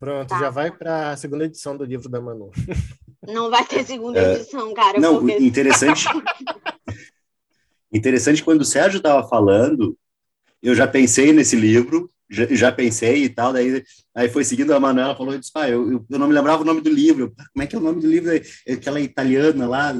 Pronto, 0.00 0.28
tá. 0.28 0.40
já 0.40 0.48
vai 0.48 0.70
para 0.70 1.10
a 1.10 1.16
segunda 1.16 1.44
edição 1.44 1.76
do 1.76 1.84
livro 1.84 2.08
da 2.08 2.22
Manu. 2.22 2.50
Não 3.22 3.50
vai 3.50 3.66
ter 3.66 3.84
segunda 3.84 4.18
é, 4.18 4.34
edição, 4.34 4.72
cara. 4.72 4.98
Não, 4.98 5.18
porque... 5.18 5.36
interessante. 5.44 6.06
interessante 7.92 8.42
quando 8.42 8.62
o 8.62 8.64
Sérgio 8.64 8.96
estava 8.96 9.28
falando, 9.28 9.94
eu 10.62 10.74
já 10.74 10.88
pensei 10.88 11.34
nesse 11.34 11.54
livro, 11.54 12.08
já, 12.30 12.46
já, 12.46 12.72
pensei 12.72 13.24
e 13.24 13.28
tal, 13.28 13.52
daí 13.52 13.84
aí 14.14 14.28
foi 14.30 14.42
seguindo 14.42 14.72
a 14.72 14.80
Manuela, 14.80 15.14
falou, 15.14 15.38
disse, 15.38 15.50
ah, 15.54 15.68
eu, 15.68 16.06
eu 16.08 16.18
não 16.18 16.28
me 16.28 16.32
lembrava 16.32 16.62
o 16.62 16.64
nome 16.64 16.80
do 16.80 16.88
livro, 16.88 17.34
como 17.52 17.62
é 17.62 17.66
que 17.66 17.76
é 17.76 17.78
o 17.78 17.82
nome 17.82 18.00
do 18.00 18.08
livro? 18.08 18.30
Aquela 18.66 19.00
italiana 19.00 19.68
lá, 19.68 19.92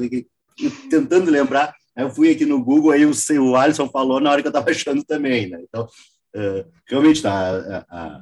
tentando 0.89 1.29
lembrar. 1.29 1.75
Aí 1.95 2.03
eu 2.03 2.09
fui 2.09 2.31
aqui 2.31 2.45
no 2.45 2.63
Google, 2.63 2.91
aí 2.91 3.05
o, 3.05 3.11
o 3.41 3.55
Alisson 3.55 3.87
falou 3.89 4.19
na 4.19 4.31
hora 4.31 4.41
que 4.41 4.47
eu 4.47 4.51
estava 4.51 4.69
achando 4.71 5.03
também, 5.03 5.47
né? 5.47 5.59
Então, 5.61 5.87
uh, 6.35 6.65
realmente, 6.87 7.21
tá, 7.21 7.51
a, 7.51 7.85
a, 7.89 8.21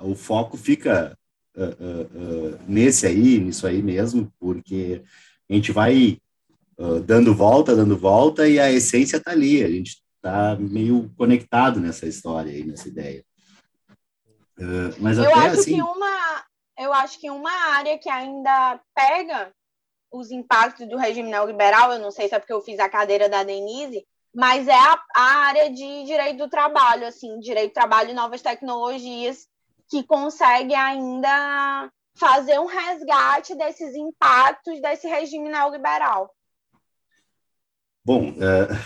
o 0.00 0.14
foco 0.14 0.56
fica 0.56 1.16
uh, 1.56 1.62
uh, 1.62 2.58
nesse 2.66 3.06
aí, 3.06 3.38
nisso 3.38 3.66
aí 3.66 3.82
mesmo, 3.82 4.32
porque 4.38 5.02
a 5.48 5.54
gente 5.54 5.72
vai 5.72 6.18
dando 7.04 7.34
volta, 7.34 7.74
dando 7.74 7.98
volta, 7.98 8.48
e 8.48 8.60
a 8.60 8.70
essência 8.70 9.16
está 9.16 9.32
ali, 9.32 9.64
a 9.64 9.68
gente 9.68 10.00
está 10.14 10.54
meio 10.60 11.10
conectado 11.16 11.80
nessa 11.80 12.06
história 12.06 12.52
aí, 12.52 12.62
nessa 12.62 12.86
ideia. 12.86 13.24
mas 15.00 15.18
eu 15.18 15.24
até 15.24 15.34
acho 15.34 15.60
assim... 15.60 15.74
que 15.74 15.82
uma 15.82 16.44
eu 16.78 16.92
acho 16.92 17.18
que 17.18 17.28
uma 17.28 17.50
área 17.74 17.98
que 17.98 18.08
ainda 18.08 18.80
pega 18.94 19.52
os 20.12 20.30
impactos 20.30 20.88
do 20.88 20.96
regime 20.96 21.28
neoliberal, 21.28 21.92
eu 21.92 21.98
não 21.98 22.10
sei 22.10 22.28
se 22.28 22.34
é 22.34 22.38
porque 22.38 22.52
eu 22.52 22.62
fiz 22.62 22.78
a 22.78 22.88
cadeira 22.88 23.28
da 23.28 23.42
Denise, 23.42 24.06
mas 24.34 24.68
é 24.68 24.74
a, 24.74 25.02
a 25.14 25.22
área 25.46 25.70
de 25.70 26.04
direito 26.04 26.38
do 26.38 26.48
trabalho, 26.48 27.06
assim, 27.06 27.38
direito 27.40 27.72
do 27.72 27.74
trabalho 27.74 28.10
e 28.10 28.14
novas 28.14 28.40
tecnologias, 28.40 29.48
que 29.88 30.02
consegue 30.02 30.74
ainda 30.74 31.90
fazer 32.16 32.58
um 32.58 32.66
resgate 32.66 33.54
desses 33.56 33.94
impactos 33.94 34.80
desse 34.80 35.06
regime 35.06 35.48
neoliberal. 35.48 36.30
Bom, 38.04 38.30
uh, 38.30 38.78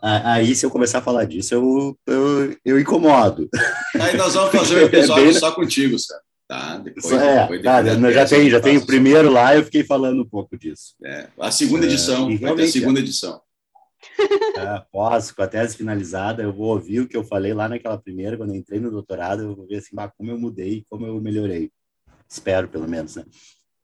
aí 0.00 0.54
se 0.54 0.66
eu 0.66 0.70
começar 0.70 0.98
a 0.98 1.02
falar 1.02 1.24
disso, 1.24 1.54
eu, 1.54 1.96
eu, 2.06 2.56
eu 2.64 2.80
incomodo. 2.80 3.48
Aí 3.94 4.16
nós 4.16 4.34
vamos 4.34 4.50
fazer 4.58 4.82
um 4.82 4.86
episódio 4.86 5.22
é 5.22 5.30
bem... 5.30 5.38
só 5.38 5.52
contigo, 5.52 5.98
Sérgio. 5.98 6.26
Tá, 6.48 6.78
depois, 6.78 7.12
é, 7.12 7.40
depois, 7.42 7.62
tá, 7.62 7.82
depois 7.82 8.14
já 8.14 8.24
tem, 8.24 8.50
já 8.50 8.60
tem 8.60 8.76
o 8.76 8.86
primeiro 8.86 9.30
lá, 9.30 9.56
eu 9.56 9.64
fiquei 9.64 9.82
falando 9.82 10.22
um 10.22 10.28
pouco 10.28 10.56
disso. 10.56 10.94
É, 11.04 11.28
a 11.40 11.50
segunda 11.50 11.86
é, 11.86 11.88
edição, 11.88 12.30
é, 12.30 12.36
vai 12.36 12.54
ter 12.54 12.62
a 12.62 12.68
segunda 12.68 13.00
edição. 13.00 13.40
É, 14.56 14.82
posso, 14.92 15.34
com 15.34 15.42
a 15.42 15.46
tese 15.46 15.76
finalizada, 15.76 16.42
eu 16.42 16.52
vou 16.52 16.68
ouvir 16.68 17.00
o 17.00 17.08
que 17.08 17.16
eu 17.16 17.24
falei 17.24 17.52
lá 17.52 17.68
naquela 17.68 17.98
primeira, 17.98 18.36
quando 18.36 18.50
eu 18.50 18.56
entrei 18.56 18.80
no 18.80 18.90
doutorado, 18.90 19.42
eu 19.42 19.54
vou 19.54 19.66
ver 19.66 19.76
assim, 19.76 19.94
bah, 19.94 20.08
como 20.08 20.30
eu 20.30 20.38
mudei, 20.38 20.84
como 20.88 21.06
eu 21.06 21.20
melhorei. 21.20 21.70
Espero, 22.28 22.68
pelo 22.68 22.88
menos, 22.88 23.16
né? 23.16 23.24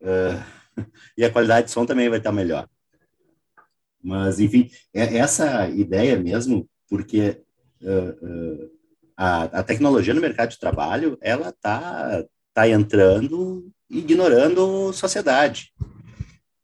Uh, 0.00 0.42
e 1.16 1.24
a 1.24 1.30
qualidade 1.30 1.66
de 1.66 1.72
som 1.72 1.86
também 1.86 2.08
vai 2.08 2.18
estar 2.18 2.32
melhor. 2.32 2.68
Mas, 4.02 4.40
enfim, 4.40 4.68
é 4.92 5.18
essa 5.18 5.68
ideia 5.68 6.18
mesmo, 6.18 6.68
porque 6.88 7.40
uh, 7.82 8.26
uh, 8.26 8.70
a, 9.16 9.42
a, 9.44 9.62
tecnologia 9.62 10.12
no 10.12 10.20
mercado 10.20 10.50
de 10.50 10.58
trabalho, 10.58 11.16
ela 11.20 11.50
está 11.50 12.24
tá 12.52 12.68
entrando 12.68 13.70
ignorando 13.88 14.92
sociedade. 14.92 15.72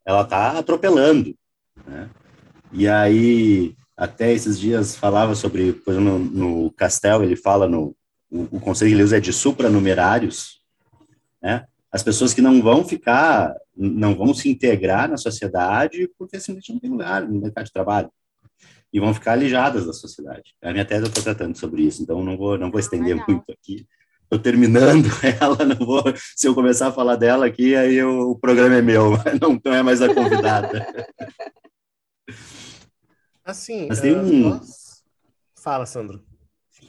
Ela 0.05 0.23
está 0.23 0.57
atropelando. 0.57 1.35
Né? 1.85 2.09
E 2.71 2.87
aí, 2.87 3.75
até 3.97 4.31
esses 4.31 4.59
dias 4.59 4.95
falava 4.95 5.35
sobre, 5.35 5.73
por 5.73 5.93
exemplo, 5.93 6.19
no, 6.19 6.63
no 6.63 6.71
Castel, 6.71 7.23
ele 7.23 7.35
fala 7.35 7.67
no 7.67 7.95
o, 8.31 8.57
o 8.57 8.59
conceito 8.59 8.89
que 8.89 8.95
ele 8.95 9.03
usa 9.03 9.17
é 9.17 9.19
de 9.19 9.33
supranumerários, 9.33 10.61
né? 11.41 11.65
As 11.91 12.03
pessoas 12.03 12.33
que 12.33 12.41
não 12.41 12.61
vão 12.61 12.85
ficar, 12.85 13.55
não 13.75 14.15
vão 14.15 14.31
se 14.33 14.47
integrar 14.47 15.09
na 15.09 15.17
sociedade 15.17 16.07
porque 16.19 16.39
simplesmente 16.39 16.71
não 16.73 16.79
tem 16.79 16.91
lugar 16.91 17.27
no 17.27 17.41
mercado 17.41 17.65
de 17.65 17.73
trabalho 17.73 18.11
e 18.93 18.99
vão 18.99 19.13
ficar 19.13 19.33
alijadas 19.33 19.87
da 19.87 19.93
sociedade. 19.93 20.53
A 20.61 20.71
minha 20.71 20.85
tese 20.85 21.01
eu 21.01 21.07
estou 21.07 21.23
tratando 21.23 21.57
sobre 21.57 21.81
isso, 21.81 22.03
então 22.03 22.23
não 22.23 22.37
vou 22.37 22.57
não 22.57 22.69
vou 22.69 22.79
estender 22.79 23.15
Legal. 23.15 23.25
muito 23.27 23.51
aqui. 23.51 23.87
Estou 24.23 24.37
terminando 24.37 25.07
ela, 25.41 25.65
não 25.65 25.83
vou. 25.83 26.03
Se 26.35 26.47
eu 26.47 26.53
começar 26.53 26.89
a 26.89 26.91
falar 26.91 27.15
dela 27.15 27.47
aqui, 27.47 27.75
aí 27.75 27.95
eu, 27.95 28.29
o 28.29 28.39
programa 28.39 28.75
é 28.75 28.81
meu, 28.81 29.13
não, 29.41 29.59
não 29.65 29.73
é 29.73 29.81
mais 29.81 30.03
a 30.03 30.13
convidada. 30.13 30.85
Assim, 33.49 33.87
Mas 33.87 33.99
tem 33.99 34.15
um... 34.15 34.49
Nós... 34.49 35.03
Fala, 35.55 35.85
Sandro. 35.85 36.23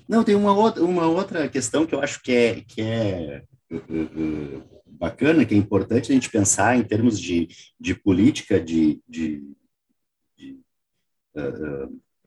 Não, 0.07 0.23
tem 0.23 0.35
uma 0.35 0.53
outra, 0.53 0.85
uma 0.85 1.07
outra 1.07 1.49
questão 1.49 1.87
que 1.87 1.95
eu 1.95 2.03
acho 2.03 2.23
que 2.23 2.33
é, 2.33 2.61
que 2.61 2.83
é 2.83 3.43
uh, 3.71 3.77
uh, 3.77 4.63
bacana, 4.87 5.45
que 5.45 5.55
é 5.55 5.57
importante 5.57 6.11
a 6.11 6.15
gente 6.15 6.31
pensar 6.31 6.77
em 6.77 6.83
termos 6.83 7.19
de, 7.19 7.49
de 7.79 7.95
política 7.95 8.61
de, 8.61 9.01
de, 9.09 9.43
de, 10.37 10.59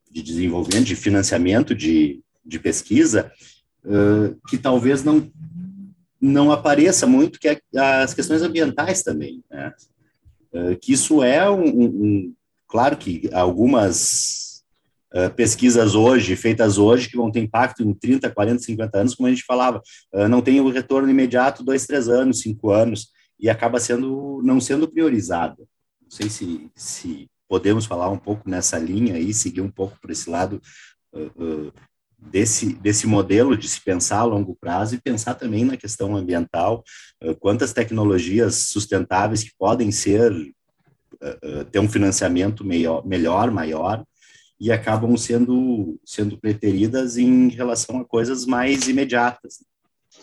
de 0.09 0.23
desenvolvimento, 0.23 0.85
de 0.85 0.95
financiamento 0.95 1.75
de, 1.75 2.21
de 2.43 2.59
pesquisa, 2.59 3.31
que 4.47 4.57
talvez 4.57 5.03
não, 5.03 5.31
não 6.19 6.51
apareça 6.51 7.05
muito, 7.05 7.39
que 7.39 7.49
é 7.49 7.61
as 7.75 8.13
questões 8.13 8.41
ambientais 8.41 9.03
também. 9.03 9.43
Né? 9.51 9.73
que 10.81 10.93
isso 10.93 11.21
é 11.21 11.49
um, 11.49 11.65
um 11.65 12.35
Claro 12.73 12.97
que 12.97 13.29
algumas 13.31 14.63
uh, 15.13 15.29
pesquisas 15.35 15.93
hoje, 15.93 16.35
feitas 16.35 16.79
hoje, 16.79 17.07
que 17.07 17.15
vão 17.15 17.29
ter 17.29 17.39
impacto 17.39 17.83
em 17.83 17.93
30, 17.93 18.31
40, 18.31 18.63
50 18.63 18.97
anos, 18.97 19.13
como 19.13 19.27
a 19.27 19.29
gente 19.29 19.45
falava, 19.45 19.79
uh, 20.11 20.27
não 20.27 20.41
tem 20.41 20.59
o 20.59 20.71
retorno 20.71 21.07
imediato, 21.07 21.63
dois, 21.63 21.85
três 21.85 22.09
anos, 22.09 22.39
cinco 22.39 22.71
anos, 22.71 23.09
e 23.39 23.47
acaba 23.47 23.79
sendo 23.79 24.41
não 24.43 24.59
sendo 24.59 24.87
priorizada. 24.87 25.63
Não 26.01 26.09
sei 26.09 26.31
se, 26.31 26.67
se 26.75 27.27
podemos 27.47 27.85
falar 27.85 28.09
um 28.09 28.17
pouco 28.17 28.49
nessa 28.49 28.79
linha 28.79 29.19
e 29.19 29.35
seguir 29.35 29.61
um 29.61 29.69
pouco 29.69 29.95
por 30.01 30.09
esse 30.09 30.27
lado 30.27 30.59
uh, 31.13 31.71
desse, 32.17 32.73
desse 32.73 33.05
modelo 33.05 33.55
de 33.55 33.69
se 33.69 33.81
pensar 33.81 34.21
a 34.21 34.23
longo 34.23 34.57
prazo 34.59 34.95
e 34.95 35.01
pensar 35.01 35.35
também 35.35 35.63
na 35.63 35.77
questão 35.77 36.15
ambiental, 36.15 36.83
quantas 37.39 37.71
tecnologias 37.71 38.55
sustentáveis 38.55 39.43
que 39.43 39.51
podem 39.59 39.91
ser 39.91 40.33
uh, 41.23 41.65
ter 41.65 41.79
um 41.79 41.89
financiamento 41.89 42.63
melhor, 42.63 43.05
melhor, 43.05 43.51
maior, 43.51 44.03
e 44.59 44.71
acabam 44.71 45.15
sendo, 45.17 45.99
sendo 46.05 46.37
preteridas 46.37 47.17
em 47.17 47.49
relação 47.49 47.99
a 47.99 48.05
coisas 48.05 48.45
mais 48.45 48.87
imediatas. 48.87 49.63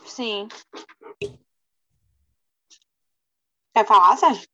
Sim. 0.07 0.49
Quer 3.75 3.87
falar, 3.87 4.17
Sérgio? 4.17 4.49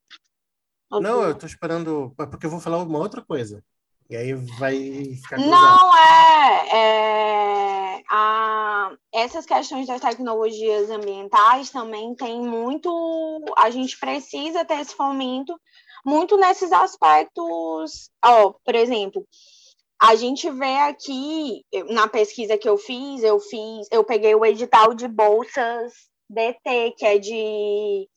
Não, 0.90 1.22
eu 1.22 1.32
estou 1.32 1.46
esperando, 1.46 2.14
porque 2.16 2.46
eu 2.46 2.50
vou 2.50 2.60
falar 2.60 2.82
uma 2.82 2.98
outra 2.98 3.22
coisa. 3.22 3.62
E 4.08 4.16
aí 4.16 4.34
vai 4.34 4.76
ficar 5.16 5.36
cruzado. 5.36 5.50
Não, 5.50 5.96
é, 5.96 6.76
é 6.76 8.02
a, 8.08 8.92
essas 9.12 9.44
questões 9.44 9.86
das 9.86 10.00
tecnologias 10.00 10.90
ambientais 10.90 11.70
também 11.70 12.14
tem 12.14 12.40
muito. 12.40 13.44
A 13.56 13.68
gente 13.70 13.98
precisa 13.98 14.64
ter 14.64 14.80
esse 14.80 14.94
fomento 14.94 15.58
muito 16.06 16.36
nesses 16.36 16.70
aspectos. 16.70 18.08
Ó, 18.24 18.54
por 18.64 18.74
exemplo, 18.76 19.26
a 20.00 20.14
gente 20.14 20.48
vê 20.50 20.76
aqui 20.76 21.64
na 21.90 22.06
pesquisa 22.06 22.56
que 22.56 22.68
eu 22.68 22.78
fiz, 22.78 23.24
eu 23.24 23.40
fiz, 23.40 23.88
eu 23.90 24.04
peguei 24.04 24.34
o 24.34 24.44
edital 24.46 24.94
de 24.94 25.08
bolsas 25.08 25.92
DT, 26.30 26.94
que 26.96 27.04
é 27.04 27.18
de 27.18 28.08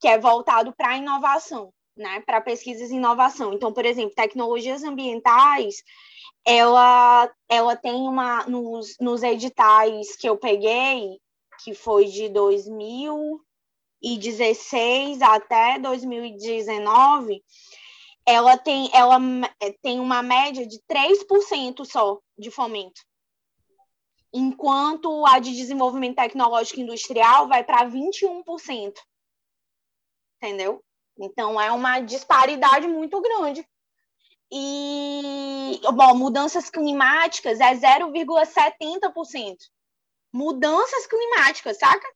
que 0.00 0.08
é 0.08 0.18
voltado 0.18 0.74
para 0.76 0.96
inovação, 0.96 1.72
né? 1.96 2.20
Para 2.26 2.40
pesquisas 2.40 2.90
e 2.90 2.96
inovação. 2.96 3.52
Então, 3.52 3.72
por 3.72 3.84
exemplo, 3.84 4.14
tecnologias 4.14 4.82
ambientais, 4.82 5.76
ela 6.44 7.30
ela 7.48 7.76
tem 7.76 7.94
uma 7.94 8.44
nos, 8.46 8.96
nos 8.98 9.22
editais 9.22 10.16
que 10.16 10.28
eu 10.28 10.36
peguei, 10.36 11.20
que 11.62 11.74
foi 11.74 12.06
de 12.06 12.28
2000 12.30 13.40
2016 14.02 15.20
até 15.22 15.78
2019, 15.78 17.42
ela 18.26 18.56
tem, 18.56 18.90
ela 18.92 19.18
tem 19.82 20.00
uma 20.00 20.22
média 20.22 20.66
de 20.66 20.78
3% 20.90 21.84
só 21.84 22.18
de 22.38 22.50
fomento. 22.50 23.02
Enquanto 24.32 25.26
a 25.26 25.38
de 25.38 25.54
desenvolvimento 25.54 26.16
tecnológico 26.16 26.80
industrial 26.80 27.48
vai 27.48 27.64
para 27.64 27.88
21%. 27.88 28.94
Entendeu? 30.36 30.82
Então 31.18 31.60
é 31.60 31.70
uma 31.72 32.00
disparidade 32.00 32.86
muito 32.86 33.20
grande. 33.20 33.66
E, 34.52 35.80
bom, 35.92 36.14
mudanças 36.14 36.70
climáticas 36.70 37.60
é 37.60 37.74
0,70%. 37.74 39.56
Mudanças 40.32 41.06
climáticas, 41.06 41.78
saca? 41.78 42.08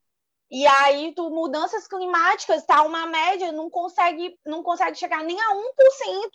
E 0.51 0.67
aí, 0.67 1.13
tu, 1.15 1.31
mudanças 1.31 1.89
climáticas, 1.89 2.65
tá 2.65 2.83
uma 2.83 3.07
média, 3.07 3.51
não 3.51 3.71
consegue, 3.71 4.39
não 4.45 4.63
consegue 4.63 4.97
chegar 4.97 5.23
nem 5.25 5.41
a 5.41 5.55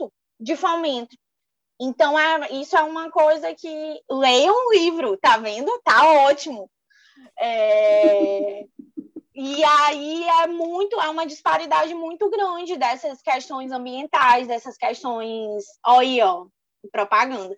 1% 0.01 0.12
de 0.39 0.55
fomento. 0.55 1.16
Então, 1.80 2.20
é, 2.20 2.51
isso 2.53 2.76
é 2.76 2.84
uma 2.84 3.10
coisa 3.10 3.53
que 3.55 4.03
leia 4.10 4.51
um 4.51 4.72
livro, 4.74 5.18
tá 5.18 5.38
vendo? 5.38 5.72
Tá 5.84 6.12
ótimo. 6.26 6.70
É... 7.39 8.66
E 9.34 9.64
aí 9.64 10.24
é 10.41 10.47
muito, 10.47 10.99
é 10.99 11.07
uma 11.10 11.26
disparidade 11.26 11.93
muito 11.93 12.30
grande 12.30 12.76
dessas 12.76 13.22
questões 13.22 13.72
ambientais, 13.72 14.47
dessas 14.47 14.76
questões, 14.76 15.64
olha 15.86 16.28
ó, 16.28 16.45
propaganda, 16.91 17.55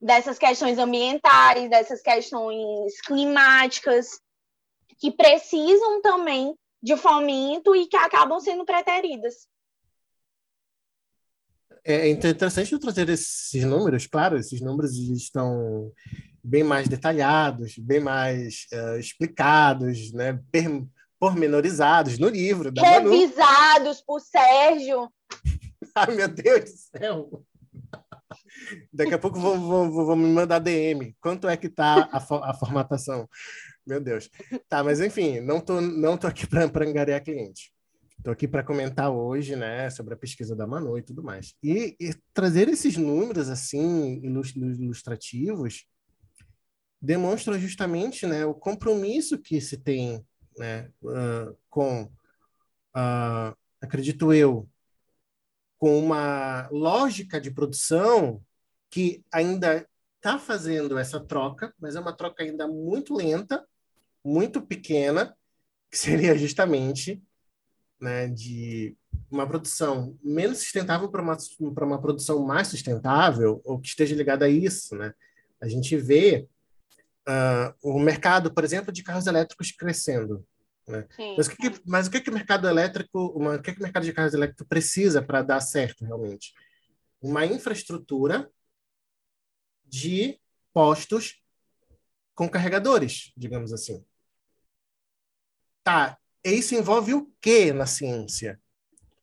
dessas 0.00 0.38
questões 0.38 0.76
ambientais, 0.76 1.70
dessas 1.70 2.02
questões 2.02 3.00
climáticas 3.02 4.20
que 5.00 5.10
precisam 5.10 6.02
também 6.02 6.54
de 6.82 6.96
fomento 6.96 7.74
e 7.74 7.86
que 7.86 7.96
acabam 7.96 8.38
sendo 8.38 8.64
preteridas. 8.64 9.48
É 11.82 12.08
interessante 12.08 12.72
eu 12.72 12.78
trazer 12.78 13.08
esses 13.08 13.64
números, 13.64 14.06
claro, 14.06 14.36
esses 14.36 14.60
números 14.60 14.94
estão 14.96 15.90
bem 16.44 16.62
mais 16.62 16.88
detalhados, 16.88 17.78
bem 17.78 18.00
mais 18.00 18.66
uh, 18.72 18.98
explicados, 18.98 20.12
né, 20.12 20.38
pormenorizados 21.18 22.18
no 22.18 22.28
livro. 22.28 22.70
Da 22.70 22.82
Revisados 22.82 23.96
Manu. 23.96 24.06
por 24.06 24.20
Sérgio. 24.20 25.10
Ai, 25.94 26.14
meu 26.14 26.28
Deus 26.28 26.64
do 26.64 26.98
céu! 26.98 27.44
Daqui 28.92 29.14
a 29.14 29.18
pouco 29.18 29.40
vão, 29.40 29.60
vão, 29.60 30.06
vão 30.06 30.16
me 30.16 30.28
mandar 30.28 30.58
DM. 30.58 31.16
Quanto 31.20 31.48
é 31.48 31.56
que 31.56 31.66
está 31.66 32.08
a, 32.12 32.50
a 32.50 32.54
formatação? 32.54 33.28
Meu 33.86 34.00
Deus. 34.00 34.30
Tá, 34.68 34.84
mas 34.84 35.00
enfim, 35.00 35.40
não 35.40 35.60
tô, 35.60 35.80
não 35.80 36.16
tô 36.16 36.26
aqui 36.26 36.46
para 36.46 36.64
angariar 36.86 37.22
cliente. 37.22 37.72
Estou 38.20 38.34
aqui 38.34 38.46
para 38.46 38.62
comentar 38.62 39.10
hoje, 39.10 39.56
né, 39.56 39.88
sobre 39.88 40.12
a 40.12 40.16
pesquisa 40.16 40.54
da 40.54 40.66
Manu 40.66 40.98
e 40.98 41.02
tudo 41.02 41.22
mais. 41.22 41.54
E, 41.62 41.96
e 41.98 42.14
trazer 42.34 42.68
esses 42.68 42.96
números 42.96 43.48
assim 43.48 44.20
ilustrativos 44.22 45.86
demonstra 47.00 47.58
justamente, 47.58 48.26
né, 48.26 48.44
o 48.44 48.52
compromisso 48.52 49.38
que 49.38 49.58
se 49.58 49.78
tem, 49.78 50.22
né, 50.58 50.90
uh, 51.02 51.56
com, 51.70 52.02
uh, 52.94 53.56
acredito 53.80 54.34
eu, 54.34 54.68
com 55.78 55.98
uma 55.98 56.68
lógica 56.70 57.40
de 57.40 57.50
produção 57.50 58.44
que 58.90 59.24
ainda 59.32 59.88
está 60.16 60.38
fazendo 60.38 60.98
essa 60.98 61.18
troca, 61.18 61.72
mas 61.78 61.96
é 61.96 62.00
uma 62.00 62.14
troca 62.14 62.42
ainda 62.42 62.68
muito 62.68 63.14
lenta 63.14 63.66
muito 64.24 64.60
pequena, 64.62 65.36
que 65.90 65.98
seria 65.98 66.36
justamente 66.36 67.22
né, 68.00 68.28
de 68.28 68.96
uma 69.30 69.46
produção 69.46 70.18
menos 70.22 70.58
sustentável 70.58 71.08
para 71.10 71.22
uma, 71.22 71.36
uma 71.60 72.00
produção 72.00 72.44
mais 72.44 72.68
sustentável, 72.68 73.60
ou 73.64 73.78
que 73.78 73.88
esteja 73.88 74.14
ligada 74.14 74.44
a 74.44 74.48
isso, 74.48 74.96
né? 74.96 75.12
A 75.60 75.68
gente 75.68 75.96
vê 75.96 76.48
uh, 77.28 77.74
o 77.82 77.98
mercado, 77.98 78.52
por 78.52 78.64
exemplo, 78.64 78.92
de 78.92 79.02
carros 79.02 79.26
elétricos 79.26 79.70
crescendo. 79.72 80.46
Né? 80.88 81.06
Mas, 81.36 81.46
o 81.46 81.50
que, 81.50 81.56
que, 81.56 81.80
mas 81.86 82.06
o 82.06 82.10
que, 82.10 82.20
que 82.20 82.30
o 82.30 82.34
mercado 82.34 82.66
elétrico, 82.66 83.26
uma, 83.36 83.56
o 83.56 83.62
que, 83.62 83.72
que 83.72 83.78
o 83.78 83.82
mercado 83.82 84.04
de 84.04 84.12
carros 84.12 84.34
elétricos 84.34 84.66
precisa 84.66 85.22
para 85.22 85.42
dar 85.42 85.60
certo 85.60 86.04
realmente? 86.04 86.52
Uma 87.20 87.44
infraestrutura 87.44 88.50
de 89.86 90.40
postos 90.72 91.42
com 92.34 92.48
carregadores, 92.48 93.32
digamos 93.36 93.72
assim. 93.72 94.04
Tá, 95.90 96.16
isso 96.44 96.76
envolve 96.76 97.14
o 97.14 97.28
que 97.40 97.72
na 97.72 97.84
ciência? 97.84 98.60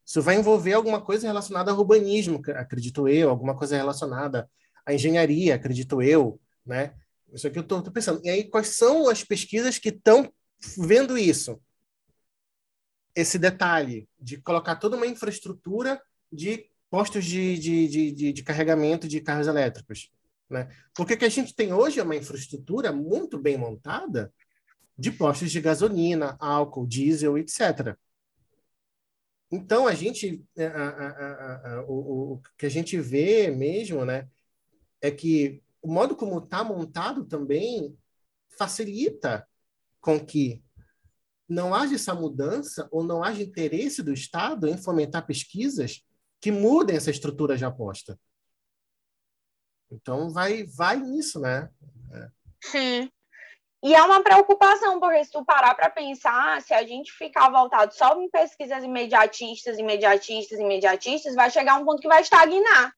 Isso 0.05 0.22
vai 0.22 0.36
envolver 0.36 0.74
alguma 0.74 0.99
coisa 0.99 1.26
relacionada 1.26 1.72
ao 1.72 1.78
urbanismo, 1.78 2.41
acredito 2.57 3.07
eu, 3.07 3.30
alguma 3.30 3.55
coisa 3.55 3.78
relacionada 3.78 4.49
à 4.86 4.93
engenharia, 4.93 5.55
acredito 5.55 6.01
eu, 6.01 6.41
né? 6.65 6.93
Isso 7.32 7.47
aqui 7.47 7.57
eu 7.57 7.61
estou 7.61 7.82
pensando. 7.84 8.20
E 8.22 8.30
aí, 8.30 8.43
quais 8.49 8.76
são 8.76 9.07
as 9.07 9.24
pesquisas 9.24 9.80
que 9.80 9.88
estão 9.88 10.30
vendo 10.78 11.18
isso? 11.18 11.57
Esse 13.15 13.39
detalhe 13.39 14.05
de 14.20 14.36
colocar 14.36 14.76
toda 14.76 14.97
uma 14.97 15.07
infraestrutura 15.07 16.01
de 16.30 16.70
postos 16.89 17.24
de, 17.24 17.57
de, 17.57 18.11
de, 18.11 18.34
de 18.34 18.43
carregamento 18.43 19.07
de 19.07 19.22
carros 19.22 19.47
elétricos. 19.47 20.11
Né? 20.49 20.68
Porque 20.93 21.13
o 21.13 21.18
que 21.18 21.26
a 21.26 21.30
gente 21.30 21.55
tem 21.55 21.72
hoje 21.72 22.01
é 22.01 22.03
uma 22.03 22.15
infraestrutura 22.18 22.91
muito 22.91 23.39
bem 23.39 23.57
montada 23.57 24.34
de 24.97 25.11
postos 25.11 25.51
de 25.51 25.61
gasolina, 25.61 26.35
álcool, 26.39 26.87
diesel, 26.87 27.37
etc. 27.37 27.95
Então, 29.51 29.87
a 29.87 29.93
gente, 29.93 30.43
a, 30.57 30.63
a, 30.63 31.75
a, 31.75 31.85
o, 31.87 32.33
o, 32.33 32.41
que 32.57 32.65
a 32.65 32.69
gente 32.69 32.99
vê 32.99 33.49
mesmo, 33.49 34.03
né, 34.03 34.27
é 35.01 35.11
que 35.11 35.63
o 35.81 35.91
modo 35.91 36.15
como 36.15 36.39
está 36.39 36.63
montado 36.63 37.25
também 37.25 37.97
facilita 38.57 39.47
com 40.01 40.19
que 40.19 40.63
não 41.47 41.73
haja 41.73 41.95
essa 41.95 42.13
mudança 42.13 42.89
ou 42.91 43.03
não 43.03 43.23
haja 43.23 43.41
interesse 43.41 44.03
do 44.03 44.11
Estado 44.11 44.67
em 44.67 44.77
fomentar 44.77 45.25
pesquisas 45.25 46.03
que 46.41 46.51
mudem 46.51 46.97
essa 46.97 47.11
estrutura 47.11 47.55
de 47.55 47.63
aposta. 47.63 48.19
Então, 49.89 50.29
vai, 50.29 50.65
vai 50.65 50.99
nisso, 50.99 51.39
né? 51.39 51.69
É. 52.11 52.29
Sim. 52.61 53.11
E 53.84 53.93
é 53.93 54.01
uma 54.01 54.23
preocupação, 54.23 54.99
porque 54.99 55.23
se 55.23 55.32
tu 55.32 55.45
parar 55.45 55.75
para 55.75 55.89
pensar, 55.89 56.61
se 56.61 56.73
a 56.73 56.86
gente 56.86 57.11
ficar 57.11 57.49
voltado 57.49 57.93
só 57.93 58.19
em 58.19 58.30
pesquisas 58.30 58.84
imediatistas, 58.84 59.78
imediatistas, 59.78 60.59
imediatistas, 60.59 61.36
vai 61.36 61.51
chegar 61.51 61.80
um 61.80 61.86
ponto 61.86 62.01
que 62.01 62.07
vai 62.07 62.21
estagnar. 62.21 62.93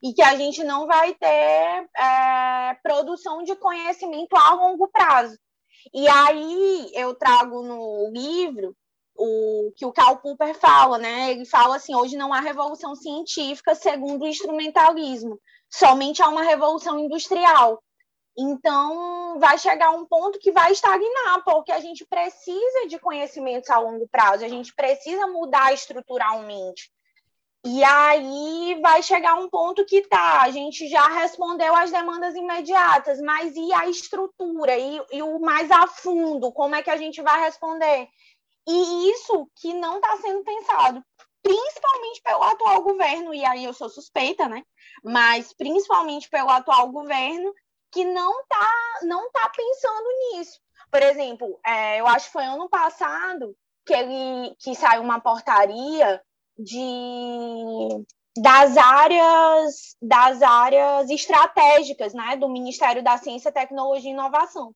E 0.00 0.12
que 0.12 0.22
a 0.22 0.36
gente 0.36 0.64
não 0.64 0.86
vai 0.86 1.14
ter 1.14 1.88
é, 1.96 2.74
produção 2.82 3.42
de 3.42 3.54
conhecimento 3.56 4.34
a 4.36 4.54
longo 4.54 4.88
prazo. 4.88 5.36
E 5.92 6.08
aí 6.08 6.90
eu 6.94 7.14
trago 7.14 7.62
no 7.62 8.10
livro 8.12 8.76
o 9.16 9.72
que 9.76 9.84
o 9.86 9.92
Karl 9.92 10.16
Popper 10.16 10.54
fala, 10.54 10.98
né? 10.98 11.30
Ele 11.30 11.44
fala 11.44 11.76
assim: 11.76 11.94
hoje 11.94 12.16
não 12.16 12.32
há 12.32 12.40
revolução 12.40 12.94
científica 12.94 13.74
segundo 13.74 14.22
o 14.22 14.28
instrumentalismo, 14.28 15.38
somente 15.70 16.22
há 16.22 16.28
uma 16.28 16.42
revolução 16.42 16.98
industrial. 16.98 17.82
Então, 18.36 19.38
vai 19.38 19.58
chegar 19.58 19.90
um 19.90 20.06
ponto 20.06 20.38
que 20.38 20.50
vai 20.50 20.72
estagnar, 20.72 21.44
porque 21.44 21.70
a 21.70 21.80
gente 21.80 22.06
precisa 22.06 22.86
de 22.88 22.98
conhecimentos 22.98 23.68
a 23.68 23.78
longo 23.78 24.08
prazo, 24.08 24.44
a 24.44 24.48
gente 24.48 24.74
precisa 24.74 25.26
mudar 25.26 25.72
estruturalmente. 25.74 26.90
E 27.64 27.84
aí 27.84 28.80
vai 28.82 29.02
chegar 29.02 29.34
um 29.34 29.48
ponto 29.48 29.84
que 29.84 30.02
tá, 30.02 30.42
a 30.42 30.50
gente 30.50 30.88
já 30.88 31.06
respondeu 31.06 31.76
às 31.76 31.92
demandas 31.92 32.34
imediatas, 32.34 33.20
mas 33.20 33.54
e 33.54 33.72
a 33.72 33.86
estrutura? 33.86 34.76
E, 34.76 35.00
e 35.12 35.22
o 35.22 35.38
mais 35.38 35.70
a 35.70 35.86
fundo, 35.86 36.50
como 36.50 36.74
é 36.74 36.82
que 36.82 36.90
a 36.90 36.96
gente 36.96 37.22
vai 37.22 37.40
responder? 37.40 38.08
E 38.66 39.10
isso 39.10 39.48
que 39.54 39.72
não 39.74 39.96
está 39.96 40.16
sendo 40.16 40.42
pensado, 40.42 41.04
principalmente 41.40 42.22
pelo 42.22 42.42
atual 42.42 42.82
governo, 42.82 43.32
e 43.32 43.44
aí 43.44 43.64
eu 43.64 43.72
sou 43.72 43.88
suspeita, 43.88 44.48
né? 44.48 44.64
Mas 45.04 45.52
principalmente 45.52 46.28
pelo 46.28 46.50
atual 46.50 46.90
governo, 46.90 47.52
que 47.92 48.04
não 48.04 48.40
está 48.40 49.00
não 49.02 49.30
tá 49.30 49.50
pensando 49.54 50.08
nisso. 50.32 50.60
Por 50.90 51.02
exemplo, 51.02 51.60
é, 51.64 52.00
eu 52.00 52.06
acho 52.06 52.26
que 52.26 52.32
foi 52.32 52.44
ano 52.44 52.68
passado 52.68 53.56
que 53.84 53.92
ele 53.92 54.56
que 54.58 54.74
saiu 54.74 55.02
uma 55.02 55.20
portaria 55.20 56.22
de 56.58 58.04
das 58.36 58.76
áreas 58.76 59.96
das 60.00 60.42
áreas 60.42 61.10
estratégicas, 61.10 62.14
né, 62.14 62.36
do 62.36 62.48
Ministério 62.48 63.02
da 63.02 63.18
Ciência, 63.18 63.52
Tecnologia 63.52 64.10
e 64.10 64.14
Inovação. 64.14 64.74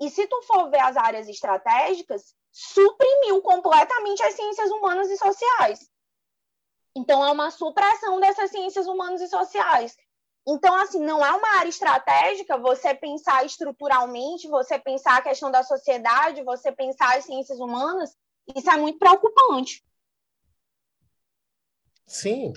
E 0.00 0.10
se 0.10 0.26
tu 0.26 0.42
for 0.42 0.70
ver 0.70 0.80
as 0.80 0.96
áreas 0.96 1.28
estratégicas, 1.28 2.34
suprimiu 2.50 3.42
completamente 3.42 4.22
as 4.22 4.34
ciências 4.34 4.70
humanas 4.70 5.10
e 5.10 5.16
sociais. 5.16 5.90
Então 6.96 7.24
é 7.24 7.30
uma 7.30 7.50
supressão 7.50 8.20
dessas 8.20 8.50
ciências 8.50 8.86
humanas 8.86 9.20
e 9.20 9.28
sociais. 9.28 9.96
Então, 10.46 10.74
assim, 10.76 11.00
não 11.00 11.24
é 11.24 11.32
uma 11.32 11.58
área 11.58 11.68
estratégica 11.68 12.58
você 12.58 12.94
pensar 12.94 13.44
estruturalmente, 13.46 14.46
você 14.46 14.78
pensar 14.78 15.16
a 15.16 15.22
questão 15.22 15.50
da 15.50 15.62
sociedade, 15.62 16.42
você 16.42 16.70
pensar 16.70 17.16
as 17.16 17.24
ciências 17.24 17.58
humanas, 17.58 18.14
isso 18.54 18.70
é 18.70 18.76
muito 18.76 18.98
preocupante. 18.98 19.82
Sim. 22.06 22.52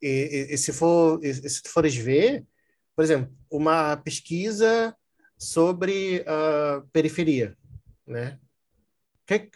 E, 0.00 0.08
e, 0.50 0.54
e 0.54 0.58
se, 0.58 0.72
for, 0.72 1.18
e, 1.24 1.34
se 1.34 1.62
fores 1.68 1.96
ver, 1.96 2.46
por 2.94 3.04
exemplo, 3.04 3.34
uma 3.50 3.96
pesquisa 3.96 4.96
sobre 5.36 6.20
uh, 6.20 6.86
periferia, 6.92 7.56
né? 8.06 8.38
Que, 9.26 9.50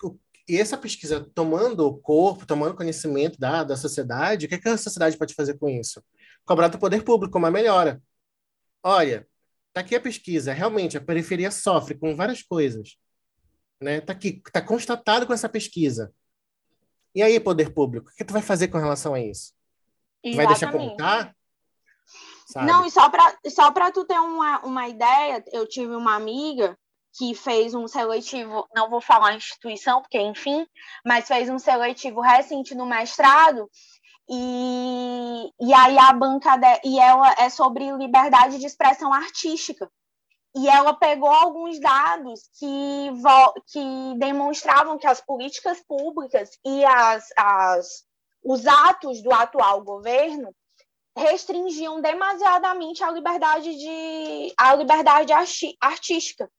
e 0.49 0.59
essa 0.59 0.79
pesquisa 0.79 1.29
tomando 1.35 1.87
o 1.87 1.99
corpo, 1.99 2.47
tomando 2.47 2.75
conhecimento 2.75 3.39
da, 3.39 3.63
da 3.63 3.77
sociedade, 3.77 4.47
o 4.47 4.49
que, 4.49 4.59
que 4.59 4.69
a 4.69 4.79
sociedade 4.79 5.17
pode 5.17 5.35
fazer 5.35 5.59
com 5.59 5.69
isso? 5.69 6.03
Cobrar 6.49 6.69
do 6.69 6.79
poder 6.79 7.05
público 7.05 7.39
uma 7.39 7.51
melhora. 7.51 8.03
Olha, 8.83 9.29
tá 9.73 9.83
aqui 9.83 9.95
a 9.95 10.01
pesquisa, 10.01 10.53
realmente 10.53 10.97
a 10.97 11.01
periferia 11.01 11.51
sofre 11.51 11.95
com 11.95 12.17
várias 12.17 12.43
coisas, 12.43 12.97
né? 13.81 14.01
Tá 14.01 14.15
aqui, 14.15 14.43
tá 14.51 14.63
constatado 14.63 15.27
com 15.27 15.33
essa 15.33 15.49
pesquisa. 15.49 16.13
E 17.15 17.23
aí, 17.23 17.39
poder 17.39 17.73
público, 17.73 18.11
o 18.11 18.15
que 18.15 18.25
tu 18.25 18.33
vai 18.33 18.43
fazer 18.43 18.69
com 18.69 18.79
relação 18.79 19.15
a 19.15 19.21
isso? 19.21 19.53
Tu 20.25 20.35
vai 20.35 20.47
deixar 20.47 20.73
contar? 20.73 21.37
Sabe? 22.47 22.67
Não, 22.67 22.87
e 22.87 22.91
só 22.91 23.11
para 23.11 23.37
só 23.51 23.71
para 23.71 23.93
tu 23.93 24.07
ter 24.07 24.19
uma, 24.19 24.61
uma 24.61 24.89
ideia, 24.89 25.45
eu 25.53 25.69
tive 25.69 25.95
uma 25.95 26.15
amiga 26.15 26.79
que 27.17 27.35
fez 27.35 27.75
um 27.75 27.87
seletivo, 27.87 28.67
não 28.75 28.89
vou 28.89 29.01
falar 29.01 29.35
instituição, 29.35 30.01
porque 30.01 30.21
enfim, 30.21 30.67
mas 31.05 31.27
fez 31.27 31.51
um 31.51 31.59
seletivo 31.59 32.21
recente 32.21 32.75
no 32.75 32.87
mestrado 32.87 33.69
e, 34.31 35.53
e 35.61 35.73
aí 35.73 35.99
a 35.99 36.13
banca 36.13 36.57
de, 36.57 36.81
e 36.85 36.99
ela 36.99 37.35
é 37.39 37.49
sobre 37.49 37.91
liberdade 37.93 38.59
de 38.59 38.67
expressão 38.67 39.13
artística. 39.13 39.91
E 40.57 40.69
ela 40.69 40.95
pegou 40.95 41.31
alguns 41.31 41.79
dados 41.79 42.43
que, 42.59 43.11
que 43.71 44.19
demonstravam 44.19 44.99
que 44.99 45.07
as 45.07 45.21
políticas 45.21 45.81
públicas 45.87 46.51
e 46.65 46.85
as, 46.85 47.29
as, 47.37 48.05
os 48.43 48.67
atos 48.67 49.23
do 49.23 49.33
atual 49.33 49.83
governo 49.83 50.55
restringiam 51.17 52.01
demasiadamente 52.01 53.03
a 53.03 53.11
liberdade, 53.11 53.77
de, 53.77 54.55
a 54.59 54.75
liberdade 54.75 55.33
artística. 55.81 56.51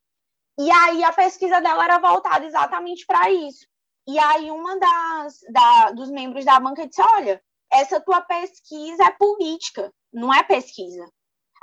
E 0.59 0.71
aí 0.71 1.03
a 1.03 1.13
pesquisa 1.13 1.61
dela 1.61 1.83
era 1.83 1.99
voltada 1.99 2.45
exatamente 2.45 3.05
para 3.05 3.29
isso. 3.31 3.65
E 4.07 4.17
aí 4.17 4.51
uma 4.51 4.77
das 4.77 5.39
da, 5.51 5.91
dos 5.91 6.09
membros 6.09 6.43
da 6.43 6.59
banca 6.59 6.87
disse, 6.87 7.01
olha, 7.01 7.41
essa 7.71 7.99
tua 8.01 8.21
pesquisa 8.21 9.03
é 9.03 9.11
política, 9.11 9.93
não 10.11 10.33
é 10.33 10.43
pesquisa. 10.43 11.05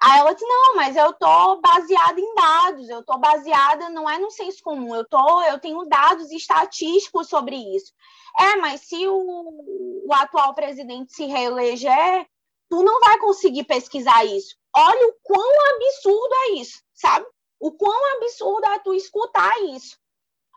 Aí 0.02 0.18
ela 0.18 0.32
disse, 0.32 0.46
não, 0.46 0.76
mas 0.76 0.94
eu 0.94 1.12
tô 1.14 1.60
baseada 1.60 2.20
em 2.20 2.34
dados, 2.34 2.88
eu 2.88 3.02
tô 3.02 3.16
baseada, 3.18 3.88
não 3.88 4.08
é 4.08 4.18
no 4.18 4.30
senso 4.30 4.62
comum, 4.62 4.94
eu 4.94 5.06
tô, 5.08 5.42
eu 5.44 5.58
tenho 5.58 5.84
dados 5.86 6.30
estatísticos 6.30 7.28
sobre 7.28 7.56
isso. 7.56 7.92
É, 8.38 8.56
mas 8.56 8.82
se 8.82 9.06
o, 9.06 10.04
o 10.06 10.12
atual 10.12 10.54
presidente 10.54 11.12
se 11.12 11.24
reeleger, 11.24 12.26
tu 12.68 12.82
não 12.82 13.00
vai 13.00 13.18
conseguir 13.18 13.64
pesquisar 13.64 14.24
isso. 14.24 14.54
Olha 14.76 15.08
o 15.08 15.14
quão 15.22 15.74
absurdo 15.74 16.34
é 16.34 16.50
isso, 16.60 16.82
sabe? 16.92 17.26
O 17.58 17.72
quão 17.72 18.16
absurdo 18.16 18.66
é 18.66 18.78
tu 18.80 18.92
escutar 18.92 19.58
isso. 19.74 19.98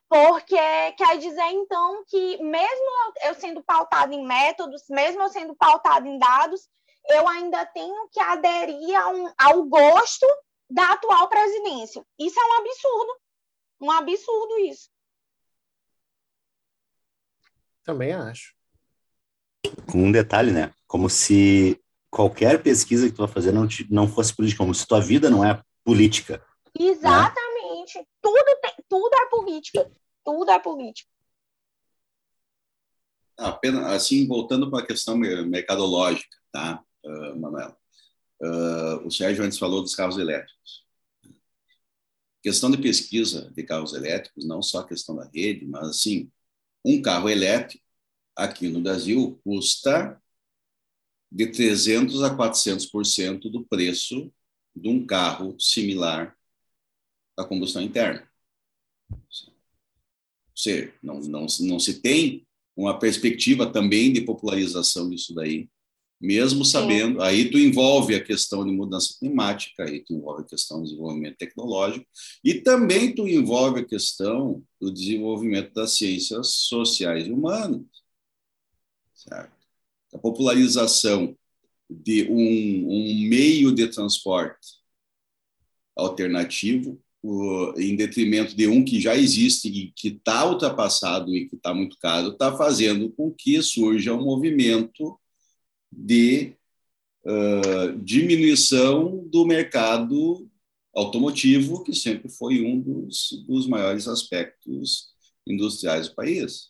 Porque 0.09 0.57
quer 0.97 1.19
dizer, 1.19 1.45
então, 1.51 2.03
que 2.07 2.41
mesmo 2.41 3.13
eu 3.25 3.35
sendo 3.35 3.63
pautado 3.63 4.11
em 4.11 4.25
métodos, 4.25 4.83
mesmo 4.89 5.21
eu 5.21 5.29
sendo 5.29 5.55
pautado 5.55 6.07
em 6.07 6.17
dados, 6.17 6.67
eu 7.09 7.27
ainda 7.27 7.63
tenho 7.67 8.09
que 8.11 8.19
aderir 8.19 9.07
um, 9.07 9.31
ao 9.37 9.63
gosto 9.65 10.25
da 10.67 10.93
atual 10.93 11.29
presidência. 11.29 12.03
Isso 12.17 12.39
é 12.39 12.43
um 12.43 12.53
absurdo. 12.59 13.19
Um 13.81 13.91
absurdo 13.91 14.59
isso. 14.59 14.89
Também 17.83 18.13
acho. 18.13 18.53
com 19.91 20.05
um 20.05 20.11
detalhe, 20.11 20.51
né? 20.51 20.73
Como 20.87 21.09
se 21.09 21.79
qualquer 22.09 22.61
pesquisa 22.61 23.07
que 23.07 23.15
tu 23.15 23.25
vai 23.25 23.27
fazer 23.27 23.51
não, 23.51 23.67
te, 23.67 23.87
não 23.91 24.07
fosse 24.07 24.35
política, 24.35 24.63
como 24.63 24.73
se 24.73 24.87
tua 24.87 24.99
vida 24.99 25.29
não 25.29 25.45
é 25.45 25.61
política. 25.83 26.43
Exatamente. 26.77 27.35
Né? 27.35 27.48
Tudo, 28.21 28.59
tem, 28.61 28.73
tudo 28.87 29.15
é 29.15 29.29
política. 29.29 29.91
Tudo 30.23 30.51
é 30.51 30.59
política. 30.59 31.09
Apenas, 33.37 33.85
assim, 33.85 34.27
voltando 34.27 34.69
para 34.69 34.83
a 34.83 34.85
questão 34.85 35.15
mercadológica, 35.17 36.35
tá, 36.51 36.83
uh, 37.05 37.39
Manuela? 37.39 37.77
Uh, 38.41 39.07
o 39.07 39.11
Sérgio 39.11 39.43
antes 39.43 39.57
falou 39.57 39.81
dos 39.81 39.95
carros 39.95 40.17
elétricos. 40.17 40.85
Questão 42.41 42.71
de 42.71 42.77
pesquisa 42.77 43.51
de 43.51 43.63
carros 43.63 43.93
elétricos, 43.93 44.45
não 44.45 44.61
só 44.61 44.79
a 44.79 44.87
questão 44.87 45.15
da 45.15 45.29
rede, 45.33 45.65
mas, 45.65 45.87
assim, 45.89 46.31
um 46.83 47.01
carro 47.01 47.29
elétrico 47.29 47.83
aqui 48.35 48.69
no 48.69 48.81
Brasil 48.81 49.39
custa 49.43 50.21
de 51.31 51.47
300 51.47 52.23
a 52.23 52.35
400% 52.35 53.51
do 53.51 53.65
preço 53.65 54.31
de 54.75 54.89
um 54.89 55.05
carro 55.05 55.55
similar 55.59 56.38
à 57.39 57.45
combustão 57.45 57.81
interna. 57.81 58.27
Ou 59.11 59.17
seja, 60.55 60.93
não, 61.01 61.19
não, 61.21 61.45
não 61.61 61.79
se 61.79 62.01
tem 62.01 62.45
uma 62.75 62.97
perspectiva 62.97 63.71
também 63.71 64.11
de 64.11 64.21
popularização 64.21 65.09
disso 65.09 65.33
daí, 65.33 65.69
mesmo 66.19 66.65
sabendo, 66.65 67.19
Sim. 67.19 67.25
aí 67.25 67.49
tu 67.49 67.57
envolve 67.57 68.13
a 68.13 68.23
questão 68.23 68.65
de 68.65 68.71
mudança 68.71 69.15
climática, 69.17 69.85
aí 69.85 70.03
tu 70.03 70.13
envolve 70.13 70.43
a 70.43 70.45
questão 70.45 70.79
do 70.79 70.83
desenvolvimento 70.83 71.37
tecnológico 71.37 72.05
e 72.43 72.55
também 72.55 73.15
tu 73.15 73.25
envolve 73.25 73.79
a 73.79 73.85
questão 73.85 74.61
do 74.81 74.91
desenvolvimento 74.91 75.73
das 75.73 75.93
ciências 75.93 76.47
sociais 76.55 77.25
e 77.25 77.31
humanas. 77.31 77.85
Certo? 79.13 79.53
A 80.13 80.17
popularização 80.17 81.37
de 81.89 82.29
um, 82.29 82.35
um 82.35 83.27
meio 83.29 83.71
de 83.73 83.87
transporte 83.87 84.79
alternativo 85.95 87.01
em 87.77 87.95
detrimento 87.95 88.55
de 88.55 88.67
um 88.67 88.83
que 88.83 88.99
já 89.01 89.15
existe 89.15 89.67
e 89.67 89.91
que 89.91 90.09
está 90.09 90.49
ultrapassado 90.49 91.35
e 91.35 91.49
que 91.49 91.55
está 91.55 91.73
muito 91.73 91.97
caro, 91.97 92.29
está 92.29 92.55
fazendo 92.55 93.11
com 93.11 93.31
que 93.31 93.61
surja 93.61 94.13
um 94.13 94.23
movimento 94.23 95.19
de 95.91 96.53
uh, 97.25 97.97
diminuição 98.01 99.27
do 99.27 99.45
mercado 99.45 100.49
automotivo, 100.95 101.83
que 101.83 101.93
sempre 101.93 102.29
foi 102.29 102.63
um 102.63 102.79
dos, 102.79 103.43
dos 103.45 103.67
maiores 103.67 104.07
aspectos 104.07 105.09
industriais 105.45 106.07
do 106.09 106.15
país. 106.15 106.69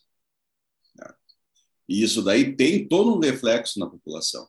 E 1.90 2.04
isso 2.04 2.22
daí 2.22 2.54
tem 2.54 2.86
todo 2.86 3.16
um 3.16 3.18
reflexo 3.18 3.80
na 3.80 3.86
população, 3.90 4.48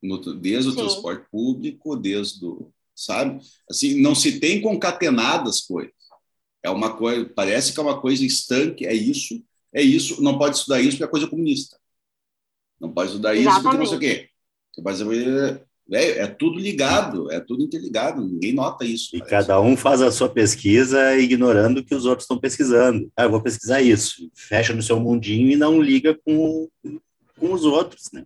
no, 0.00 0.18
desde 0.36 0.68
o 0.68 0.72
Sim. 0.72 0.78
transporte 0.78 1.28
público, 1.28 1.96
desde 1.96 2.46
o, 2.46 2.72
sabe? 2.96 3.38
Assim, 3.70 4.00
não 4.00 4.14
se 4.14 4.40
tem 4.40 4.62
concatenadas 4.62 5.60
coisas. 5.60 5.92
É 6.62 6.70
uma 6.70 6.96
coisa, 6.96 7.30
parece 7.36 7.72
que 7.72 7.78
é 7.78 7.82
uma 7.82 8.00
coisa 8.00 8.24
estanque, 8.24 8.86
é 8.86 8.94
isso, 8.94 9.40
é 9.72 9.82
isso, 9.82 10.20
não 10.22 10.38
pode 10.38 10.56
estudar 10.56 10.80
isso 10.80 10.92
porque 10.92 11.04
é 11.04 11.08
coisa 11.08 11.28
comunista. 11.28 11.78
Não 12.80 12.90
pode 12.90 13.10
estudar 13.10 13.36
Exatamente. 13.36 13.52
isso 13.52 13.62
porque 13.62 13.78
não 13.78 13.86
sei 13.86 13.96
o 13.96 14.00
quê. 14.00 14.28
Você 14.74 14.82
pode 14.82 15.66
é, 15.92 16.18
é 16.18 16.26
tudo 16.26 16.58
ligado, 16.58 17.30
é 17.30 17.38
tudo 17.38 17.62
interligado, 17.62 18.20
ninguém 18.20 18.52
nota 18.52 18.84
isso. 18.84 19.14
E 19.14 19.20
parece. 19.20 19.30
cada 19.30 19.60
um 19.60 19.76
faz 19.76 20.02
a 20.02 20.10
sua 20.10 20.28
pesquisa 20.28 21.16
ignorando 21.16 21.84
que 21.84 21.94
os 21.94 22.04
outros 22.04 22.24
estão 22.24 22.38
pesquisando. 22.38 23.08
Ah, 23.16 23.24
eu 23.24 23.30
vou 23.30 23.40
pesquisar 23.40 23.80
isso. 23.80 24.28
Fecha 24.34 24.74
no 24.74 24.82
seu 24.82 24.98
mundinho 24.98 25.48
e 25.48 25.56
não 25.56 25.80
liga 25.80 26.18
com, 26.24 26.68
com 27.38 27.52
os 27.52 27.64
outros, 27.64 28.10
né? 28.12 28.24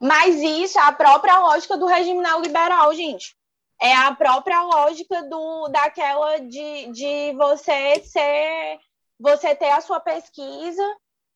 Mas 0.00 0.36
isso 0.36 0.78
é 0.78 0.82
a 0.82 0.92
própria 0.92 1.38
lógica 1.40 1.76
do 1.76 1.84
regime 1.84 2.22
neoliberal, 2.22 2.94
gente 2.94 3.37
é 3.80 3.94
a 3.94 4.14
própria 4.14 4.62
lógica 4.62 5.22
do 5.24 5.68
daquela 5.68 6.38
de, 6.38 6.92
de 6.92 7.32
você 7.36 8.00
ser 8.00 8.80
você 9.18 9.54
ter 9.54 9.70
a 9.70 9.80
sua 9.80 9.98
pesquisa, 9.98 10.82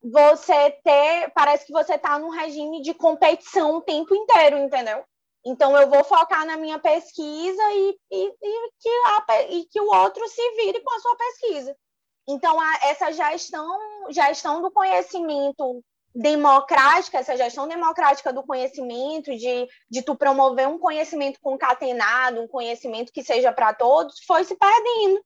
você 0.01 0.71
ter, 0.83 1.31
parece 1.33 1.65
que 1.65 1.73
você 1.73 1.95
está 1.95 2.17
num 2.17 2.29
regime 2.29 2.81
de 2.81 2.93
competição 2.93 3.77
o 3.77 3.81
tempo 3.81 4.15
inteiro, 4.15 4.57
entendeu? 4.57 5.03
Então 5.45 5.75
eu 5.77 5.89
vou 5.89 6.03
focar 6.03 6.45
na 6.45 6.55
minha 6.55 6.79
pesquisa 6.79 7.63
e, 7.71 7.99
e, 8.11 8.33
e 8.41 8.71
que, 8.79 8.89
a, 8.89 9.43
e 9.49 9.65
que 9.65 9.81
o 9.81 9.93
outro 9.93 10.25
se 10.29 10.51
vire 10.55 10.79
com 10.81 10.95
a 10.95 10.99
sua 10.99 11.15
pesquisa. 11.17 11.75
Então 12.27 12.59
a, 12.59 12.79
essa 12.83 13.11
gestão, 13.11 13.77
gestão 14.09 14.61
do 14.61 14.71
conhecimento 14.71 15.83
democrática, 16.15 17.17
essa 17.17 17.35
gestão 17.35 17.67
democrática 17.67 18.31
do 18.31 18.43
conhecimento, 18.43 19.35
de, 19.35 19.67
de 19.89 20.01
tu 20.03 20.15
promover 20.15 20.67
um 20.67 20.77
conhecimento 20.77 21.39
concatenado, 21.41 22.41
um 22.41 22.47
conhecimento 22.47 23.11
que 23.11 23.23
seja 23.23 23.51
para 23.51 23.73
todos, 23.73 24.23
foi 24.25 24.43
se 24.43 24.55
perdendo. 24.55 25.23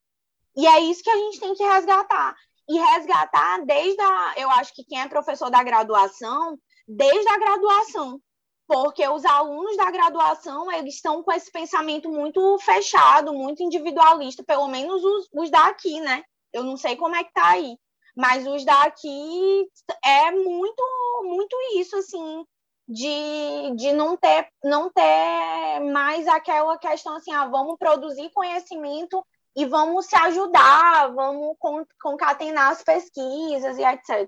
E 0.56 0.66
é 0.66 0.80
isso 0.80 1.04
que 1.04 1.10
a 1.10 1.18
gente 1.18 1.40
tem 1.40 1.54
que 1.54 1.64
resgatar. 1.64 2.36
E 2.70 2.78
resgatar 2.80 3.66
desde 3.66 4.02
a. 4.02 4.34
Eu 4.38 4.50
acho 4.52 4.74
que 4.74 4.84
quem 4.84 5.00
é 5.00 5.08
professor 5.08 5.50
da 5.50 5.64
graduação, 5.64 6.58
desde 6.88 7.30
a 7.30 7.38
graduação. 7.38 8.20
Porque 8.68 9.08
os 9.08 9.24
alunos 9.24 9.78
da 9.78 9.90
graduação, 9.90 10.70
eles 10.72 10.96
estão 10.96 11.24
com 11.24 11.32
esse 11.32 11.50
pensamento 11.50 12.10
muito 12.10 12.58
fechado, 12.60 13.34
muito 13.34 13.64
individualista, 13.64 14.44
pelo 14.44 14.68
menos 14.68 15.02
os, 15.02 15.30
os 15.34 15.50
daqui, 15.50 16.02
né? 16.02 16.24
Eu 16.52 16.64
não 16.64 16.76
sei 16.76 16.98
como 16.98 17.16
é 17.16 17.24
que 17.24 17.32
tá 17.32 17.52
aí 17.52 17.78
mas 18.18 18.48
os 18.48 18.66
daqui 18.66 19.70
é 20.04 20.32
muito, 20.32 20.84
muito 21.24 21.56
isso, 21.76 21.96
assim, 21.98 22.44
de, 22.90 23.76
de 23.76 23.94
não 23.94 24.18
ter 24.18 24.48
não 24.64 24.90
ter 24.90 25.80
mais 25.92 26.28
aquela 26.28 26.80
questão 26.80 27.16
assim, 27.16 27.32
ah, 27.32 27.46
vamos 27.46 27.78
produzir 27.78 28.32
conhecimento 28.34 29.24
e 29.56 29.66
vamos 29.66 30.08
se 30.08 30.16
ajudar, 30.16 31.14
vamos 31.14 31.56
concatenar 32.02 32.72
as 32.72 32.84
pesquisas 32.84 33.78
e 33.78 33.84
etc. 33.84 34.28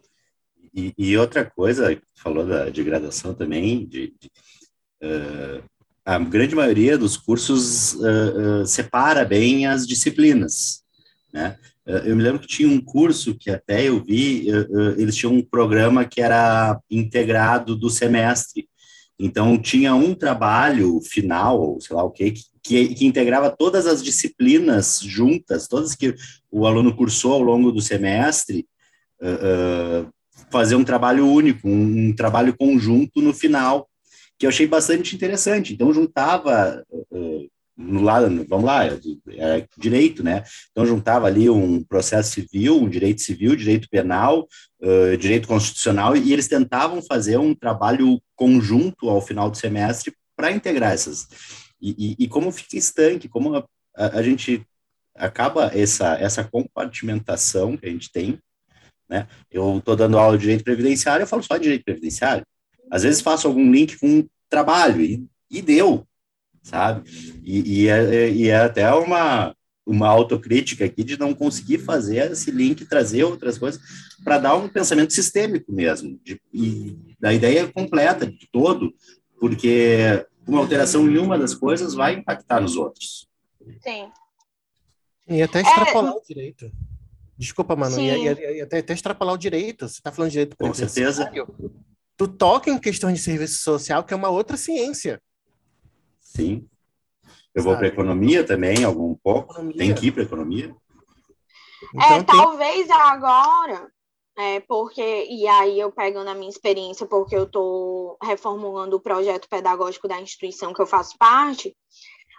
E, 0.72 0.94
e 0.96 1.18
outra 1.18 1.50
coisa, 1.50 2.00
falou 2.16 2.46
da, 2.46 2.70
de 2.70 2.84
graduação 2.84 3.34
também, 3.34 3.88
de, 3.88 4.14
de 4.20 4.32
uh, 5.02 5.64
a 6.06 6.20
grande 6.20 6.54
maioria 6.54 6.96
dos 6.96 7.18
cursos 7.18 7.94
uh, 7.96 8.62
uh, 8.62 8.66
separa 8.68 9.26
bem 9.26 9.66
as 9.66 9.88
disciplinas, 9.88 10.84
né? 11.34 11.58
Eh, 11.90 12.04
eu 12.12 12.16
me 12.16 12.22
lembro 12.22 12.40
que 12.40 12.48
tinha 12.48 12.70
um 12.70 12.80
curso 12.80 13.36
que 13.36 13.50
até 13.50 13.88
eu 13.88 14.04
vi, 14.04 14.50
eh, 14.50 14.60
eh, 14.60 15.02
eles 15.02 15.16
tinham 15.16 15.34
um 15.34 15.42
programa 15.42 16.06
que 16.06 16.22
era 16.22 16.80
integrado 16.90 17.76
do 17.76 17.90
semestre. 17.90 18.70
Então, 19.18 19.58
tinha 19.58 19.96
um 19.96 20.14
trabalho 20.14 21.02
final, 21.02 21.78
sei 21.82 21.96
lá 21.96 22.04
o 22.04 22.12
quê, 22.12 22.34
que, 22.64 22.94
que 22.96 23.06
integrava 23.06 23.50
todas 23.50 23.88
as 23.88 24.04
disciplinas 24.04 25.00
juntas, 25.02 25.68
todas 25.68 25.96
que 25.96 26.16
o 26.52 26.66
aluno 26.68 26.96
cursou 26.96 27.34
ao 27.34 27.42
longo 27.42 27.72
do 27.72 27.82
semestre, 27.82 28.66
uh, 29.22 30.06
uh, 30.06 30.10
fazer 30.52 30.76
um 30.76 30.86
trabalho 30.86 31.28
único, 31.28 31.68
um, 31.68 32.10
um, 32.10 32.16
trabalho 32.16 32.56
conjunto 32.58 33.22
no 33.22 33.34
final, 33.34 33.90
que 34.38 34.46
eu 34.46 34.50
achei 34.50 34.68
bastante 34.68 35.16
interessante. 35.16 35.74
Então, 35.74 35.94
juntava 35.94 36.86
uh, 36.90 37.50
no 37.80 38.02
lado, 38.02 38.46
vamos 38.50 38.66
lá, 38.66 38.86
é, 38.86 39.66
direito, 39.78 40.22
né? 40.22 40.44
Então 40.70 40.86
juntava 40.86 41.28
ali 41.28 41.50
um 41.50 41.82
processo 41.82 42.34
civil, 42.34 42.78
um 42.78 42.90
direito 42.90 43.22
civil, 43.22 43.56
direito 43.56 43.88
penal, 43.90 44.46
uh, 44.82 45.16
direito 45.16 45.48
constitucional, 45.48 46.18
e 46.18 46.34
eles 46.34 46.50
tentavam 46.50 47.02
fazer 47.02 47.38
um 47.38 47.56
trabalho 47.56 48.22
conjunto 48.36 49.10
ao 49.10 49.22
final 49.22 49.50
do 49.50 49.58
semestre 49.58 50.14
para 50.36 50.52
integrar 50.52 50.92
essas. 50.92 51.26
E, 51.82 52.16
e, 52.20 52.26
e, 52.26 52.28
como 52.28 52.52
fica 52.52 52.76
estanque, 52.76 53.30
como 53.30 53.56
a, 53.56 53.66
a, 53.96 54.18
a, 54.18 54.22
gente 54.22 54.62
acaba 55.16 55.72
essa, 55.74 56.16
essa 56.16 56.44
compartimentação 56.44 57.78
que 57.78 57.86
a 57.86 57.90
gente 57.90 58.12
tem, 58.12 58.38
né? 59.08 59.26
Eu 59.50 59.78
estou 59.78 59.96
dando 59.96 60.20
aula 60.20 60.38
de 60.38 60.42
direito 60.42 60.66
previdenciário, 60.66 61.24
eu 61.24 61.28
falo 61.28 61.44
só 61.44 61.56
de 61.56 61.64
direito 61.64 61.86
previdenciário. 61.86 62.46
Às 62.92 63.04
vezes 63.04 63.22
faço 63.22 63.48
algum 63.48 63.72
link 63.72 63.98
com 63.98 64.28
trabalho, 64.50 65.02
e, 65.02 65.26
e 65.50 65.62
deu, 65.62 66.06
sabe? 66.62 67.10
E, 67.44 67.84
e, 67.84 67.88
é, 67.88 68.16
é, 68.16 68.32
e 68.32 68.48
é 68.50 68.58
até 68.58 68.92
uma, 68.94 69.56
uma 69.86 70.08
autocrítica 70.08 70.86
aqui 70.86 71.04
de 71.04 71.18
não 71.18 71.34
conseguir 71.34 71.80
fazer 71.80 72.32
esse 72.32 72.52
link, 72.52 72.86
trazer 72.86 73.24
outras 73.24 73.58
coisas, 73.58 73.82
para 74.24 74.38
dar 74.38 74.56
um 74.56 74.70
pensamento 74.70 75.14
sistêmico 75.14 75.72
mesmo, 75.72 76.20
de, 76.24 76.40
e 76.54 76.98
da 77.20 77.34
ideia 77.34 77.68
completa, 77.68 78.26
de 78.26 78.48
todo, 78.52 78.94
porque 79.40 80.26
uma 80.48 80.60
alteração 80.60 81.10
em 81.10 81.18
uma 81.18 81.38
das 81.38 81.54
coisas 81.54 81.94
vai 81.94 82.14
impactar 82.14 82.60
nos 82.60 82.76
outros. 82.76 83.28
Sim. 83.82 84.10
E 85.28 85.42
até 85.42 85.62
extrapolar 85.62 86.14
é... 86.14 86.16
o 86.16 86.22
direito. 86.28 86.72
Desculpa, 87.38 87.76
mano, 87.76 87.98
e, 88.00 88.10
e, 88.10 88.58
e, 88.58 88.62
até, 88.62 88.80
até 88.80 88.94
extrapolar 88.94 89.34
o 89.34 89.38
direito. 89.38 89.88
Você 89.88 90.00
está 90.00 90.12
falando 90.12 90.32
direito 90.32 90.58
Com 90.58 90.74
certeza. 90.74 91.32
Tu 92.18 92.28
toca 92.28 92.70
em 92.70 92.78
questão 92.78 93.14
de 93.14 93.20
serviço 93.20 93.60
social, 93.60 94.04
que 94.04 94.14
é 94.14 94.18
uma 94.18 94.30
outra 94.30 94.58
ciência. 94.58 95.22
Sim. 96.40 96.68
Eu 97.54 97.64
vou 97.64 97.76
para 97.76 97.88
economia 97.88 98.46
também, 98.46 98.84
algum 98.84 99.16
pouco. 99.16 99.54
Economia. 99.54 99.78
Tem 99.78 99.94
que 99.94 100.08
ir 100.08 100.12
para 100.12 100.24
economia. 100.24 100.76
É, 101.96 102.06
então, 102.06 102.18
é, 102.18 102.24
tem... 102.24 102.26
talvez 102.26 102.90
agora, 102.90 103.92
É 104.38 104.62
porque, 104.62 105.26
e 105.30 105.46
aí 105.48 105.78
eu 105.78 105.92
pegando 105.92 106.30
a 106.30 106.34
minha 106.34 106.50
experiência, 106.50 107.06
porque 107.06 107.36
eu 107.36 107.44
estou 107.44 108.18
reformulando 108.24 108.96
o 108.96 109.02
projeto 109.02 109.50
pedagógico 109.50 110.08
da 110.08 110.22
instituição 110.22 110.74
que 110.74 110.82
eu 110.82 110.88
faço 110.88 111.18
parte, 111.18 111.76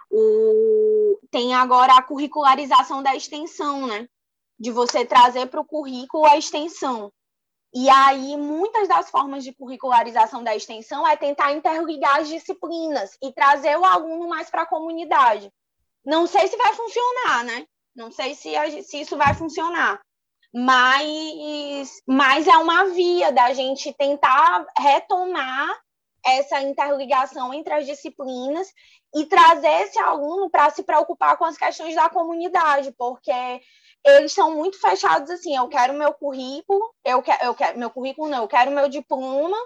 o, 0.09 1.19
tem 1.29 1.53
agora 1.53 1.93
a 1.93 2.01
curricularização 2.01 3.03
da 3.03 3.15
extensão, 3.15 3.85
né? 3.85 4.07
De 4.59 4.71
você 4.71 5.05
trazer 5.05 5.45
para 5.47 5.61
o 5.61 5.65
currículo 5.65 6.25
a 6.25 6.37
extensão. 6.37 7.11
E 7.73 7.89
aí, 7.89 8.35
muitas 8.35 8.87
das 8.87 9.09
formas 9.09 9.43
de 9.43 9.53
curricularização 9.53 10.43
da 10.43 10.55
extensão 10.55 11.07
é 11.07 11.15
tentar 11.15 11.53
interligar 11.53 12.19
as 12.19 12.27
disciplinas 12.27 13.17
e 13.21 13.31
trazer 13.31 13.77
o 13.77 13.85
aluno 13.85 14.27
mais 14.27 14.49
para 14.49 14.63
a 14.63 14.67
comunidade. 14.67 15.51
Não 16.03 16.27
sei 16.27 16.47
se 16.47 16.57
vai 16.57 16.73
funcionar, 16.73 17.45
né? 17.45 17.65
Não 17.95 18.11
sei 18.11 18.35
se, 18.35 18.51
se 18.83 19.01
isso 19.01 19.15
vai 19.15 19.33
funcionar. 19.33 20.01
Mas, 20.53 22.01
mas 22.05 22.45
é 22.45 22.57
uma 22.57 22.85
via 22.87 23.31
da 23.31 23.53
gente 23.53 23.93
tentar 23.93 24.65
retomar 24.77 25.69
essa 26.25 26.61
interligação 26.61 27.53
entre 27.53 27.73
as 27.73 27.85
disciplinas 27.85 28.67
e 29.15 29.25
trazer 29.25 29.83
esse 29.83 29.99
aluno 29.99 30.49
para 30.49 30.69
se 30.69 30.83
preocupar 30.83 31.37
com 31.37 31.45
as 31.45 31.57
questões 31.57 31.95
da 31.95 32.09
comunidade, 32.09 32.93
porque 32.97 33.31
eles 34.05 34.33
são 34.33 34.55
muito 34.55 34.79
fechados 34.79 35.29
assim, 35.29 35.55
eu 35.55 35.67
quero 35.67 35.93
meu 35.93 36.13
currículo, 36.13 36.93
eu 37.05 37.21
quero, 37.21 37.43
eu 37.45 37.55
quero 37.55 37.79
meu 37.79 37.89
currículo 37.89 38.29
não, 38.29 38.43
eu 38.43 38.47
quero 38.47 38.71
meu 38.71 38.89
diploma 38.89 39.57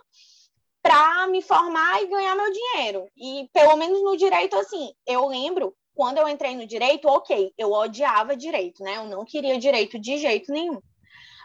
para 0.81 1.27
me 1.27 1.41
formar 1.41 2.01
e 2.03 2.07
ganhar 2.07 2.35
meu 2.35 2.51
dinheiro. 2.51 3.07
E 3.17 3.49
pelo 3.51 3.75
menos 3.75 4.03
no 4.03 4.15
direito 4.15 4.55
assim, 4.57 4.93
eu 5.07 5.27
lembro 5.27 5.75
quando 5.95 6.17
eu 6.17 6.27
entrei 6.27 6.55
no 6.55 6.67
direito, 6.67 7.07
OK, 7.07 7.53
eu 7.57 7.71
odiava 7.71 8.35
direito, 8.35 8.83
né? 8.83 8.97
Eu 8.97 9.05
não 9.05 9.25
queria 9.25 9.57
direito 9.57 9.97
de 9.97 10.17
jeito 10.17 10.51
nenhum. 10.51 10.79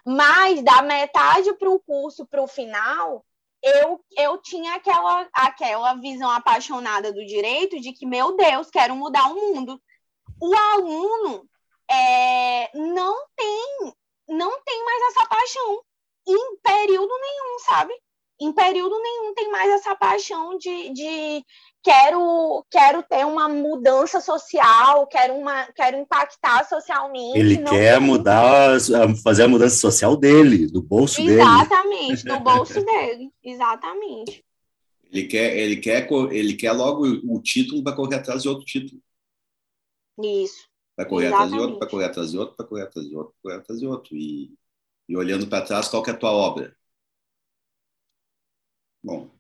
Mas 0.05 0.63
da 0.63 0.83
metade 0.83 1.55
para 1.55 1.71
o 1.71 1.79
curso 1.81 2.27
para 2.27 2.43
o 2.43 2.49
final, 2.49 3.25
eu, 3.63 4.05
eu 4.17 4.39
tinha 4.39 4.75
aquela, 4.75 5.29
aquela 5.33 5.95
visão 5.95 6.31
apaixonada 6.31 7.13
do 7.13 7.25
direito 7.25 7.81
de 7.81 7.93
que, 7.93 8.07
meu 8.07 8.37
Deus, 8.37 8.71
quero 8.71 8.95
mudar 8.97 9.31
o 9.31 9.35
mundo. 9.35 9.81
O 10.41 10.55
aluno, 10.55 11.49
é, 11.91 12.71
não 12.77 13.17
tem 13.37 13.93
não 14.29 14.63
tem 14.63 14.85
mais 14.85 15.03
essa 15.11 15.27
paixão 15.27 15.83
em 16.29 16.57
período 16.63 17.13
nenhum, 17.21 17.59
sabe? 17.67 17.93
Em 18.41 18.53
período 18.53 18.97
nenhum 19.03 19.35
tem 19.35 19.51
mais 19.51 19.71
essa 19.73 19.95
paixão 19.97 20.57
de, 20.57 20.91
de 20.91 21.45
quero 21.83 22.65
quero 22.71 23.03
ter 23.03 23.27
uma 23.27 23.49
mudança 23.49 24.21
social, 24.21 25.07
quero 25.09 25.35
uma 25.35 25.67
quero 25.75 25.99
impactar 25.99 26.67
socialmente. 26.67 27.39
Ele 27.39 27.59
quer 27.59 27.99
tem... 27.99 28.07
mudar, 28.07 28.79
fazer 29.23 29.45
a 29.45 29.49
mudança 29.49 29.77
social 29.77 30.17
dele, 30.17 30.69
do 30.69 30.81
bolso 30.81 31.21
Exatamente, 31.21 32.25
dele. 32.25 32.39
do 32.39 32.41
bolso 32.41 32.85
dele, 32.85 33.31
exatamente. 33.43 34.45
Ele 35.13 35.27
quer, 35.27 35.59
ele 35.59 35.77
quer, 35.77 36.09
ele 36.31 36.55
quer 36.55 36.71
logo 36.71 37.05
o 37.05 37.43
título 37.43 37.83
para 37.83 37.97
correr 37.97 38.15
atrás 38.15 38.43
de 38.43 38.49
outro 38.49 38.65
título. 38.65 39.03
Isso. 40.23 40.70
Vai 41.01 41.09
correr 41.09 41.27
Exatamente. 41.29 41.47
atrás 41.47 41.51
de 41.51 41.67
outro, 41.67 41.79
vai 41.79 41.89
correr 41.89 42.05
atrás 42.05 42.31
de 42.31 42.39
outro, 42.39 42.57
vai 42.59 42.67
correr 42.67 42.83
atrás 42.83 43.09
de 43.09 43.17
outro, 43.17 43.35
vai 43.43 43.43
correr 43.43 43.63
atrás 43.63 43.81
de 43.81 43.87
outro. 43.87 44.17
E, 44.17 44.55
e 45.09 45.17
olhando 45.17 45.47
para 45.47 45.65
trás, 45.65 45.89
qual 45.89 46.03
que 46.03 46.11
é 46.11 46.13
a 46.13 46.17
tua 46.17 46.31
obra? 46.31 46.77
Bom. 49.03 49.31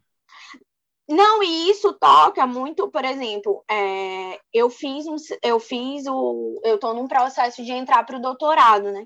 Não, 1.07 1.43
e 1.43 1.69
isso 1.69 1.93
toca 1.93 2.47
muito, 2.47 2.91
por 2.91 3.05
exemplo, 3.05 3.63
é, 3.71 4.41
eu 4.55 4.71
fiz 4.71 5.07
um, 5.07 5.17
eu 5.43 5.61
fiz 5.61 6.07
o, 6.07 6.59
eu 6.65 6.77
estou 6.77 6.95
num 6.95 7.07
processo 7.07 7.63
de 7.63 7.73
entrar 7.73 8.05
para 8.05 8.17
o 8.17 8.23
doutorado, 8.23 8.91
né? 8.91 9.05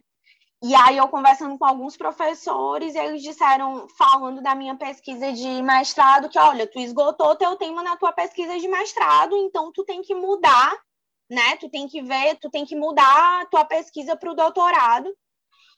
E 0.63 0.77
aí 0.77 0.97
eu 0.97 1.09
conversando 1.09 1.59
com 1.59 1.65
alguns 1.65 1.97
professores, 1.97 2.95
eles 2.95 3.21
disseram, 3.21 3.89
falando 3.99 4.41
da 4.41 4.55
minha 4.55 4.77
pesquisa 4.77 5.33
de 5.33 5.61
mestrado, 5.61 6.29
que 6.29 6.39
olha, 6.39 6.69
tu 6.69 6.79
esgotou 6.79 7.35
teu 7.35 7.57
tema 7.57 7.83
na 7.83 7.97
tua 7.97 8.13
pesquisa 8.13 8.57
de 8.61 8.69
mestrado, 8.69 9.37
então 9.39 9.73
tu 9.73 9.85
tem 9.85 10.03
que 10.03 10.15
mudar 10.15 10.79
né? 11.35 11.57
Tu 11.57 11.69
tem 11.69 11.87
que 11.89 12.03
ver, 12.03 12.37
tu 12.37 12.51
tem 12.51 12.65
que 12.65 12.77
mudar 12.77 13.43
a 13.43 13.47
tua 13.47 13.65
pesquisa 13.65 14.17
para 14.17 14.31
o 14.31 14.35
doutorado. 14.35 15.15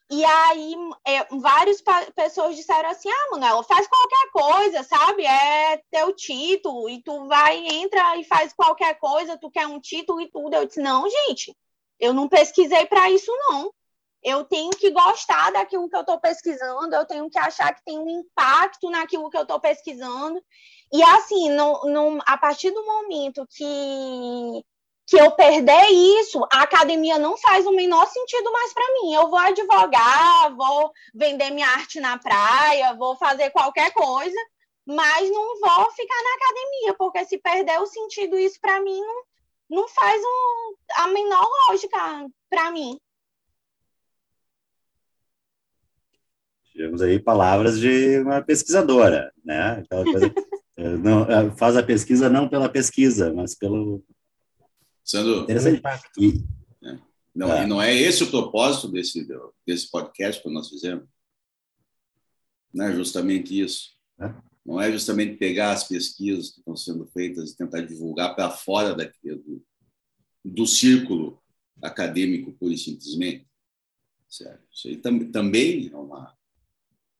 E 0.08 0.24
aí, 0.24 0.74
é, 1.04 1.24
várias 1.36 1.82
pessoas 2.14 2.54
disseram 2.54 2.88
assim: 2.90 3.10
ah, 3.10 3.28
Manuela, 3.32 3.64
faz 3.64 3.88
qualquer 3.88 4.30
coisa, 4.30 4.82
sabe? 4.84 5.26
É 5.26 5.82
teu 5.90 6.14
título, 6.14 6.88
e 6.88 7.02
tu 7.02 7.26
vai, 7.26 7.56
entra 7.66 8.16
e 8.16 8.24
faz 8.24 8.52
qualquer 8.52 8.98
coisa, 8.98 9.38
tu 9.38 9.50
quer 9.50 9.66
um 9.66 9.80
título 9.80 10.20
e 10.20 10.30
tudo. 10.30 10.54
Eu 10.54 10.66
disse: 10.66 10.80
não, 10.80 11.08
gente, 11.10 11.56
eu 11.98 12.14
não 12.14 12.28
pesquisei 12.28 12.86
para 12.86 13.10
isso, 13.10 13.32
não. 13.50 13.72
Eu 14.22 14.44
tenho 14.44 14.70
que 14.70 14.90
gostar 14.90 15.52
daquilo 15.52 15.88
que 15.88 15.96
eu 15.96 16.00
estou 16.00 16.20
pesquisando, 16.20 16.94
eu 16.94 17.06
tenho 17.06 17.28
que 17.30 17.38
achar 17.38 17.74
que 17.74 17.84
tem 17.84 17.98
um 17.98 18.08
impacto 18.08 18.90
naquilo 18.90 19.30
que 19.30 19.36
eu 19.36 19.42
estou 19.42 19.60
pesquisando. 19.60 20.42
E 20.92 21.02
assim, 21.02 21.50
no, 21.50 21.84
no, 21.84 22.22
a 22.26 22.38
partir 22.38 22.70
do 22.70 22.84
momento 22.84 23.46
que 23.50 24.64
que 25.06 25.16
eu 25.16 25.30
perder 25.30 25.86
isso, 26.20 26.44
a 26.52 26.62
academia 26.62 27.16
não 27.16 27.36
faz 27.36 27.64
o 27.64 27.70
menor 27.70 28.06
sentido 28.08 28.50
mais 28.50 28.74
para 28.74 28.92
mim. 28.94 29.14
Eu 29.14 29.30
vou 29.30 29.38
advogar, 29.38 30.54
vou 30.56 30.90
vender 31.14 31.50
minha 31.50 31.68
arte 31.68 32.00
na 32.00 32.18
praia, 32.18 32.94
vou 32.94 33.16
fazer 33.16 33.50
qualquer 33.50 33.92
coisa, 33.92 34.36
mas 34.84 35.30
não 35.30 35.60
vou 35.60 35.90
ficar 35.92 36.22
na 36.22 36.34
academia, 36.34 36.94
porque 36.98 37.24
se 37.24 37.38
perder 37.38 37.80
o 37.80 37.86
sentido 37.86 38.36
isso 38.36 38.60
para 38.60 38.82
mim 38.82 39.00
não, 39.00 39.22
não 39.70 39.88
faz 39.88 40.20
um, 40.20 40.74
a 40.96 41.08
menor 41.08 41.46
lógica 41.68 41.98
para 42.50 42.72
mim. 42.72 42.98
Tivemos 46.72 47.00
aí 47.00 47.20
palavras 47.20 47.78
de 47.78 48.18
uma 48.18 48.42
pesquisadora, 48.42 49.32
né? 49.44 49.84
Aquela 49.84 50.04
coisa, 50.04 50.34
não, 50.76 51.56
faz 51.56 51.76
a 51.76 51.82
pesquisa 51.82 52.28
não 52.28 52.48
pela 52.48 52.68
pesquisa, 52.68 53.32
mas 53.32 53.54
pelo 53.54 54.04
Sendo 55.06 55.42
interessante. 55.44 55.80
E, 56.18 56.44
é, 56.84 56.98
não, 57.32 57.52
é. 57.52 57.66
Não 57.66 57.80
é 57.80 57.94
esse 57.94 58.24
o 58.24 58.30
propósito 58.30 58.88
desse, 58.88 59.24
desse 59.64 59.88
podcast 59.88 60.42
que 60.42 60.50
nós 60.50 60.68
fizemos. 60.68 61.06
Não 62.74 62.86
é 62.86 62.92
justamente 62.92 63.58
isso. 63.58 63.96
É. 64.20 64.34
Não 64.64 64.80
é 64.80 64.90
justamente 64.90 65.36
pegar 65.36 65.70
as 65.70 65.84
pesquisas 65.84 66.50
que 66.50 66.58
estão 66.58 66.74
sendo 66.74 67.06
feitas 67.06 67.52
e 67.52 67.56
tentar 67.56 67.82
divulgar 67.82 68.34
para 68.34 68.50
fora 68.50 68.96
daquele, 68.96 69.36
do, 69.36 69.64
do 70.44 70.66
círculo 70.66 71.40
acadêmico, 71.80 72.52
pura 72.54 72.74
e 72.74 72.78
simplesmente. 72.78 73.46
Certo? 74.28 74.66
Isso 74.72 74.88
aí 74.88 74.96
tam, 74.96 75.30
também 75.30 75.88
é 75.92 75.96
uma, 75.96 76.36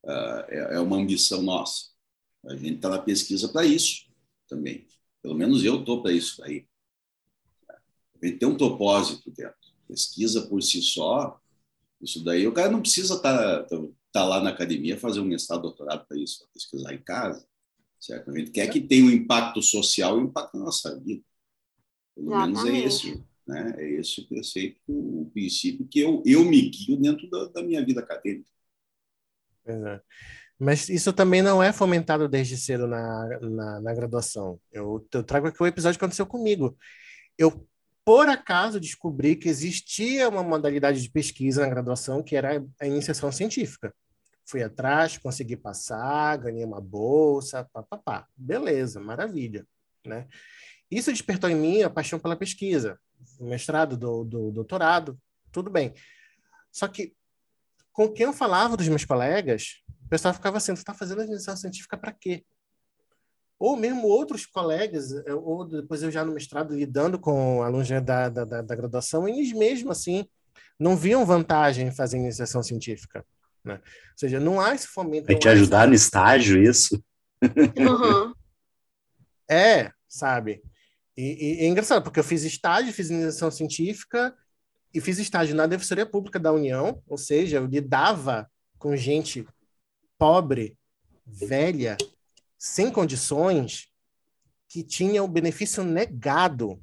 uh, 0.05 0.45
é, 0.49 0.74
é 0.74 0.80
uma 0.80 0.97
ambição 0.97 1.41
nossa. 1.41 1.91
A 2.47 2.57
gente 2.57 2.76
está 2.76 2.89
na 2.89 2.99
pesquisa 2.99 3.49
para 3.49 3.64
isso 3.64 4.07
também. 4.49 4.89
Pelo 5.22 5.37
menos 5.37 5.64
eu 5.64 5.78
estou 5.78 6.03
para 6.03 6.12
isso 6.12 6.43
aí. 6.43 6.66
Ele 8.22 8.36
tem 8.36 8.48
um 8.48 8.56
propósito 8.56 9.30
dentro. 9.30 9.56
Pesquisa 9.88 10.42
por 10.42 10.62
si 10.62 10.82
só, 10.82 11.40
isso 12.00 12.22
daí, 12.24 12.46
o 12.46 12.52
cara 12.52 12.70
não 12.70 12.80
precisa 12.80 13.14
estar 13.14 13.36
tá, 13.36 13.64
tá, 13.64 13.76
tá 14.12 14.24
lá 14.24 14.42
na 14.42 14.50
academia 14.50 14.98
fazer 14.98 15.20
um 15.20 15.24
mestrado, 15.24 15.62
doutorado 15.62 16.06
para 16.06 16.18
isso, 16.18 16.40
para 16.40 16.48
pesquisar 16.52 16.94
em 16.94 17.02
casa. 17.02 17.46
Certo? 17.98 18.30
A 18.30 18.38
gente 18.38 18.50
quer 18.50 18.68
que 18.68 18.80
tenha 18.80 19.04
um 19.04 19.10
impacto 19.10 19.62
social 19.62 20.16
e 20.18 20.22
um 20.22 20.24
impacto 20.26 20.56
na 20.58 20.64
nossa 20.64 20.98
vida. 21.00 21.24
Pelo 22.14 22.28
Exatamente. 22.28 22.64
menos 22.64 22.82
é 22.82 22.86
esse, 22.86 23.24
né? 23.46 23.74
é 23.78 23.90
esse 23.92 24.20
o 24.20 24.28
preceito, 24.28 24.80
o 24.86 25.30
princípio 25.32 25.86
que 25.86 26.00
eu, 26.00 26.22
eu 26.26 26.44
me 26.44 26.60
guio 26.68 26.96
dentro 26.98 27.28
da, 27.30 27.46
da 27.46 27.62
minha 27.62 27.84
vida 27.84 28.00
acadêmica. 28.00 28.50
É. 29.66 30.00
Mas 30.58 30.88
isso 30.88 31.12
também 31.12 31.42
não 31.42 31.62
é 31.62 31.72
fomentado 31.72 32.28
desde 32.28 32.56
cedo 32.56 32.86
na, 32.86 33.40
na, 33.40 33.80
na 33.80 33.94
graduação. 33.94 34.58
Eu, 34.72 35.06
eu 35.12 35.22
trago 35.22 35.48
aqui 35.48 35.62
o 35.62 35.66
episódio 35.66 35.98
que 35.98 36.04
aconteceu 36.04 36.26
comigo. 36.26 36.76
Eu 37.36 37.66
por 38.07 38.28
acaso 38.28 38.78
descobri 38.78 39.34
que 39.34 39.48
existia 39.48 40.28
uma 40.28 40.44
modalidade 40.44 41.02
de 41.02 41.11
pesquisa 41.11 41.62
na 41.62 41.68
graduação 41.68 42.22
que 42.22 42.36
era 42.36 42.64
a 42.80 42.86
iniciação 42.86 43.32
científica. 43.32 43.92
Fui 44.44 44.62
atrás, 44.62 45.18
consegui 45.18 45.57
passar, 45.57 46.36
ganhei 46.36 46.64
uma 46.64 46.80
bolsa, 46.80 47.68
papapá. 47.72 48.28
Beleza, 48.36 49.00
maravilha, 49.00 49.66
né? 50.07 50.28
Isso 50.88 51.11
despertou 51.11 51.50
em 51.50 51.57
mim 51.57 51.82
a 51.82 51.90
paixão 51.90 52.16
pela 52.20 52.36
pesquisa, 52.36 52.96
mestrado, 53.40 53.96
do, 53.96 54.22
do 54.22 54.52
doutorado, 54.52 55.18
tudo 55.50 55.68
bem. 55.68 55.92
Só 56.70 56.86
que 56.86 57.12
com 57.92 58.09
quem 58.09 58.26
eu 58.26 58.32
falava 58.32 58.76
dos 58.76 58.86
meus 58.86 59.04
colegas, 59.04 59.82
o 60.04 60.09
pessoal 60.09 60.32
ficava 60.32 60.59
assim, 60.59 60.76
você 60.76 60.82
está 60.82 60.94
fazendo 60.94 61.22
a 61.22 61.24
iniciação 61.24 61.57
científica 61.57 61.98
para 61.98 62.12
quê? 62.12 62.44
Ou 63.59 63.76
mesmo 63.76 64.07
outros 64.07 64.44
colegas, 64.44 65.12
é, 65.12 65.34
ou 65.34 65.64
depois 65.64 66.02
eu 66.02 66.11
já 66.11 66.24
no 66.24 66.32
mestrado 66.32 66.74
lidando 66.74 67.18
com 67.18 67.62
alunos 67.62 67.88
da, 67.88 68.28
da, 68.28 68.44
da, 68.44 68.62
da 68.62 68.74
graduação, 68.74 69.28
eles 69.28 69.52
mesmo 69.52 69.90
assim 69.90 70.26
não 70.78 70.96
viam 70.96 71.24
vantagem 71.24 71.88
em 71.88 71.92
fazer 71.92 72.18
iniciação 72.18 72.62
científica. 72.62 73.24
Né? 73.64 73.74
Ou 73.74 74.18
seja, 74.18 74.38
não 74.38 74.61
há 74.61 74.74
esse 74.74 74.86
fomento. 74.86 75.26
Vai 75.26 75.38
te 75.38 75.48
ajudar 75.48 75.80
esse... 75.80 75.88
no 75.88 75.94
estágio, 75.94 76.62
isso? 76.62 77.02
Uhum. 77.42 78.34
é, 79.50 79.90
sabe? 80.09 80.62
E, 81.16 81.62
e, 81.62 81.64
é 81.64 81.66
engraçado, 81.66 82.02
porque 82.02 82.20
eu 82.20 82.24
fiz 82.24 82.42
estágio, 82.44 82.92
fiz 82.92 83.09
iniciação 83.09 83.50
científica 83.50 84.34
e 84.92 85.00
fiz 85.00 85.18
estágio 85.18 85.57
na 85.57 85.66
Defensoria 85.66 86.07
Pública 86.07 86.38
da 86.38 86.52
União, 86.52 87.02
ou 87.07 87.16
seja, 87.16 87.57
eu 87.57 87.66
lidava 87.66 88.50
com 88.78 88.94
gente 88.94 89.46
pobre, 90.18 90.76
velha, 91.26 91.96
sem 92.59 92.90
condições, 92.90 93.92
que 94.68 94.82
tinha 94.82 95.22
o 95.22 95.28
benefício 95.28 95.84
negado 95.84 96.82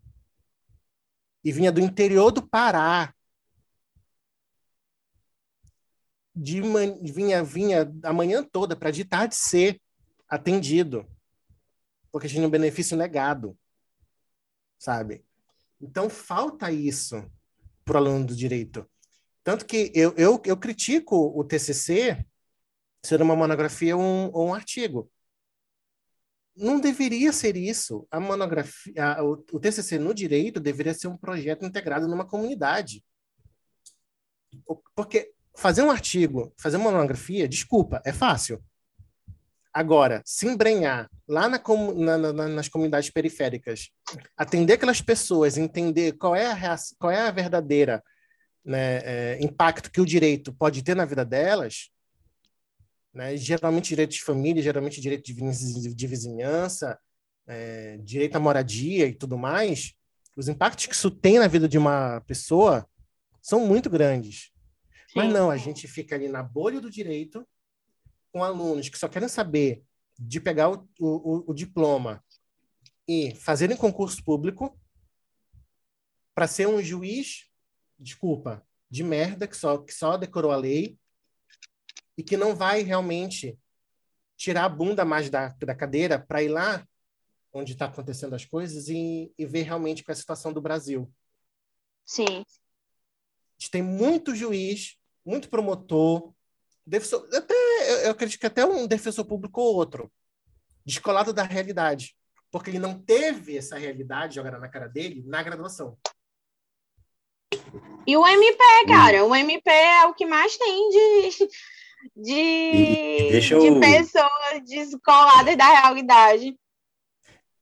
e 1.43 1.51
vinha 1.51 1.71
do 1.71 1.81
interior 1.81 2.31
do 2.31 2.47
Pará. 2.47 3.13
De 6.35 6.61
man... 6.61 6.97
vinha, 7.03 7.43
vinha 7.43 7.93
a 8.03 8.13
manhã 8.13 8.43
toda 8.43 8.75
para 8.75 8.91
de 8.91 9.03
tarde 9.03 9.35
ser 9.35 9.79
atendido, 10.27 11.05
porque 12.11 12.27
tinha 12.27 12.47
um 12.47 12.49
benefício 12.49 12.97
negado, 12.97 13.57
sabe? 14.79 15.23
Então 15.79 16.09
falta 16.09 16.71
isso 16.71 17.29
para 17.83 17.95
o 17.95 17.97
aluno 17.97 18.25
do 18.27 18.35
direito. 18.35 18.89
Tanto 19.43 19.65
que 19.65 19.91
eu, 19.93 20.13
eu, 20.15 20.41
eu 20.45 20.57
critico 20.57 21.15
o 21.15 21.43
TCC 21.43 22.25
ser 23.05 23.21
uma 23.21 23.35
monografia 23.35 23.95
ou 23.95 24.01
um, 24.01 24.31
ou 24.33 24.47
um 24.47 24.53
artigo. 24.53 25.11
Não 26.55 26.79
deveria 26.79 27.31
ser 27.33 27.57
isso. 27.57 28.07
A 28.11 28.19
monografia, 28.19 28.93
a, 28.95 29.23
o, 29.23 29.43
o 29.51 29.59
TCC 29.59 29.97
no 29.97 30.13
direito 30.13 30.59
deveria 30.59 30.93
ser 30.93 31.07
um 31.07 31.17
projeto 31.17 31.65
integrado 31.65 32.07
numa 32.07 32.25
comunidade. 32.25 33.03
Porque 34.95 35.31
fazer 35.55 35.81
um 35.81 35.91
artigo, 35.91 36.53
fazer 36.57 36.77
uma 36.77 36.91
monografia, 36.91 37.47
desculpa, 37.47 38.01
é 38.05 38.13
fácil. 38.13 38.63
Agora, 39.73 40.21
se 40.23 40.47
embrenhar 40.47 41.09
lá 41.27 41.49
na, 41.49 41.59
na, 41.95 42.31
na, 42.31 42.47
nas 42.47 42.67
comunidades 42.69 43.09
periféricas, 43.09 43.89
atender 44.37 44.73
aquelas 44.73 45.01
pessoas, 45.01 45.57
entender 45.57 46.13
qual 46.13 46.35
é 46.35 46.45
a, 46.45 46.77
qual 46.99 47.11
é 47.11 47.21
a 47.21 47.31
verdadeira 47.31 48.03
né, 48.63 48.97
é, 49.03 49.37
impacto 49.41 49.91
que 49.91 49.99
o 49.99 50.05
direito 50.05 50.53
pode 50.53 50.83
ter 50.83 50.95
na 50.95 51.05
vida 51.05 51.25
delas, 51.25 51.89
né, 53.13 53.37
geralmente 53.37 53.89
direito 53.89 54.11
de 54.11 54.23
família, 54.23 54.63
geralmente 54.63 54.99
direito 54.99 55.23
de, 55.25 55.93
de 55.93 56.07
vizinhança, 56.07 56.99
é, 57.45 57.97
direito 57.97 58.35
à 58.35 58.39
moradia 58.39 59.05
e 59.07 59.13
tudo 59.13 59.37
mais, 59.37 59.93
os 60.35 60.47
impactos 60.47 60.87
que 60.87 60.95
isso 60.95 61.11
tem 61.11 61.37
na 61.37 61.47
vida 61.47 61.67
de 61.67 61.77
uma 61.77 62.21
pessoa 62.21 62.87
são 63.41 63.65
muito 63.65 63.89
grandes. 63.89 64.51
Sim. 65.07 65.15
Mas 65.15 65.33
não, 65.33 65.51
a 65.51 65.57
gente 65.57 65.87
fica 65.87 66.15
ali 66.15 66.27
na 66.27 66.41
bolha 66.41 66.81
do 66.81 66.89
direito, 66.89 67.47
com 68.31 68.43
alunos 68.43 68.89
que 68.89 68.97
só 68.97 69.07
querem 69.07 69.29
saber 69.29 69.83
de 70.17 70.39
pegar 70.39 70.71
o, 70.71 70.87
o, 70.99 71.51
o 71.51 71.53
diploma 71.53 72.23
e 73.07 73.35
fazerem 73.35 73.77
concurso 73.77 74.23
público 74.23 74.79
para 76.33 76.47
ser 76.47 76.67
um 76.67 76.81
juiz, 76.81 77.47
desculpa, 77.99 78.65
de 78.89 79.03
merda, 79.03 79.47
que 79.47 79.55
só, 79.55 79.77
que 79.77 79.93
só 79.93 80.17
decorou 80.17 80.51
a 80.51 80.55
lei 80.55 80.97
e 82.17 82.23
que 82.23 82.37
não 82.37 82.55
vai 82.55 82.81
realmente 82.81 83.57
tirar 84.35 84.65
a 84.65 84.69
bunda 84.69 85.05
mais 85.05 85.29
da, 85.29 85.49
da 85.49 85.75
cadeira 85.75 86.19
para 86.19 86.43
ir 86.43 86.49
lá 86.49 86.85
onde 87.53 87.73
está 87.73 87.85
acontecendo 87.85 88.33
as 88.33 88.45
coisas 88.45 88.89
e, 88.89 89.31
e 89.37 89.45
ver 89.45 89.63
realmente 89.63 90.03
qual 90.03 90.13
é 90.13 90.17
a 90.17 90.19
situação 90.19 90.51
do 90.51 90.61
Brasil. 90.61 91.11
Sim. 92.03 92.25
A 92.25 93.59
gente 93.59 93.71
tem 93.71 93.83
muito 93.83 94.35
juiz, 94.35 94.97
muito 95.23 95.49
promotor, 95.49 96.33
defensor, 96.85 97.27
até, 97.33 97.53
eu 98.07 98.11
acredito 98.11 98.39
que 98.39 98.47
até 98.47 98.65
um 98.65 98.87
defensor 98.87 99.25
público 99.25 99.61
ou 99.61 99.75
outro, 99.75 100.11
descolado 100.83 101.31
da 101.31 101.43
realidade, 101.43 102.17
porque 102.51 102.71
ele 102.71 102.79
não 102.79 102.99
teve 102.99 103.57
essa 103.57 103.77
realidade 103.77 104.35
jogada 104.35 104.57
na 104.57 104.67
cara 104.67 104.87
dele 104.87 105.23
na 105.25 105.43
graduação. 105.43 105.97
E 108.05 108.17
o 108.17 108.27
MP, 108.27 108.63
cara, 108.87 109.23
o 109.23 109.33
MP 109.33 109.69
é 109.69 110.05
o 110.07 110.13
que 110.13 110.25
mais 110.25 110.57
tem 110.57 110.89
de, 110.89 111.47
de, 112.15 113.31
eu... 113.51 113.73
de 113.73 113.79
pessoas 113.79 114.61
descoladas 114.67 115.57
da 115.57 115.81
realidade. 115.81 116.55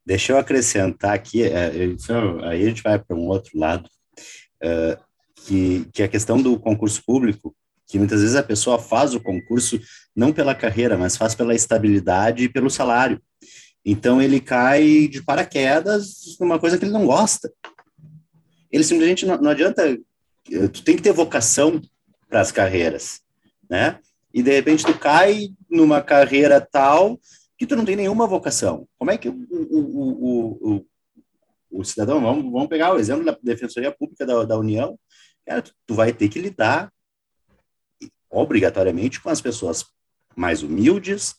Deixa 0.06 0.34
eu 0.34 0.38
acrescentar 0.38 1.14
aqui, 1.14 1.44
é, 1.44 1.72
aí 2.44 2.64
a 2.64 2.70
gente 2.70 2.82
vai 2.82 2.98
para 2.98 3.16
um 3.16 3.28
outro 3.28 3.58
lado, 3.58 3.88
é, 4.62 4.98
que, 5.36 5.86
que 5.94 6.04
a 6.04 6.08
questão 6.08 6.42
do 6.42 6.60
concurso 6.60 7.04
público, 7.06 7.56
que 7.88 8.00
muitas 8.00 8.22
vezes 8.22 8.36
a 8.36 8.44
pessoa 8.44 8.80
faz 8.80 9.14
o 9.14 9.22
concurso 9.22 9.80
não 10.16 10.34
pela 10.34 10.56
carreira, 10.56 10.98
mas 10.98 11.18
faz 11.18 11.36
pela 11.36 11.54
estabilidade 11.54 12.44
e 12.44 12.50
pelo 12.50 12.70
salário. 12.70 13.22
Então 13.86 14.22
ele 14.22 14.40
cai 14.40 15.08
de 15.08 15.24
paraquedas 15.24 16.38
numa 16.40 16.60
coisa 16.60 16.78
que 16.78 16.86
ele 16.86 16.92
não 16.92 17.06
gosta. 17.06 17.52
Ele 18.72 18.84
simplesmente 18.84 19.26
não, 19.26 19.38
não 19.38 19.52
adianta, 19.52 19.98
tu 20.74 20.84
tem 20.84 20.96
que 20.96 21.02
ter 21.02 21.12
vocação 21.12 21.82
para 22.30 22.42
as 22.42 22.52
carreiras, 22.52 23.22
né? 23.70 24.00
E 24.34 24.42
de 24.42 24.52
repente 24.52 24.86
tu 24.86 24.98
cai 24.98 25.50
numa 25.70 26.02
carreira 26.02 26.60
tal 26.62 27.20
que 27.58 27.68
tu 27.68 27.76
não 27.76 27.86
tem 27.86 27.96
nenhuma 27.96 28.26
vocação. 28.26 28.88
Como 28.98 29.12
é 29.12 29.18
que 29.18 29.30
o, 29.30 29.48
o, 29.52 30.76
o, 30.76 30.86
o, 31.70 31.84
cidadão, 31.84 32.22
vamos, 32.22 32.52
vamos 32.52 32.68
pegar 32.68 32.94
o 32.94 33.00
exemplo 33.00 33.24
da 33.24 33.38
Defensoria 33.44 33.92
Pública 33.92 34.26
da, 34.26 34.44
da 34.46 34.58
União, 34.58 34.98
cara, 35.46 35.62
tu, 35.62 35.74
tu 35.86 35.94
vai 35.94 36.12
ter 36.12 36.28
que 36.30 36.40
lidar 36.40 36.92
obrigatoriamente 38.32 39.22
com 39.22 39.30
as 39.30 39.42
pessoas 39.42 39.86
mais 40.36 40.64
humildes, 40.64 41.36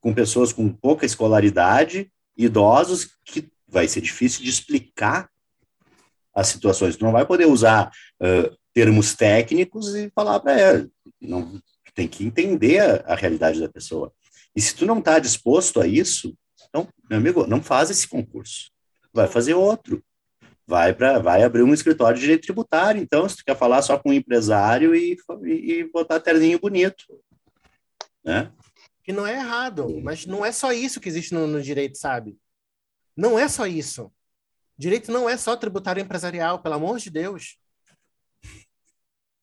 com 0.00 0.14
pessoas 0.14 0.52
com 0.52 0.68
pouca 0.68 1.06
escolaridade, 1.06 2.12
idosos, 2.36 3.08
que 3.24 3.50
vai 3.66 3.88
ser 3.88 4.02
difícil 4.02 4.42
de 4.42 4.50
explicar 4.50 5.28
as 6.34 6.48
situações. 6.48 6.96
Tu 6.96 7.04
não 7.04 7.12
vai 7.12 7.24
poder 7.24 7.46
usar 7.46 7.90
uh, 8.20 8.56
termos 8.72 9.14
técnicos 9.14 9.94
e 9.94 10.10
falar 10.14 10.40
para 10.40 10.60
ela. 10.60 10.88
Não, 11.20 11.60
tem 11.94 12.08
que 12.08 12.24
entender 12.24 12.80
a, 12.80 13.12
a, 13.12 13.14
realidade 13.14 13.60
da 13.60 13.68
pessoa. 13.68 14.12
E 14.54 14.60
se 14.60 14.74
tu 14.74 14.84
não 14.84 14.98
está 14.98 15.18
disposto 15.18 15.80
a 15.80 15.86
isso, 15.86 16.36
então, 16.68 16.88
meu 17.08 17.18
amigo, 17.18 17.46
não 17.46 17.62
faz 17.62 17.90
esse 17.90 18.06
concurso. 18.06 18.70
Vai 19.12 19.28
fazer 19.28 19.54
outro 19.54 20.02
vai 20.66 20.94
para 20.94 21.18
vai 21.18 21.42
abrir 21.42 21.62
um 21.62 21.74
escritório 21.74 22.16
de 22.16 22.22
direito 22.22 22.42
tributário. 22.42 23.00
Então, 23.00 23.28
se 23.28 23.36
tu 23.36 23.44
quer 23.44 23.56
falar 23.56 23.82
só 23.82 23.98
com 23.98 24.10
um 24.10 24.14
empresário 24.14 24.94
e, 24.94 25.16
e, 25.44 25.84
botar 25.84 26.20
terninho 26.20 26.58
bonito, 26.58 27.04
né? 28.24 28.52
Que 29.02 29.12
não 29.12 29.26
é 29.26 29.34
errado, 29.34 30.00
mas 30.02 30.24
não 30.24 30.44
é 30.44 30.50
só 30.50 30.72
isso 30.72 31.00
que 31.00 31.08
existe 31.08 31.34
no, 31.34 31.46
no 31.46 31.60
direito, 31.60 31.98
sabe? 31.98 32.36
Não 33.16 33.38
é 33.38 33.48
só 33.48 33.66
isso. 33.66 34.10
Direito 34.76 35.12
não 35.12 35.28
é 35.28 35.36
só 35.36 35.54
tributário 35.56 36.00
empresarial, 36.00 36.60
pelo 36.60 36.74
amor 36.74 36.98
de 36.98 37.10
Deus. 37.10 37.58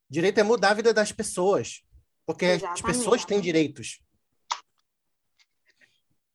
Direito 0.10 0.40
é 0.40 0.44
mudar 0.44 0.72
a 0.72 0.74
vida 0.74 0.94
das 0.94 1.12
pessoas, 1.12 1.84
porque 2.26 2.46
Exatamente. 2.46 2.74
as 2.74 2.82
pessoas 2.82 3.26
têm 3.26 3.42
direitos. 3.42 4.00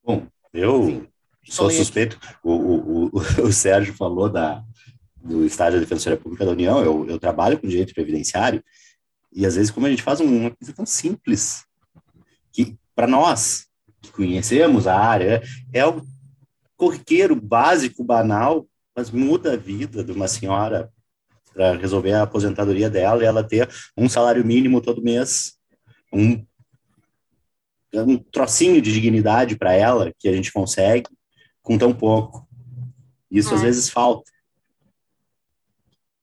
Bom, 0.04 0.26
eu 0.52 1.06
sou 1.44 1.70
suspeito. 1.70 2.18
O, 2.42 2.52
o, 2.52 3.06
o, 3.06 3.10
o 3.48 3.52
Sérgio 3.52 3.94
falou 3.94 4.28
da, 4.28 4.64
do 5.16 5.44
estágio 5.44 5.78
da 5.78 5.84
Defensoria 5.84 6.18
Pública 6.18 6.44
da 6.44 6.52
União, 6.52 6.82
eu, 6.84 7.06
eu 7.08 7.18
trabalho 7.18 7.58
com 7.58 7.68
direito 7.68 7.94
previdenciário, 7.94 8.62
e 9.32 9.44
às 9.44 9.56
vezes, 9.56 9.70
como 9.70 9.86
a 9.86 9.90
gente 9.90 10.02
faz 10.02 10.20
uma 10.20 10.50
coisa 10.50 10.72
tão 10.72 10.86
simples, 10.86 11.64
que 12.52 12.76
para 12.94 13.06
nós, 13.06 13.66
que 14.00 14.10
conhecemos 14.10 14.86
a 14.86 14.98
área, 14.98 15.42
é 15.72 15.84
o 15.84 16.02
corriqueiro 16.76 17.34
básico, 17.34 18.02
banal, 18.02 18.66
mas 18.94 19.10
muda 19.10 19.52
a 19.52 19.56
vida 19.56 20.02
de 20.02 20.12
uma 20.12 20.28
senhora 20.28 20.90
para 21.52 21.76
resolver 21.76 22.12
a 22.12 22.22
aposentadoria 22.22 22.88
dela 22.88 23.22
e 23.22 23.26
ela 23.26 23.44
ter 23.44 23.68
um 23.96 24.08
salário 24.08 24.44
mínimo 24.44 24.80
todo 24.80 25.02
mês, 25.02 25.55
um, 26.12 26.44
um 27.94 28.18
trocinho 28.18 28.80
de 28.80 28.92
dignidade 28.92 29.56
para 29.56 29.72
ela 29.72 30.12
que 30.18 30.28
a 30.28 30.32
gente 30.32 30.52
consegue 30.52 31.08
com 31.62 31.76
tão 31.76 31.92
pouco. 31.92 32.46
Isso 33.30 33.52
é. 33.52 33.54
às 33.56 33.62
vezes 33.62 33.90
falta. 33.90 34.30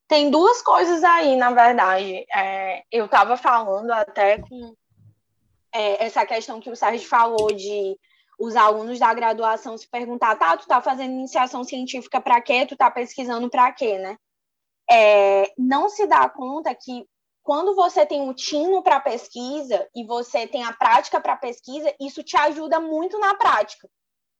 Tem 0.07 0.29
duas 0.29 0.61
coisas 0.61 1.03
aí, 1.03 1.35
na 1.35 1.51
verdade. 1.51 2.25
É, 2.33 2.83
eu 2.91 3.05
estava 3.05 3.35
falando 3.35 3.91
até 3.91 4.37
com 4.37 4.75
é, 5.73 6.05
essa 6.05 6.25
questão 6.25 6.59
que 6.59 6.69
o 6.69 6.75
Sérgio 6.75 7.07
falou 7.07 7.47
de 7.47 7.97
os 8.39 8.55
alunos 8.55 8.99
da 8.99 9.13
graduação 9.13 9.77
se 9.77 9.87
perguntar, 9.87 10.35
tá, 10.35 10.57
tu 10.57 10.67
tá 10.67 10.81
fazendo 10.81 11.13
iniciação 11.13 11.63
científica 11.63 12.19
para 12.19 12.41
quê? 12.41 12.65
Tu 12.65 12.75
tá 12.75 12.91
pesquisando 12.91 13.49
para 13.49 13.71
quê, 13.71 13.97
né? 13.97 14.17
É, 14.89 15.51
não 15.57 15.87
se 15.89 16.05
dá 16.05 16.27
conta 16.29 16.73
que 16.75 17.07
quando 17.43 17.75
você 17.75 18.05
tem 18.05 18.27
o 18.27 18.33
tino 18.33 18.81
para 18.81 18.99
pesquisa 18.99 19.87
e 19.95 20.05
você 20.05 20.47
tem 20.47 20.63
a 20.63 20.73
prática 20.73 21.19
para 21.19 21.35
pesquisa, 21.35 21.93
isso 21.99 22.23
te 22.23 22.37
ajuda 22.37 22.79
muito 22.79 23.19
na 23.19 23.35
prática. 23.35 23.89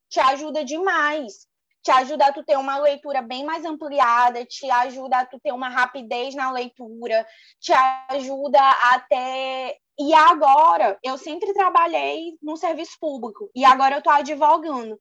Te 0.10 0.20
ajuda 0.20 0.64
demais 0.64 1.48
te 1.84 1.92
ajuda 1.92 2.28
a 2.28 2.34
tu 2.34 2.42
ter 2.44 2.58
uma 2.58 2.78
leitura 2.78 3.22
bem 3.22 3.44
mais 3.44 3.66
ampliada, 3.66 4.46
te 4.46 4.70
ajuda 4.72 5.20
a 5.20 5.26
tu 5.26 5.38
ter 5.40 5.52
uma 5.52 5.68
rapidez 5.68 6.34
na 6.34 6.50
leitura, 6.50 7.28
te 7.60 7.74
ajuda 8.10 8.60
a 8.62 9.00
ter. 9.02 9.76
E 10.00 10.14
agora, 10.14 10.98
eu 11.04 11.18
sempre 11.18 11.54
trabalhei 11.54 12.38
no 12.42 12.56
serviço 12.56 12.98
público, 13.00 13.52
e 13.54 13.66
agora 13.66 13.96
eu 13.96 14.00
estou 14.00 14.14
advogando. 14.14 14.98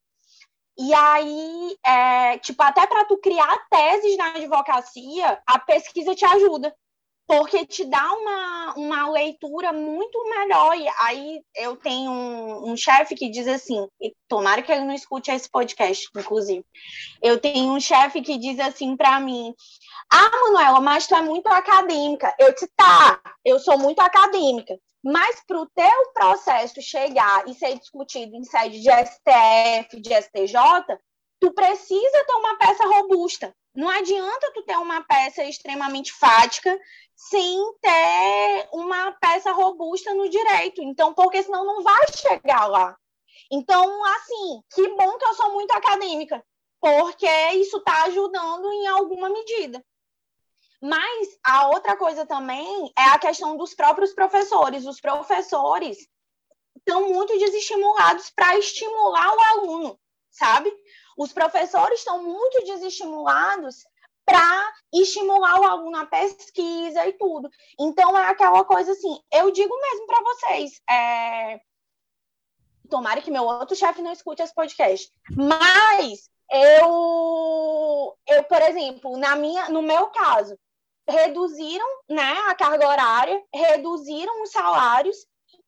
E 0.76 0.92
aí, 0.92 1.76
é, 1.86 2.38
tipo, 2.38 2.60
até 2.62 2.84
para 2.86 3.04
tu 3.04 3.16
criar 3.18 3.68
teses 3.70 4.16
na 4.16 4.30
advocacia, 4.30 5.40
a 5.46 5.58
pesquisa 5.60 6.14
te 6.14 6.24
ajuda. 6.24 6.74
Porque 7.26 7.64
te 7.66 7.84
dá 7.84 8.12
uma, 8.12 8.74
uma 8.74 9.10
leitura 9.10 9.72
muito 9.72 10.22
melhor. 10.28 10.76
E 10.76 10.86
aí 11.00 11.42
eu 11.56 11.76
tenho 11.76 12.10
um, 12.10 12.72
um 12.72 12.76
chefe 12.76 13.14
que 13.14 13.30
diz 13.30 13.46
assim, 13.46 13.86
tomara 14.28 14.62
que 14.62 14.70
ele 14.70 14.84
não 14.84 14.94
escute 14.94 15.30
esse 15.30 15.48
podcast, 15.48 16.08
inclusive. 16.16 16.64
Eu 17.22 17.38
tenho 17.38 17.72
um 17.72 17.80
chefe 17.80 18.20
que 18.20 18.38
diz 18.38 18.58
assim 18.60 18.96
para 18.96 19.20
mim: 19.20 19.54
Ah, 20.10 20.30
Manuela, 20.30 20.80
mas 20.80 21.06
tu 21.06 21.14
é 21.14 21.22
muito 21.22 21.46
acadêmica. 21.46 22.34
Eu 22.38 22.52
disse, 22.52 22.68
tá, 22.76 23.20
eu 23.44 23.58
sou 23.58 23.78
muito 23.78 24.00
acadêmica. 24.00 24.78
Mas 25.04 25.42
para 25.46 25.58
o 25.58 25.66
teu 25.66 26.12
processo 26.14 26.80
chegar 26.80 27.48
e 27.48 27.54
ser 27.54 27.76
discutido 27.76 28.36
em 28.36 28.44
sede 28.44 28.80
de 28.80 28.88
STF, 28.88 30.00
de 30.00 30.14
STJ, 30.14 30.56
tu 31.42 31.52
precisa 31.52 32.24
ter 32.24 32.34
uma 32.34 32.56
peça 32.56 32.86
robusta. 32.86 33.52
Não 33.74 33.88
adianta 33.88 34.52
tu 34.54 34.62
ter 34.62 34.76
uma 34.76 35.02
peça 35.02 35.42
extremamente 35.42 36.12
fática 36.12 36.78
sem 37.16 37.58
ter 37.80 38.68
uma 38.72 39.10
peça 39.20 39.50
robusta 39.50 40.14
no 40.14 40.28
direito. 40.28 40.80
Então, 40.80 41.12
porque 41.12 41.42
senão 41.42 41.64
não 41.64 41.82
vai 41.82 42.06
chegar 42.14 42.66
lá. 42.66 42.96
Então, 43.50 44.04
assim, 44.04 44.62
que 44.72 44.88
bom 44.90 45.18
que 45.18 45.26
eu 45.26 45.34
sou 45.34 45.52
muito 45.52 45.72
acadêmica, 45.72 46.44
porque 46.80 47.28
isso 47.54 47.78
está 47.78 48.04
ajudando 48.04 48.72
em 48.72 48.86
alguma 48.86 49.28
medida. 49.28 49.84
Mas 50.80 51.40
a 51.44 51.70
outra 51.70 51.96
coisa 51.96 52.24
também 52.24 52.92
é 52.96 53.02
a 53.06 53.18
questão 53.18 53.56
dos 53.56 53.74
próprios 53.74 54.14
professores. 54.14 54.86
Os 54.86 55.00
professores 55.00 55.98
estão 56.76 57.08
muito 57.08 57.36
desestimulados 57.36 58.30
para 58.30 58.56
estimular 58.58 59.34
o 59.34 59.40
aluno, 59.40 59.98
sabe? 60.30 60.72
Os 61.16 61.32
professores 61.32 61.98
estão 61.98 62.22
muito 62.22 62.64
desestimulados 62.64 63.84
para 64.24 64.72
estimular 64.92 65.60
o 65.60 65.64
aluno 65.64 65.96
à 65.96 66.06
pesquisa 66.06 67.06
e 67.06 67.12
tudo. 67.14 67.50
Então, 67.78 68.16
é 68.16 68.28
aquela 68.28 68.64
coisa 68.64 68.92
assim, 68.92 69.20
eu 69.32 69.50
digo 69.50 69.74
mesmo 69.80 70.06
para 70.06 70.22
vocês, 70.22 70.80
é... 70.88 71.60
tomara 72.88 73.20
que 73.20 73.30
meu 73.30 73.44
outro 73.44 73.74
chefe 73.74 74.00
não 74.00 74.12
escute 74.12 74.42
esse 74.42 74.54
podcast, 74.54 75.10
mas 75.36 76.30
eu, 76.50 78.16
eu, 78.28 78.44
por 78.44 78.62
exemplo, 78.62 79.16
na 79.16 79.34
minha, 79.34 79.68
no 79.70 79.82
meu 79.82 80.08
caso, 80.08 80.58
reduziram 81.08 81.86
né, 82.08 82.32
a 82.48 82.54
carga 82.54 82.88
horária, 82.88 83.42
reduziram 83.52 84.42
os 84.42 84.50
salários 84.50 85.16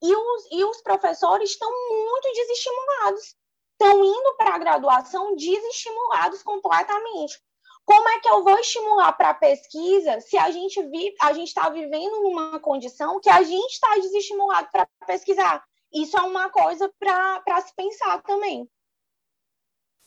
e 0.02 0.14
os, 0.14 0.48
e 0.52 0.64
os 0.64 0.80
professores 0.82 1.50
estão 1.50 1.70
muito 1.70 2.32
desestimulados. 2.32 3.34
Estão 3.78 4.04
indo 4.04 4.36
para 4.36 4.54
a 4.54 4.58
graduação 4.58 5.34
desestimulados 5.34 6.42
completamente. 6.42 7.38
Como 7.84 8.08
é 8.08 8.20
que 8.20 8.28
eu 8.28 8.42
vou 8.42 8.58
estimular 8.58 9.12
para 9.12 9.30
a 9.30 9.34
pesquisa 9.34 10.20
se 10.20 10.38
a 10.38 10.50
gente 10.50 10.80
a 11.20 11.32
gente 11.32 11.48
está 11.48 11.68
vivendo 11.68 12.22
numa 12.22 12.58
condição 12.58 13.20
que 13.20 13.28
a 13.28 13.42
gente 13.42 13.72
está 13.72 13.94
desestimulado 13.98 14.68
para 14.72 14.88
pesquisar? 15.06 15.62
Isso 15.92 16.16
é 16.16 16.22
uma 16.22 16.48
coisa 16.48 16.90
para 16.98 17.60
se 17.60 17.74
pensar 17.76 18.22
também. 18.22 18.68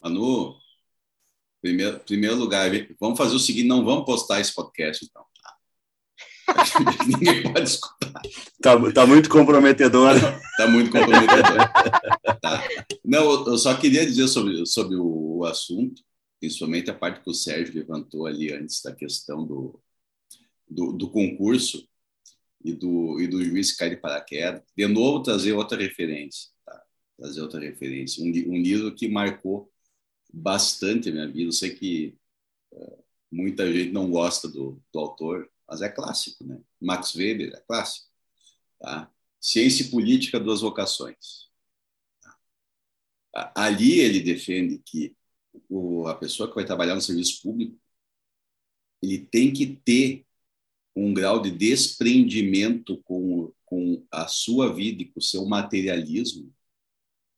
Manu, 0.01 0.57
primeiro, 1.61 1.99
primeiro 1.99 2.35
lugar, 2.35 2.69
vamos 2.99 3.17
fazer 3.17 3.35
o 3.35 3.39
seguinte: 3.39 3.67
não 3.67 3.85
vamos 3.85 4.05
postar 4.05 4.39
esse 4.39 4.53
podcast, 4.55 5.05
então. 5.05 5.25
Ninguém 7.07 7.43
pode 7.43 7.63
escutar. 7.63 8.21
Tá, 8.61 8.91
tá 8.91 9.05
muito 9.05 9.29
comprometedor. 9.29 10.13
tá 10.57 10.67
muito 10.67 10.91
comprometedor. 10.91 11.57
tá. 12.41 12.63
Não, 13.03 13.45
eu 13.47 13.57
só 13.57 13.75
queria 13.75 14.05
dizer 14.05 14.27
sobre, 14.27 14.65
sobre 14.65 14.95
o 14.95 15.43
assunto 15.45 16.01
principalmente 16.39 16.89
a 16.89 16.93
parte 16.93 17.21
que 17.21 17.29
o 17.29 17.33
Sérgio 17.33 17.75
levantou 17.75 18.25
ali 18.25 18.53
antes 18.53 18.81
da 18.81 18.93
questão 18.93 19.45
do, 19.45 19.79
do, 20.67 20.93
do 20.93 21.09
concurso 21.09 21.87
e 22.63 22.73
do, 22.73 23.19
e 23.19 23.27
do 23.27 23.43
juiz 23.43 23.75
cair 23.75 23.91
de 23.91 23.97
paraquedas. 23.97 24.61
De 24.75 24.87
novo, 24.87 25.23
trazer 25.23 25.53
outra 25.53 25.77
referência. 25.77 26.49
Tá? 26.65 26.83
Trazer 27.17 27.41
outra 27.41 27.59
referência. 27.59 28.23
Um, 28.23 28.27
um 28.27 28.61
livro 28.61 28.93
que 28.93 29.07
marcou 29.07 29.71
bastante 30.31 31.09
a 31.09 31.11
minha 31.11 31.27
vida. 31.27 31.49
Eu 31.49 31.51
sei 31.51 31.71
que 31.71 32.17
uh, 32.71 33.03
muita 33.31 33.71
gente 33.71 33.91
não 33.91 34.09
gosta 34.09 34.47
do, 34.47 34.81
do 34.93 34.99
autor, 34.99 35.49
mas 35.67 35.81
é 35.81 35.89
clássico, 35.89 36.43
né? 36.45 36.59
Max 36.79 37.15
Weber 37.15 37.53
é 37.53 37.59
clássico. 37.61 38.07
Tá? 38.79 39.11
Ciência 39.39 39.83
e 39.83 39.89
Política, 39.89 40.39
Duas 40.39 40.61
Vocações. 40.61 41.47
Ali 43.55 43.99
ele 43.99 44.19
defende 44.19 44.79
que 44.79 45.15
o, 45.69 46.07
a 46.07 46.15
pessoa 46.15 46.49
que 46.49 46.55
vai 46.55 46.65
trabalhar 46.65 46.95
no 46.95 47.01
serviço 47.01 47.41
público, 47.41 47.77
ele 49.01 49.19
tem 49.19 49.53
que 49.53 49.67
ter 49.67 50.25
um 50.95 51.13
grau 51.13 51.39
de 51.41 51.51
desprendimento 51.51 52.97
com, 53.03 53.53
com 53.65 54.03
a 54.11 54.27
sua 54.27 54.73
vida 54.73 55.03
e 55.03 55.05
com 55.05 55.19
o 55.19 55.23
seu 55.23 55.45
materialismo 55.45 56.51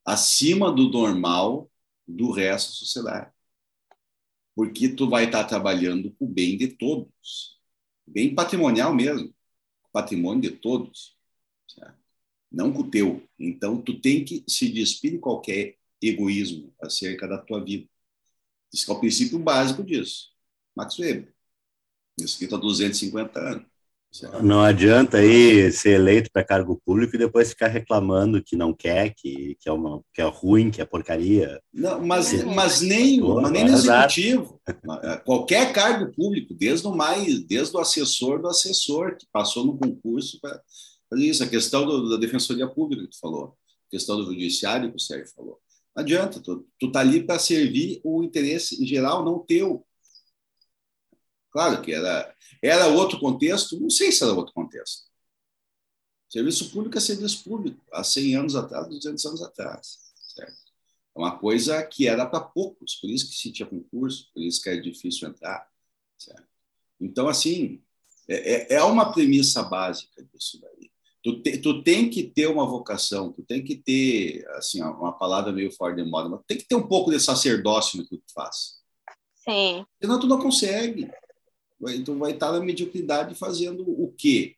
acima 0.04 0.72
do 0.72 0.88
normal 0.88 1.70
do 2.06 2.30
resto 2.30 2.70
da 2.70 2.76
sociedade. 2.76 3.32
Porque 4.54 4.88
tu 4.88 5.08
vai 5.08 5.26
estar 5.26 5.44
trabalhando 5.44 6.14
o 6.18 6.26
bem 6.26 6.56
de 6.56 6.68
todos, 6.68 7.59
bem 8.10 8.34
patrimonial 8.34 8.94
mesmo, 8.94 9.34
patrimônio 9.92 10.42
de 10.42 10.50
todos, 10.56 11.16
certo? 11.68 11.98
não 12.50 12.72
com 12.72 12.80
o 12.80 12.90
teu. 12.90 13.22
Então, 13.38 13.80
tu 13.80 14.00
tem 14.00 14.24
que 14.24 14.44
se 14.48 14.68
despir 14.68 15.12
de 15.12 15.18
qualquer 15.18 15.76
egoísmo 16.02 16.74
acerca 16.80 17.28
da 17.28 17.38
tua 17.38 17.62
vida. 17.62 17.88
Esse 18.72 18.90
é 18.90 18.92
o 18.92 18.98
princípio 18.98 19.38
básico 19.38 19.82
disso. 19.82 20.30
Max 20.74 20.98
Weber. 20.98 21.34
Escrito 22.18 22.56
há 22.56 22.58
250 22.58 23.40
anos. 23.40 23.69
Não 24.42 24.60
adianta 24.60 25.18
aí 25.18 25.70
ser 25.70 25.90
eleito 25.90 26.30
para 26.32 26.44
cargo 26.44 26.80
público 26.84 27.14
e 27.14 27.18
depois 27.18 27.50
ficar 27.50 27.68
reclamando 27.68 28.42
que 28.42 28.56
não 28.56 28.74
quer, 28.74 29.14
que, 29.14 29.56
que, 29.60 29.68
é, 29.68 29.72
uma, 29.72 30.02
que 30.12 30.20
é 30.20 30.24
ruim, 30.24 30.70
que 30.70 30.80
é 30.80 30.84
porcaria. 30.84 31.60
Não, 31.72 32.04
mas, 32.04 32.42
mas 32.44 32.80
nem, 32.80 33.20
mas 33.20 33.52
nem 33.52 33.64
no 33.64 33.72
executivo. 33.72 34.60
Qualquer 35.24 35.72
cargo 35.72 36.12
público, 36.12 36.52
desde 36.54 36.88
o 36.88 36.94
mais, 36.94 37.40
desde 37.44 37.76
o 37.76 37.80
assessor 37.80 38.42
do 38.42 38.48
assessor, 38.48 39.16
que 39.16 39.26
passou 39.32 39.64
no 39.64 39.78
concurso 39.78 40.40
para 40.40 40.60
fazer 41.08 41.24
isso. 41.24 41.44
A 41.44 41.48
questão 41.48 41.86
do, 41.86 42.10
da 42.10 42.16
defensoria 42.16 42.66
pública 42.66 43.04
que 43.04 43.10
tu 43.10 43.20
falou, 43.20 43.54
a 43.86 43.90
questão 43.90 44.16
do 44.16 44.26
judiciário 44.26 44.90
que 44.90 44.96
o 44.96 45.00
Sérgio 45.00 45.32
falou. 45.36 45.58
Não 45.94 46.02
adianta, 46.02 46.40
tu, 46.40 46.66
tu 46.78 46.90
tá 46.90 47.00
ali 47.00 47.22
para 47.22 47.38
servir 47.38 48.00
o 48.02 48.24
interesse 48.24 48.84
geral, 48.84 49.24
não 49.24 49.38
teu. 49.38 49.84
Claro 51.50 51.82
que 51.82 51.92
era, 51.92 52.34
era 52.62 52.86
outro 52.88 53.18
contexto, 53.18 53.78
não 53.80 53.90
sei 53.90 54.12
se 54.12 54.22
era 54.22 54.32
outro 54.32 54.54
contexto. 54.54 55.10
Serviço 56.28 56.70
público 56.70 56.96
é 56.96 57.00
serviço 57.00 57.42
público, 57.42 57.84
há 57.92 58.04
100 58.04 58.36
anos 58.36 58.56
atrás, 58.56 58.86
200 58.86 59.26
anos 59.26 59.42
atrás. 59.42 59.98
Certo? 60.14 60.70
É 61.16 61.18
uma 61.18 61.36
coisa 61.38 61.82
que 61.82 62.06
era 62.06 62.24
para 62.24 62.40
poucos, 62.40 62.94
por 62.94 63.10
isso 63.10 63.28
que 63.28 63.34
se 63.34 63.52
tinha 63.52 63.68
concurso, 63.68 64.30
por 64.32 64.40
isso 64.40 64.62
que 64.62 64.68
era 64.68 64.80
difícil 64.80 65.28
entrar. 65.28 65.68
Certo? 66.16 66.46
Então, 67.00 67.26
assim, 67.28 67.82
é, 68.28 68.74
é, 68.74 68.76
é 68.76 68.82
uma 68.84 69.12
premissa 69.12 69.62
básica 69.64 70.22
disso 70.32 70.60
daí. 70.60 70.90
Tu, 71.22 71.42
te, 71.42 71.58
tu 71.58 71.82
tem 71.82 72.08
que 72.08 72.22
ter 72.22 72.46
uma 72.46 72.64
vocação, 72.64 73.32
tu 73.32 73.42
tem 73.42 73.62
que 73.62 73.76
ter, 73.76 74.46
assim, 74.50 74.80
uma 74.82 75.12
palavra 75.12 75.52
meio 75.52 75.70
fora 75.72 75.94
de 75.94 76.04
moda, 76.04 76.28
mas 76.28 76.40
tem 76.46 76.56
que 76.56 76.64
ter 76.64 76.76
um 76.76 76.86
pouco 76.86 77.10
de 77.10 77.18
sacerdócio 77.18 77.98
no 77.98 78.06
que 78.06 78.16
tu 78.16 78.32
faz. 78.32 78.80
Sim. 79.34 79.84
Senão 80.00 80.20
tu 80.20 80.26
não 80.26 80.38
consegue. 80.38 81.10
Tu 82.04 82.18
vai 82.18 82.32
estar 82.32 82.52
na 82.52 82.60
mediocridade 82.60 83.34
fazendo 83.34 83.82
o 83.88 84.12
quê? 84.12 84.56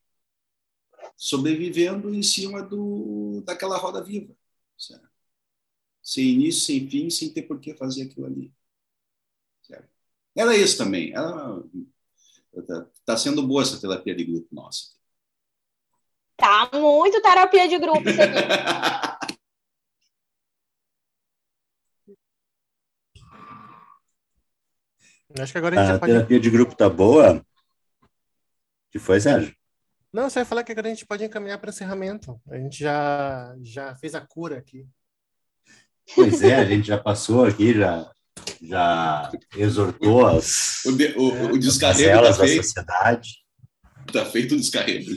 Sobrevivendo 1.17 2.13
em 2.13 2.23
cima 2.23 2.63
do, 2.63 3.43
daquela 3.45 3.77
roda 3.77 4.03
viva. 4.03 4.35
Certo? 4.77 5.09
Sem 6.03 6.31
início, 6.31 6.63
sem 6.63 6.89
fim, 6.89 7.09
sem 7.11 7.33
ter 7.33 7.43
por 7.43 7.61
que 7.61 7.75
fazer 7.75 8.03
aquilo 8.03 8.27
ali. 8.27 8.53
Certo? 9.63 9.89
Era 10.35 10.57
isso 10.57 10.77
também. 10.77 11.13
Está 12.53 12.87
tá 13.05 13.17
sendo 13.17 13.47
boa 13.47 13.63
essa 13.63 13.81
terapia 13.81 14.15
de 14.15 14.25
grupo 14.25 14.49
nossa. 14.51 14.91
Tá 16.37 16.71
muito 16.75 17.23
terapia 17.23 17.69
de 17.69 17.79
grupo 17.79 18.09
isso 18.09 18.21
aqui. 18.21 18.33
Acho 25.41 25.53
que 25.53 25.59
agora 25.59 25.81
a 25.81 25.85
gente 25.85 25.97
a 25.97 25.99
pode... 25.99 26.13
terapia 26.13 26.41
de 26.41 26.51
grupo 26.51 26.75
tá 26.75 26.89
boa. 26.89 27.45
que 28.91 28.99
foi, 28.99 29.21
Sérgio? 29.21 29.55
Não, 30.13 30.29
você 30.29 30.41
vai 30.41 30.45
falar 30.45 30.63
que 30.63 30.73
agora 30.73 30.89
a 30.89 30.91
gente 30.91 31.07
pode 31.07 31.25
encaminhar 31.25 31.59
para 31.59 31.71
encerramento. 31.71 32.39
A 32.51 32.57
gente 32.59 32.79
já, 32.79 33.55
já 33.63 33.95
fez 33.97 34.15
a 34.15 34.21
cura 34.21 34.59
aqui. 34.59 34.87
Pois 36.15 36.43
é, 36.43 36.57
a 36.57 36.65
gente 36.65 36.89
já 36.89 36.99
passou 36.99 37.45
aqui, 37.45 37.73
já, 37.73 38.11
já 38.61 39.33
exortou 39.57 40.27
as, 40.27 40.85
o, 40.85 40.93
de, 40.93 41.07
o, 41.17 41.35
é, 41.35 41.43
o 41.53 41.59
descarrego 41.59 42.23
da 42.23 42.33
sociedade. 42.35 43.42
Tá 44.11 44.25
feito 44.25 44.55
o 44.55 44.59
descarrego. 44.59 45.11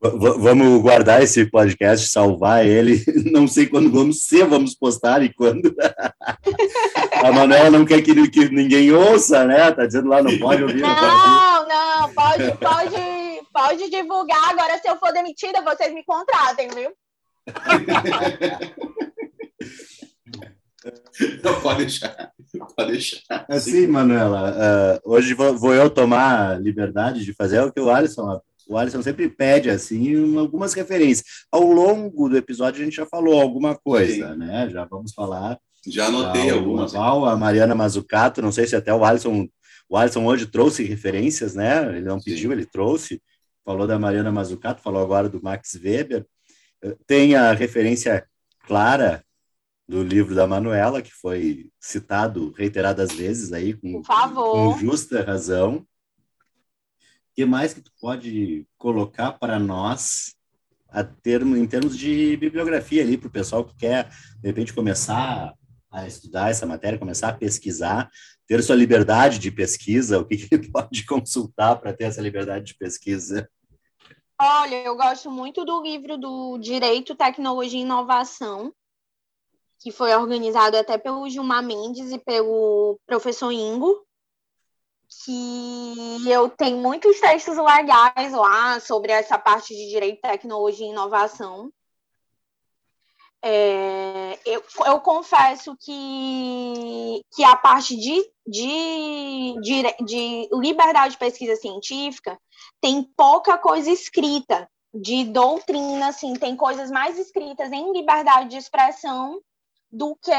vamos 0.00 0.82
guardar 0.82 1.22
esse 1.22 1.44
podcast, 1.46 2.08
salvar 2.08 2.66
ele. 2.66 3.04
Não 3.30 3.46
sei 3.46 3.66
quando 3.66 3.90
vamos 3.90 4.26
ser, 4.26 4.46
vamos 4.46 4.74
postar 4.74 5.22
e 5.22 5.32
quando. 5.32 5.74
A 7.22 7.32
Manuela 7.32 7.70
não 7.70 7.84
quer 7.84 8.00
que, 8.00 8.30
que 8.30 8.48
ninguém 8.48 8.90
ouça, 8.92 9.44
né? 9.44 9.70
Tá 9.72 9.84
dizendo 9.84 10.08
lá, 10.08 10.22
não 10.22 10.38
pode 10.38 10.62
ouvir. 10.62 10.80
Não, 10.80 10.88
não, 10.88 11.68
não, 11.68 12.14
pode, 12.14 12.50
pode, 12.56 12.96
pode 13.52 13.90
divulgar. 13.90 14.42
Agora, 14.48 14.78
se 14.78 14.88
eu 14.88 14.96
for 14.96 15.12
demitida, 15.12 15.60
vocês 15.60 15.92
me 15.92 16.02
contratem, 16.02 16.70
viu? 16.70 16.90
Não, 21.42 21.60
pode 21.60 21.80
deixar, 21.80 22.32
pode 22.76 22.92
deixar. 22.92 23.46
Assim, 23.48 23.86
Manuela, 23.86 24.52
uh, 25.04 25.10
hoje 25.10 25.34
vou, 25.34 25.56
vou, 25.56 25.74
eu 25.74 25.88
tomar 25.88 26.60
liberdade 26.60 27.24
de 27.24 27.32
fazer 27.34 27.60
o 27.60 27.72
que 27.72 27.80
o 27.80 27.90
Alisson, 27.90 28.40
o 28.68 28.76
Alisson 28.76 29.02
sempre 29.02 29.28
pede, 29.28 29.70
assim, 29.70 30.36
algumas 30.36 30.72
referências. 30.74 31.26
Ao 31.50 31.62
longo 31.62 32.28
do 32.28 32.36
episódio 32.36 32.80
a 32.80 32.84
gente 32.84 32.96
já 32.96 33.06
falou 33.06 33.40
alguma 33.40 33.76
coisa, 33.76 34.32
Sim. 34.32 34.38
né? 34.38 34.68
Já 34.70 34.84
vamos 34.84 35.12
falar. 35.12 35.58
Já 35.86 36.06
anotei 36.06 36.50
algumas. 36.50 36.92
Val, 36.92 37.24
a 37.24 37.36
Mariana 37.36 37.74
Mazzucato, 37.74 38.42
não 38.42 38.52
sei 38.52 38.66
se 38.66 38.76
até 38.76 38.92
o 38.92 39.04
Alisson, 39.04 39.48
o 39.88 39.96
Alisson 39.96 40.24
hoje 40.24 40.46
trouxe 40.46 40.84
referências, 40.84 41.54
né? 41.54 41.96
Ele 41.96 42.06
não 42.06 42.20
Sim. 42.20 42.30
pediu, 42.30 42.52
ele 42.52 42.66
trouxe. 42.66 43.20
Falou 43.64 43.86
da 43.86 43.98
Mariana 43.98 44.32
Mazzucato, 44.32 44.82
falou 44.82 45.02
agora 45.02 45.28
do 45.28 45.42
Max 45.42 45.78
Weber. 45.82 46.26
Tem 47.06 47.34
a 47.34 47.52
referência 47.52 48.24
clara 48.66 49.22
do 49.90 50.04
livro 50.04 50.36
da 50.36 50.46
Manuela, 50.46 51.02
que 51.02 51.12
foi 51.12 51.68
citado 51.80 52.52
reiteradas 52.52 53.10
vezes 53.10 53.52
aí, 53.52 53.74
com, 53.74 54.00
com 54.02 54.78
justa 54.78 55.20
razão. 55.20 55.78
O 55.78 55.86
que 57.34 57.44
mais 57.44 57.74
que 57.74 57.80
tu 57.80 57.90
pode 58.00 58.68
colocar 58.78 59.32
para 59.32 59.58
nós 59.58 60.36
a 60.88 61.02
termo, 61.02 61.56
em 61.56 61.66
termos 61.66 61.98
de 61.98 62.36
bibliografia 62.36 63.02
ali, 63.02 63.18
para 63.18 63.26
o 63.26 63.32
pessoal 63.32 63.64
que 63.64 63.74
quer, 63.74 64.08
de 64.40 64.46
repente, 64.46 64.72
começar 64.72 65.52
a 65.90 66.06
estudar 66.06 66.50
essa 66.50 66.64
matéria, 66.64 66.96
começar 66.96 67.30
a 67.30 67.36
pesquisar, 67.36 68.08
ter 68.46 68.62
sua 68.62 68.76
liberdade 68.76 69.40
de 69.40 69.50
pesquisa, 69.50 70.20
o 70.20 70.24
que, 70.24 70.36
que 70.36 70.58
pode 70.70 71.04
consultar 71.04 71.74
para 71.80 71.92
ter 71.92 72.04
essa 72.04 72.22
liberdade 72.22 72.66
de 72.66 72.76
pesquisa? 72.76 73.50
Olha, 74.40 74.84
eu 74.84 74.96
gosto 74.96 75.32
muito 75.32 75.64
do 75.64 75.82
livro 75.82 76.16
do 76.16 76.58
Direito, 76.58 77.16
Tecnologia 77.16 77.80
e 77.80 77.82
Inovação, 77.82 78.72
que 79.80 79.90
foi 79.90 80.14
organizado 80.14 80.76
até 80.76 80.98
pelo 80.98 81.28
Gilmar 81.28 81.64
Mendes 81.64 82.12
e 82.12 82.18
pelo 82.18 83.00
professor 83.06 83.50
Ingo, 83.50 84.04
que 85.24 86.30
eu 86.30 86.50
tenho 86.50 86.76
muitos 86.76 87.18
textos 87.18 87.56
legais 87.56 88.32
lá 88.32 88.78
sobre 88.78 89.10
essa 89.10 89.38
parte 89.38 89.74
de 89.74 89.88
direito, 89.88 90.20
tecnologia 90.20 90.86
e 90.86 90.90
inovação. 90.90 91.72
É, 93.42 94.38
eu, 94.44 94.62
eu, 94.84 95.00
confesso 95.00 95.74
que, 95.80 97.22
que 97.34 97.42
a 97.42 97.56
parte 97.56 97.96
de, 97.96 98.30
de, 98.46 99.54
de, 99.62 100.04
de 100.04 100.48
liberdade 100.52 101.14
de 101.14 101.18
pesquisa 101.18 101.56
científica 101.56 102.38
tem 102.82 103.02
pouca 103.02 103.56
coisa 103.56 103.90
escrita 103.90 104.70
de 104.92 105.24
doutrina, 105.24 106.08
assim, 106.08 106.34
tem 106.34 106.54
coisas 106.54 106.90
mais 106.90 107.18
escritas 107.18 107.72
em 107.72 107.92
liberdade 107.94 108.50
de 108.50 108.56
expressão 108.58 109.40
do 109.90 110.16
que 110.16 110.30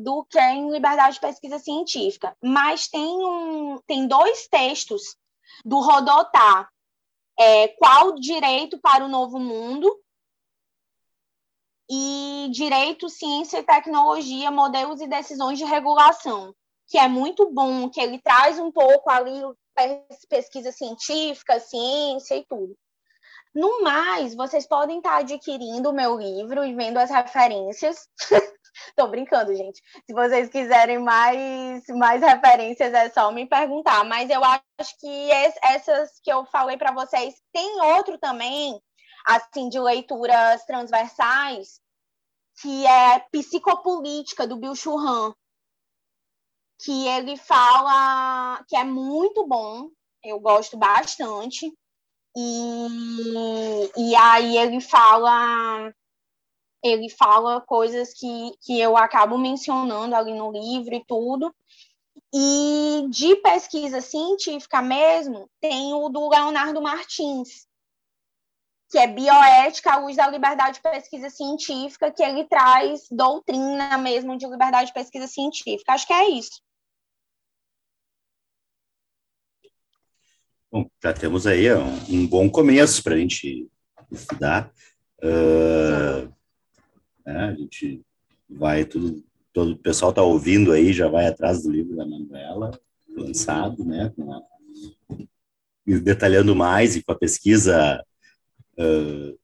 do 0.00 0.24
que 0.24 0.40
em 0.40 0.70
liberdade 0.70 1.14
de 1.14 1.20
pesquisa 1.20 1.58
científica. 1.58 2.36
Mas 2.42 2.88
tem 2.88 3.04
um 3.04 3.78
tem 3.86 4.06
dois 4.06 4.48
textos 4.48 5.16
do 5.64 5.80
Rodotá, 5.80 6.68
é, 7.38 7.68
qual 7.68 8.14
direito 8.14 8.78
para 8.78 9.04
o 9.04 9.08
novo 9.08 9.38
mundo 9.38 9.94
e 11.90 12.48
direito, 12.52 13.08
ciência 13.08 13.58
e 13.58 13.62
tecnologia, 13.62 14.50
modelos 14.50 15.00
e 15.00 15.06
decisões 15.06 15.58
de 15.58 15.64
regulação, 15.64 16.54
que 16.86 16.98
é 16.98 17.08
muito 17.08 17.50
bom, 17.50 17.88
que 17.88 18.00
ele 18.00 18.20
traz 18.20 18.58
um 18.58 18.70
pouco 18.70 19.10
ali 19.10 19.40
pesquisa 20.28 20.72
científica, 20.72 21.60
ciência 21.60 22.36
e 22.36 22.44
tudo. 22.44 22.76
No 23.54 23.82
mais, 23.82 24.34
vocês 24.34 24.66
podem 24.66 24.98
estar 24.98 25.18
adquirindo 25.18 25.90
o 25.90 25.92
meu 25.92 26.16
livro 26.18 26.64
e 26.64 26.74
vendo 26.74 26.98
as 26.98 27.10
referências. 27.10 28.08
Tô 28.96 29.08
brincando, 29.08 29.54
gente. 29.54 29.80
Se 30.06 30.12
vocês 30.12 30.48
quiserem 30.48 30.98
mais, 30.98 31.84
mais 31.88 32.22
referências, 32.22 32.92
é 32.92 33.10
só 33.10 33.32
me 33.32 33.46
perguntar. 33.46 34.04
Mas 34.04 34.30
eu 34.30 34.42
acho 34.44 34.98
que 35.00 35.30
essas 35.62 36.20
que 36.22 36.32
eu 36.32 36.44
falei 36.46 36.76
para 36.76 36.92
vocês, 36.92 37.34
tem 37.52 37.80
outro 37.96 38.18
também, 38.18 38.80
assim, 39.26 39.68
de 39.68 39.80
leituras 39.80 40.64
transversais, 40.64 41.80
que 42.60 42.86
é 42.86 43.20
Psicopolítica, 43.32 44.46
do 44.46 44.56
Bill 44.56 44.74
Churran, 44.74 45.32
que 46.80 47.08
ele 47.08 47.36
fala 47.36 48.64
que 48.68 48.76
é 48.76 48.84
muito 48.84 49.46
bom, 49.46 49.90
eu 50.24 50.38
gosto 50.38 50.76
bastante. 50.76 51.72
E, 52.36 53.90
e 53.96 54.16
aí 54.16 54.56
ele 54.56 54.80
fala 54.80 55.92
ele 56.82 57.08
fala 57.08 57.60
coisas 57.60 58.14
que, 58.14 58.52
que 58.60 58.78
eu 58.80 58.96
acabo 58.96 59.36
mencionando 59.36 60.14
ali 60.14 60.32
no 60.32 60.52
livro 60.52 60.94
e 60.94 61.04
tudo. 61.04 61.54
E 62.32 63.06
de 63.08 63.36
pesquisa 63.36 64.00
científica 64.00 64.82
mesmo, 64.82 65.48
tem 65.60 65.92
o 65.94 66.08
do 66.08 66.28
Leonardo 66.28 66.80
Martins, 66.80 67.66
que 68.90 68.98
é 68.98 69.06
Bioética 69.06 69.92
à 69.92 69.96
luz 69.96 70.16
da 70.16 70.28
liberdade 70.28 70.74
de 70.74 70.82
pesquisa 70.82 71.30
científica, 71.30 72.10
que 72.10 72.22
ele 72.22 72.44
traz 72.44 73.06
doutrina 73.10 73.96
mesmo 73.98 74.36
de 74.36 74.46
liberdade 74.46 74.88
de 74.88 74.94
pesquisa 74.94 75.26
científica. 75.26 75.92
Acho 75.92 76.06
que 76.06 76.12
é 76.12 76.30
isso. 76.30 76.62
Bom, 80.70 80.86
já 81.02 81.14
temos 81.14 81.46
aí 81.46 81.72
um, 81.72 81.94
um 82.10 82.26
bom 82.26 82.50
começo 82.50 83.02
para 83.02 83.14
a 83.14 83.18
gente 83.18 83.66
estudar. 84.12 84.70
Uh, 85.18 86.30
né, 87.24 87.44
a 87.44 87.54
gente 87.54 88.02
vai 88.48 88.84
tudo, 88.84 89.24
todo 89.50 89.72
o 89.72 89.78
pessoal 89.78 90.10
está 90.10 90.20
ouvindo 90.20 90.72
aí, 90.72 90.92
já 90.92 91.08
vai 91.08 91.26
atrás 91.26 91.62
do 91.62 91.70
livro 91.70 91.96
da 91.96 92.04
Manuela, 92.04 92.78
lançado, 93.08 93.82
né, 93.82 94.12
a, 94.20 94.42
detalhando 95.86 96.54
mais 96.54 96.96
e 96.96 97.02
com 97.02 97.12
a 97.12 97.18
pesquisa 97.18 98.04
uh, 98.78 99.38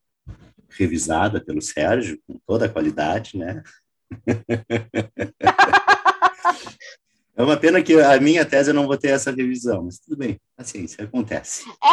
revisada 0.69 1.43
pelo 1.43 1.63
Sérgio, 1.63 2.21
com 2.27 2.39
toda 2.47 2.67
a 2.67 2.69
qualidade, 2.69 3.39
né? 3.39 3.63
É 7.37 7.43
uma 7.43 7.57
pena 7.57 7.83
que 7.83 8.01
a 8.01 8.21
minha 8.21 8.45
tese 8.45 8.71
eu 8.71 8.75
não 8.75 8.87
vou 8.87 8.97
ter 8.97 9.09
essa 9.09 9.33
revisão, 9.33 9.85
mas 9.85 9.99
tudo 9.99 10.17
bem, 10.17 10.41
assim, 10.57 10.85
isso 10.85 11.03
acontece. 11.03 11.65
É, 11.83 11.89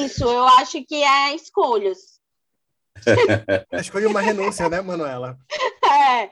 é 0.00 0.04
isso, 0.04 0.24
eu 0.24 0.46
acho 0.46 0.82
que 0.84 1.02
é 1.02 1.34
escolhas. 1.34 2.18
Escolha 3.72 4.08
uma 4.08 4.20
renúncia, 4.20 4.68
né, 4.68 4.80
Manuela? 4.80 5.38
É. 5.90 6.28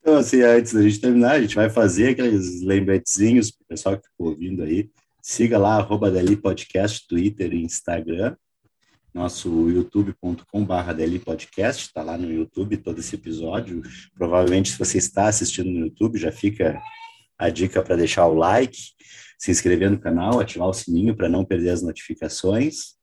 Então, 0.00 0.16
assim, 0.16 0.40
antes 0.40 0.72
da 0.72 0.80
gente 0.82 1.00
terminar, 1.00 1.32
a 1.32 1.40
gente 1.40 1.54
vai 1.54 1.68
fazer 1.68 2.10
aqueles 2.10 2.62
lembretezinhos 2.62 3.50
para 3.50 3.62
o 3.62 3.66
pessoal 3.66 3.98
que 3.98 4.08
ficou 4.08 4.28
ouvindo 4.28 4.62
aí. 4.62 4.90
Siga 5.20 5.58
lá, 5.58 5.76
arroba 5.76 6.10
Dali 6.10 6.34
Podcast, 6.34 7.06
Twitter 7.06 7.52
e 7.52 7.62
Instagram 7.62 8.34
nosso 9.14 9.70
youtube.com.br 9.70 11.24
Podcast, 11.24 11.86
está 11.86 12.02
lá 12.02 12.18
no 12.18 12.30
YouTube 12.30 12.76
todo 12.78 12.98
esse 12.98 13.14
episódio. 13.14 13.80
Provavelmente, 14.12 14.72
se 14.72 14.78
você 14.78 14.98
está 14.98 15.28
assistindo 15.28 15.70
no 15.70 15.86
YouTube, 15.86 16.18
já 16.18 16.32
fica 16.32 16.82
a 17.38 17.48
dica 17.48 17.80
para 17.80 17.94
deixar 17.94 18.26
o 18.26 18.34
like, 18.34 18.76
se 19.38 19.52
inscrever 19.52 19.88
no 19.90 20.00
canal, 20.00 20.40
ativar 20.40 20.68
o 20.68 20.74
sininho 20.74 21.16
para 21.16 21.28
não 21.28 21.44
perder 21.44 21.70
as 21.70 21.82
notificações. 21.82 22.94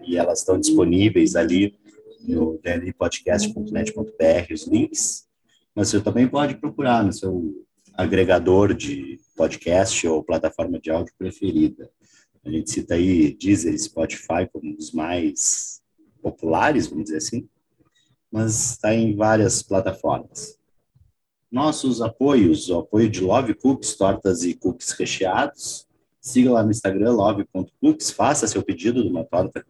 e 0.06 0.18
elas 0.18 0.40
estão 0.40 0.60
disponíveis 0.60 1.36
ali 1.36 1.76
no 2.28 2.60
dlpodcast.net.br, 2.64 4.54
os 4.54 4.68
links, 4.68 5.26
mas 5.76 5.90
você 5.90 6.00
também 6.00 6.28
pode 6.28 6.56
procurar 6.58 7.04
no 7.04 7.12
seu 7.12 7.66
agregador 7.96 8.74
de 8.74 9.18
podcast 9.36 10.08
ou 10.08 10.24
plataforma 10.24 10.80
de 10.80 10.92
áudio 10.92 11.14
preferida. 11.18 11.90
A 12.46 12.50
gente 12.50 12.72
cita 12.72 12.96
aí 12.96 13.34
Deezer, 13.34 13.78
Spotify 13.80 14.48
como 14.52 14.70
um 14.72 14.76
dos 14.76 14.92
mais 14.92 15.82
populares, 16.22 16.88
vamos 16.88 17.06
dizer 17.06 17.18
assim, 17.18 17.48
mas 18.32 18.72
está 18.72 18.94
em 18.94 19.16
várias 19.16 19.62
plataformas. 19.62 20.58
Nossos 21.52 22.02
apoios, 22.02 22.70
o 22.70 22.80
apoio 22.80 23.10
de 23.10 23.22
Love 23.22 23.54
Cookies, 23.54 23.96
tortas 23.96 24.44
e 24.44 24.56
cookies 24.56 24.92
recheados. 24.92 25.88
Siga 26.20 26.52
lá 26.52 26.64
no 26.64 26.72
Instagram, 26.72 27.12
love.cookies, 27.12 28.10
faça 28.12 28.48
seu 28.48 28.64
pedido 28.64 29.04
de 29.04 29.10
uma 29.10 29.24
torta 29.24 29.64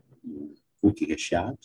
cookie 0.82 1.06
recheado. 1.06 1.58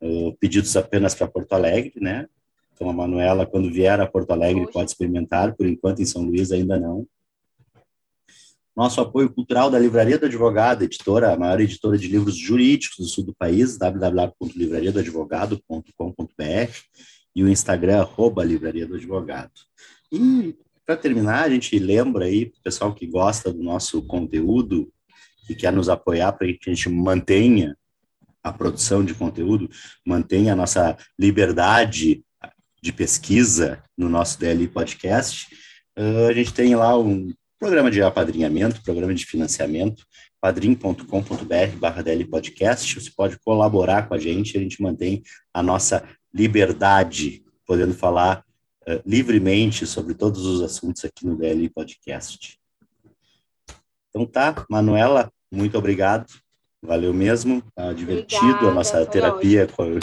Uh, 0.00 0.36
pedidos 0.38 0.76
apenas 0.76 1.14
para 1.14 1.26
Porto 1.26 1.52
Alegre, 1.52 1.94
né? 2.00 2.28
Então, 2.74 2.88
a 2.88 2.92
Manuela, 2.92 3.44
quando 3.44 3.70
vier 3.70 4.00
a 4.00 4.06
Porto 4.06 4.30
Alegre, 4.30 4.70
pode 4.72 4.90
experimentar, 4.90 5.54
por 5.54 5.66
enquanto 5.66 6.00
em 6.00 6.06
São 6.06 6.22
Luís 6.22 6.52
ainda 6.52 6.78
não. 6.78 7.06
Nosso 8.76 9.00
apoio 9.00 9.30
cultural 9.30 9.70
da 9.70 9.78
Livraria 9.78 10.18
do 10.18 10.26
Advogado, 10.26 10.84
editora, 10.84 11.32
a 11.32 11.36
maior 11.36 11.60
editora 11.60 11.98
de 11.98 12.08
livros 12.08 12.36
jurídicos 12.36 12.98
do 12.98 13.04
sul 13.04 13.24
do 13.24 13.34
país, 13.34 13.76
www.livrariadoadvogado.com.br 13.76 16.72
e 17.34 17.42
o 17.42 17.48
Instagram, 17.48 18.00
arroba 18.00 18.44
Livraria 18.44 18.86
do 18.86 18.94
Advogado. 18.94 19.50
E, 20.12 20.54
para 20.86 20.96
terminar, 20.96 21.44
a 21.44 21.50
gente 21.50 21.76
lembra 21.78 22.26
aí, 22.26 22.52
pessoal 22.62 22.94
que 22.94 23.06
gosta 23.06 23.52
do 23.52 23.62
nosso 23.62 24.02
conteúdo, 24.02 24.92
que 25.46 25.54
quer 25.54 25.72
nos 25.72 25.88
apoiar 25.88 26.32
para 26.32 26.46
que 26.46 26.70
a 26.70 26.74
gente 26.74 26.88
mantenha 26.88 27.76
a 28.42 28.52
produção 28.52 29.04
de 29.04 29.14
conteúdo, 29.14 29.68
mantenha 30.06 30.52
a 30.52 30.56
nossa 30.56 30.96
liberdade 31.18 32.24
de 32.82 32.92
pesquisa 32.92 33.82
no 33.96 34.08
nosso 34.08 34.38
DLI 34.38 34.68
Podcast, 34.68 35.46
uh, 35.98 36.28
a 36.28 36.32
gente 36.32 36.54
tem 36.54 36.74
lá 36.74 36.98
um 36.98 37.30
programa 37.60 37.90
de 37.90 38.02
apadrinhamento, 38.02 38.82
programa 38.82 39.14
de 39.14 39.26
financiamento, 39.26 40.06
padrim.com.br 40.40 41.76
barra 41.78 42.02
DLI 42.02 42.24
Podcast, 42.24 42.98
você 42.98 43.10
pode 43.14 43.38
colaborar 43.38 44.08
com 44.08 44.14
a 44.14 44.18
gente, 44.18 44.56
a 44.56 44.60
gente 44.60 44.80
mantém 44.80 45.22
a 45.52 45.62
nossa 45.62 46.02
liberdade, 46.32 47.44
podendo 47.66 47.92
falar 47.92 48.42
uh, 48.88 49.02
livremente 49.04 49.86
sobre 49.86 50.14
todos 50.14 50.46
os 50.46 50.62
assuntos 50.62 51.04
aqui 51.04 51.26
no 51.26 51.36
DLI 51.36 51.68
Podcast. 51.68 52.58
Então 54.08 54.24
tá, 54.24 54.64
Manuela, 54.70 55.30
muito 55.52 55.76
obrigado, 55.76 56.32
valeu 56.82 57.12
mesmo, 57.12 57.62
tá 57.74 57.92
divertido 57.92 58.42
Obrigada, 58.42 58.68
a 58.68 58.74
nossa 58.74 59.04
terapia. 59.04 59.66
Com... 59.66 59.98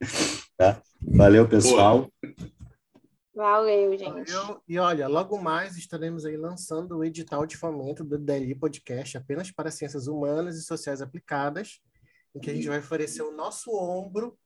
tá? 0.56 0.80
Valeu, 1.02 1.46
pessoal. 1.46 2.10
Valeu, 3.40 3.96
gente. 3.96 4.30
Valeu. 4.30 4.62
E 4.68 4.78
olha, 4.78 5.08
logo 5.08 5.38
mais 5.38 5.78
estaremos 5.78 6.26
aí 6.26 6.36
lançando 6.36 6.98
o 6.98 7.02
edital 7.02 7.46
de 7.46 7.56
fomento 7.56 8.04
do 8.04 8.18
DLI 8.18 8.54
Podcast 8.54 9.16
apenas 9.16 9.50
para 9.50 9.70
ciências 9.70 10.06
humanas 10.06 10.58
e 10.58 10.62
sociais 10.62 11.00
aplicadas, 11.00 11.80
em 12.34 12.38
que 12.38 12.50
a 12.50 12.54
gente 12.54 12.68
vai 12.68 12.80
oferecer 12.80 13.22
o 13.22 13.34
nosso 13.34 13.74
ombro 13.74 14.38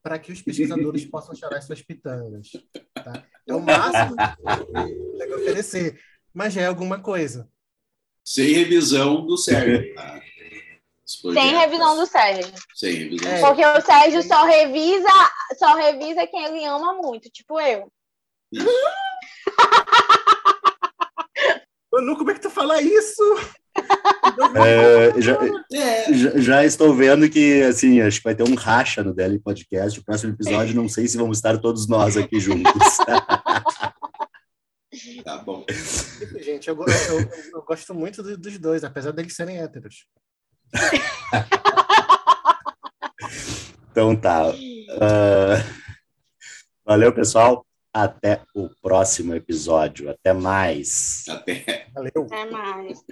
para 0.00 0.16
que 0.16 0.30
os 0.30 0.40
pesquisadores 0.40 1.04
possam 1.10 1.34
chorar 1.34 1.60
suas 1.60 1.82
pitangas. 1.82 2.52
Tá? 2.94 3.24
É 3.48 3.52
o 3.52 3.60
máximo 3.60 4.14
que 4.16 5.18
tem 5.18 5.26
que 5.26 5.34
oferecer, 5.34 6.00
mas 6.32 6.52
já 6.52 6.60
é 6.60 6.66
alguma 6.66 7.00
coisa. 7.00 7.50
Sem 8.22 8.52
revisão 8.52 9.26
do 9.26 9.36
Sérgio. 9.36 9.92
tá? 9.92 10.20
Sem 11.04 11.56
revisão 11.56 11.96
do 11.96 12.06
Sérgio. 12.06 12.54
Sem 12.76 12.94
revisão. 12.94 13.28
É. 13.28 13.40
Porque 13.40 13.66
o 13.66 13.80
Sérgio 13.80 14.22
só 14.22 14.44
revisa, 14.44 15.08
só 15.58 15.74
revisa 15.74 16.28
quem 16.28 16.44
ele 16.44 16.64
ama 16.64 16.94
muito, 16.94 17.28
tipo 17.28 17.60
eu. 17.60 17.92
Manu, 21.92 22.16
como 22.16 22.30
é 22.30 22.34
que 22.34 22.40
tu 22.40 22.50
fala 22.50 22.80
isso? 22.82 23.22
É, 24.56 25.20
já, 25.20 25.36
É, 25.72 26.12
já, 26.14 26.30
já 26.38 26.64
estou 26.64 26.94
vendo 26.94 27.28
que, 27.28 27.62
assim, 27.62 28.00
acho 28.00 28.18
que 28.18 28.24
vai 28.24 28.34
ter 28.34 28.42
um 28.42 28.54
racha 28.54 29.04
no 29.04 29.12
DL 29.14 29.38
Podcast. 29.38 30.00
O 30.00 30.04
próximo 30.04 30.32
episódio, 30.32 30.74
não 30.74 30.88
sei 30.88 31.06
se 31.06 31.18
vamos 31.18 31.36
estar 31.38 31.58
todos 31.58 31.86
nós 31.86 32.16
aqui 32.16 32.40
juntos. 32.40 32.72
tá 35.24 35.36
bom. 35.44 35.64
Gente, 36.40 36.68
eu, 36.68 36.74
eu- 36.74 36.86
eu- 37.20 37.30
eu 37.54 37.62
gosto 37.62 37.94
muito 37.94 38.22
do- 38.22 38.38
dos 38.38 38.58
dois, 38.58 38.82
apesar 38.82 39.12
deles 39.12 39.34
serem 39.36 39.58
héteros. 39.58 40.06
Então 43.90 44.14
tá. 44.14 44.42
Ah, 45.00 45.64
valeu, 46.84 47.10
pessoal 47.14 47.64
até 48.04 48.42
o 48.54 48.68
próximo 48.82 49.34
episódio. 49.34 50.10
Até 50.10 50.32
mais. 50.32 51.24
Até. 51.28 51.86
Valeu. 51.94 52.26
Até 52.26 52.44
mais. 52.50 53.04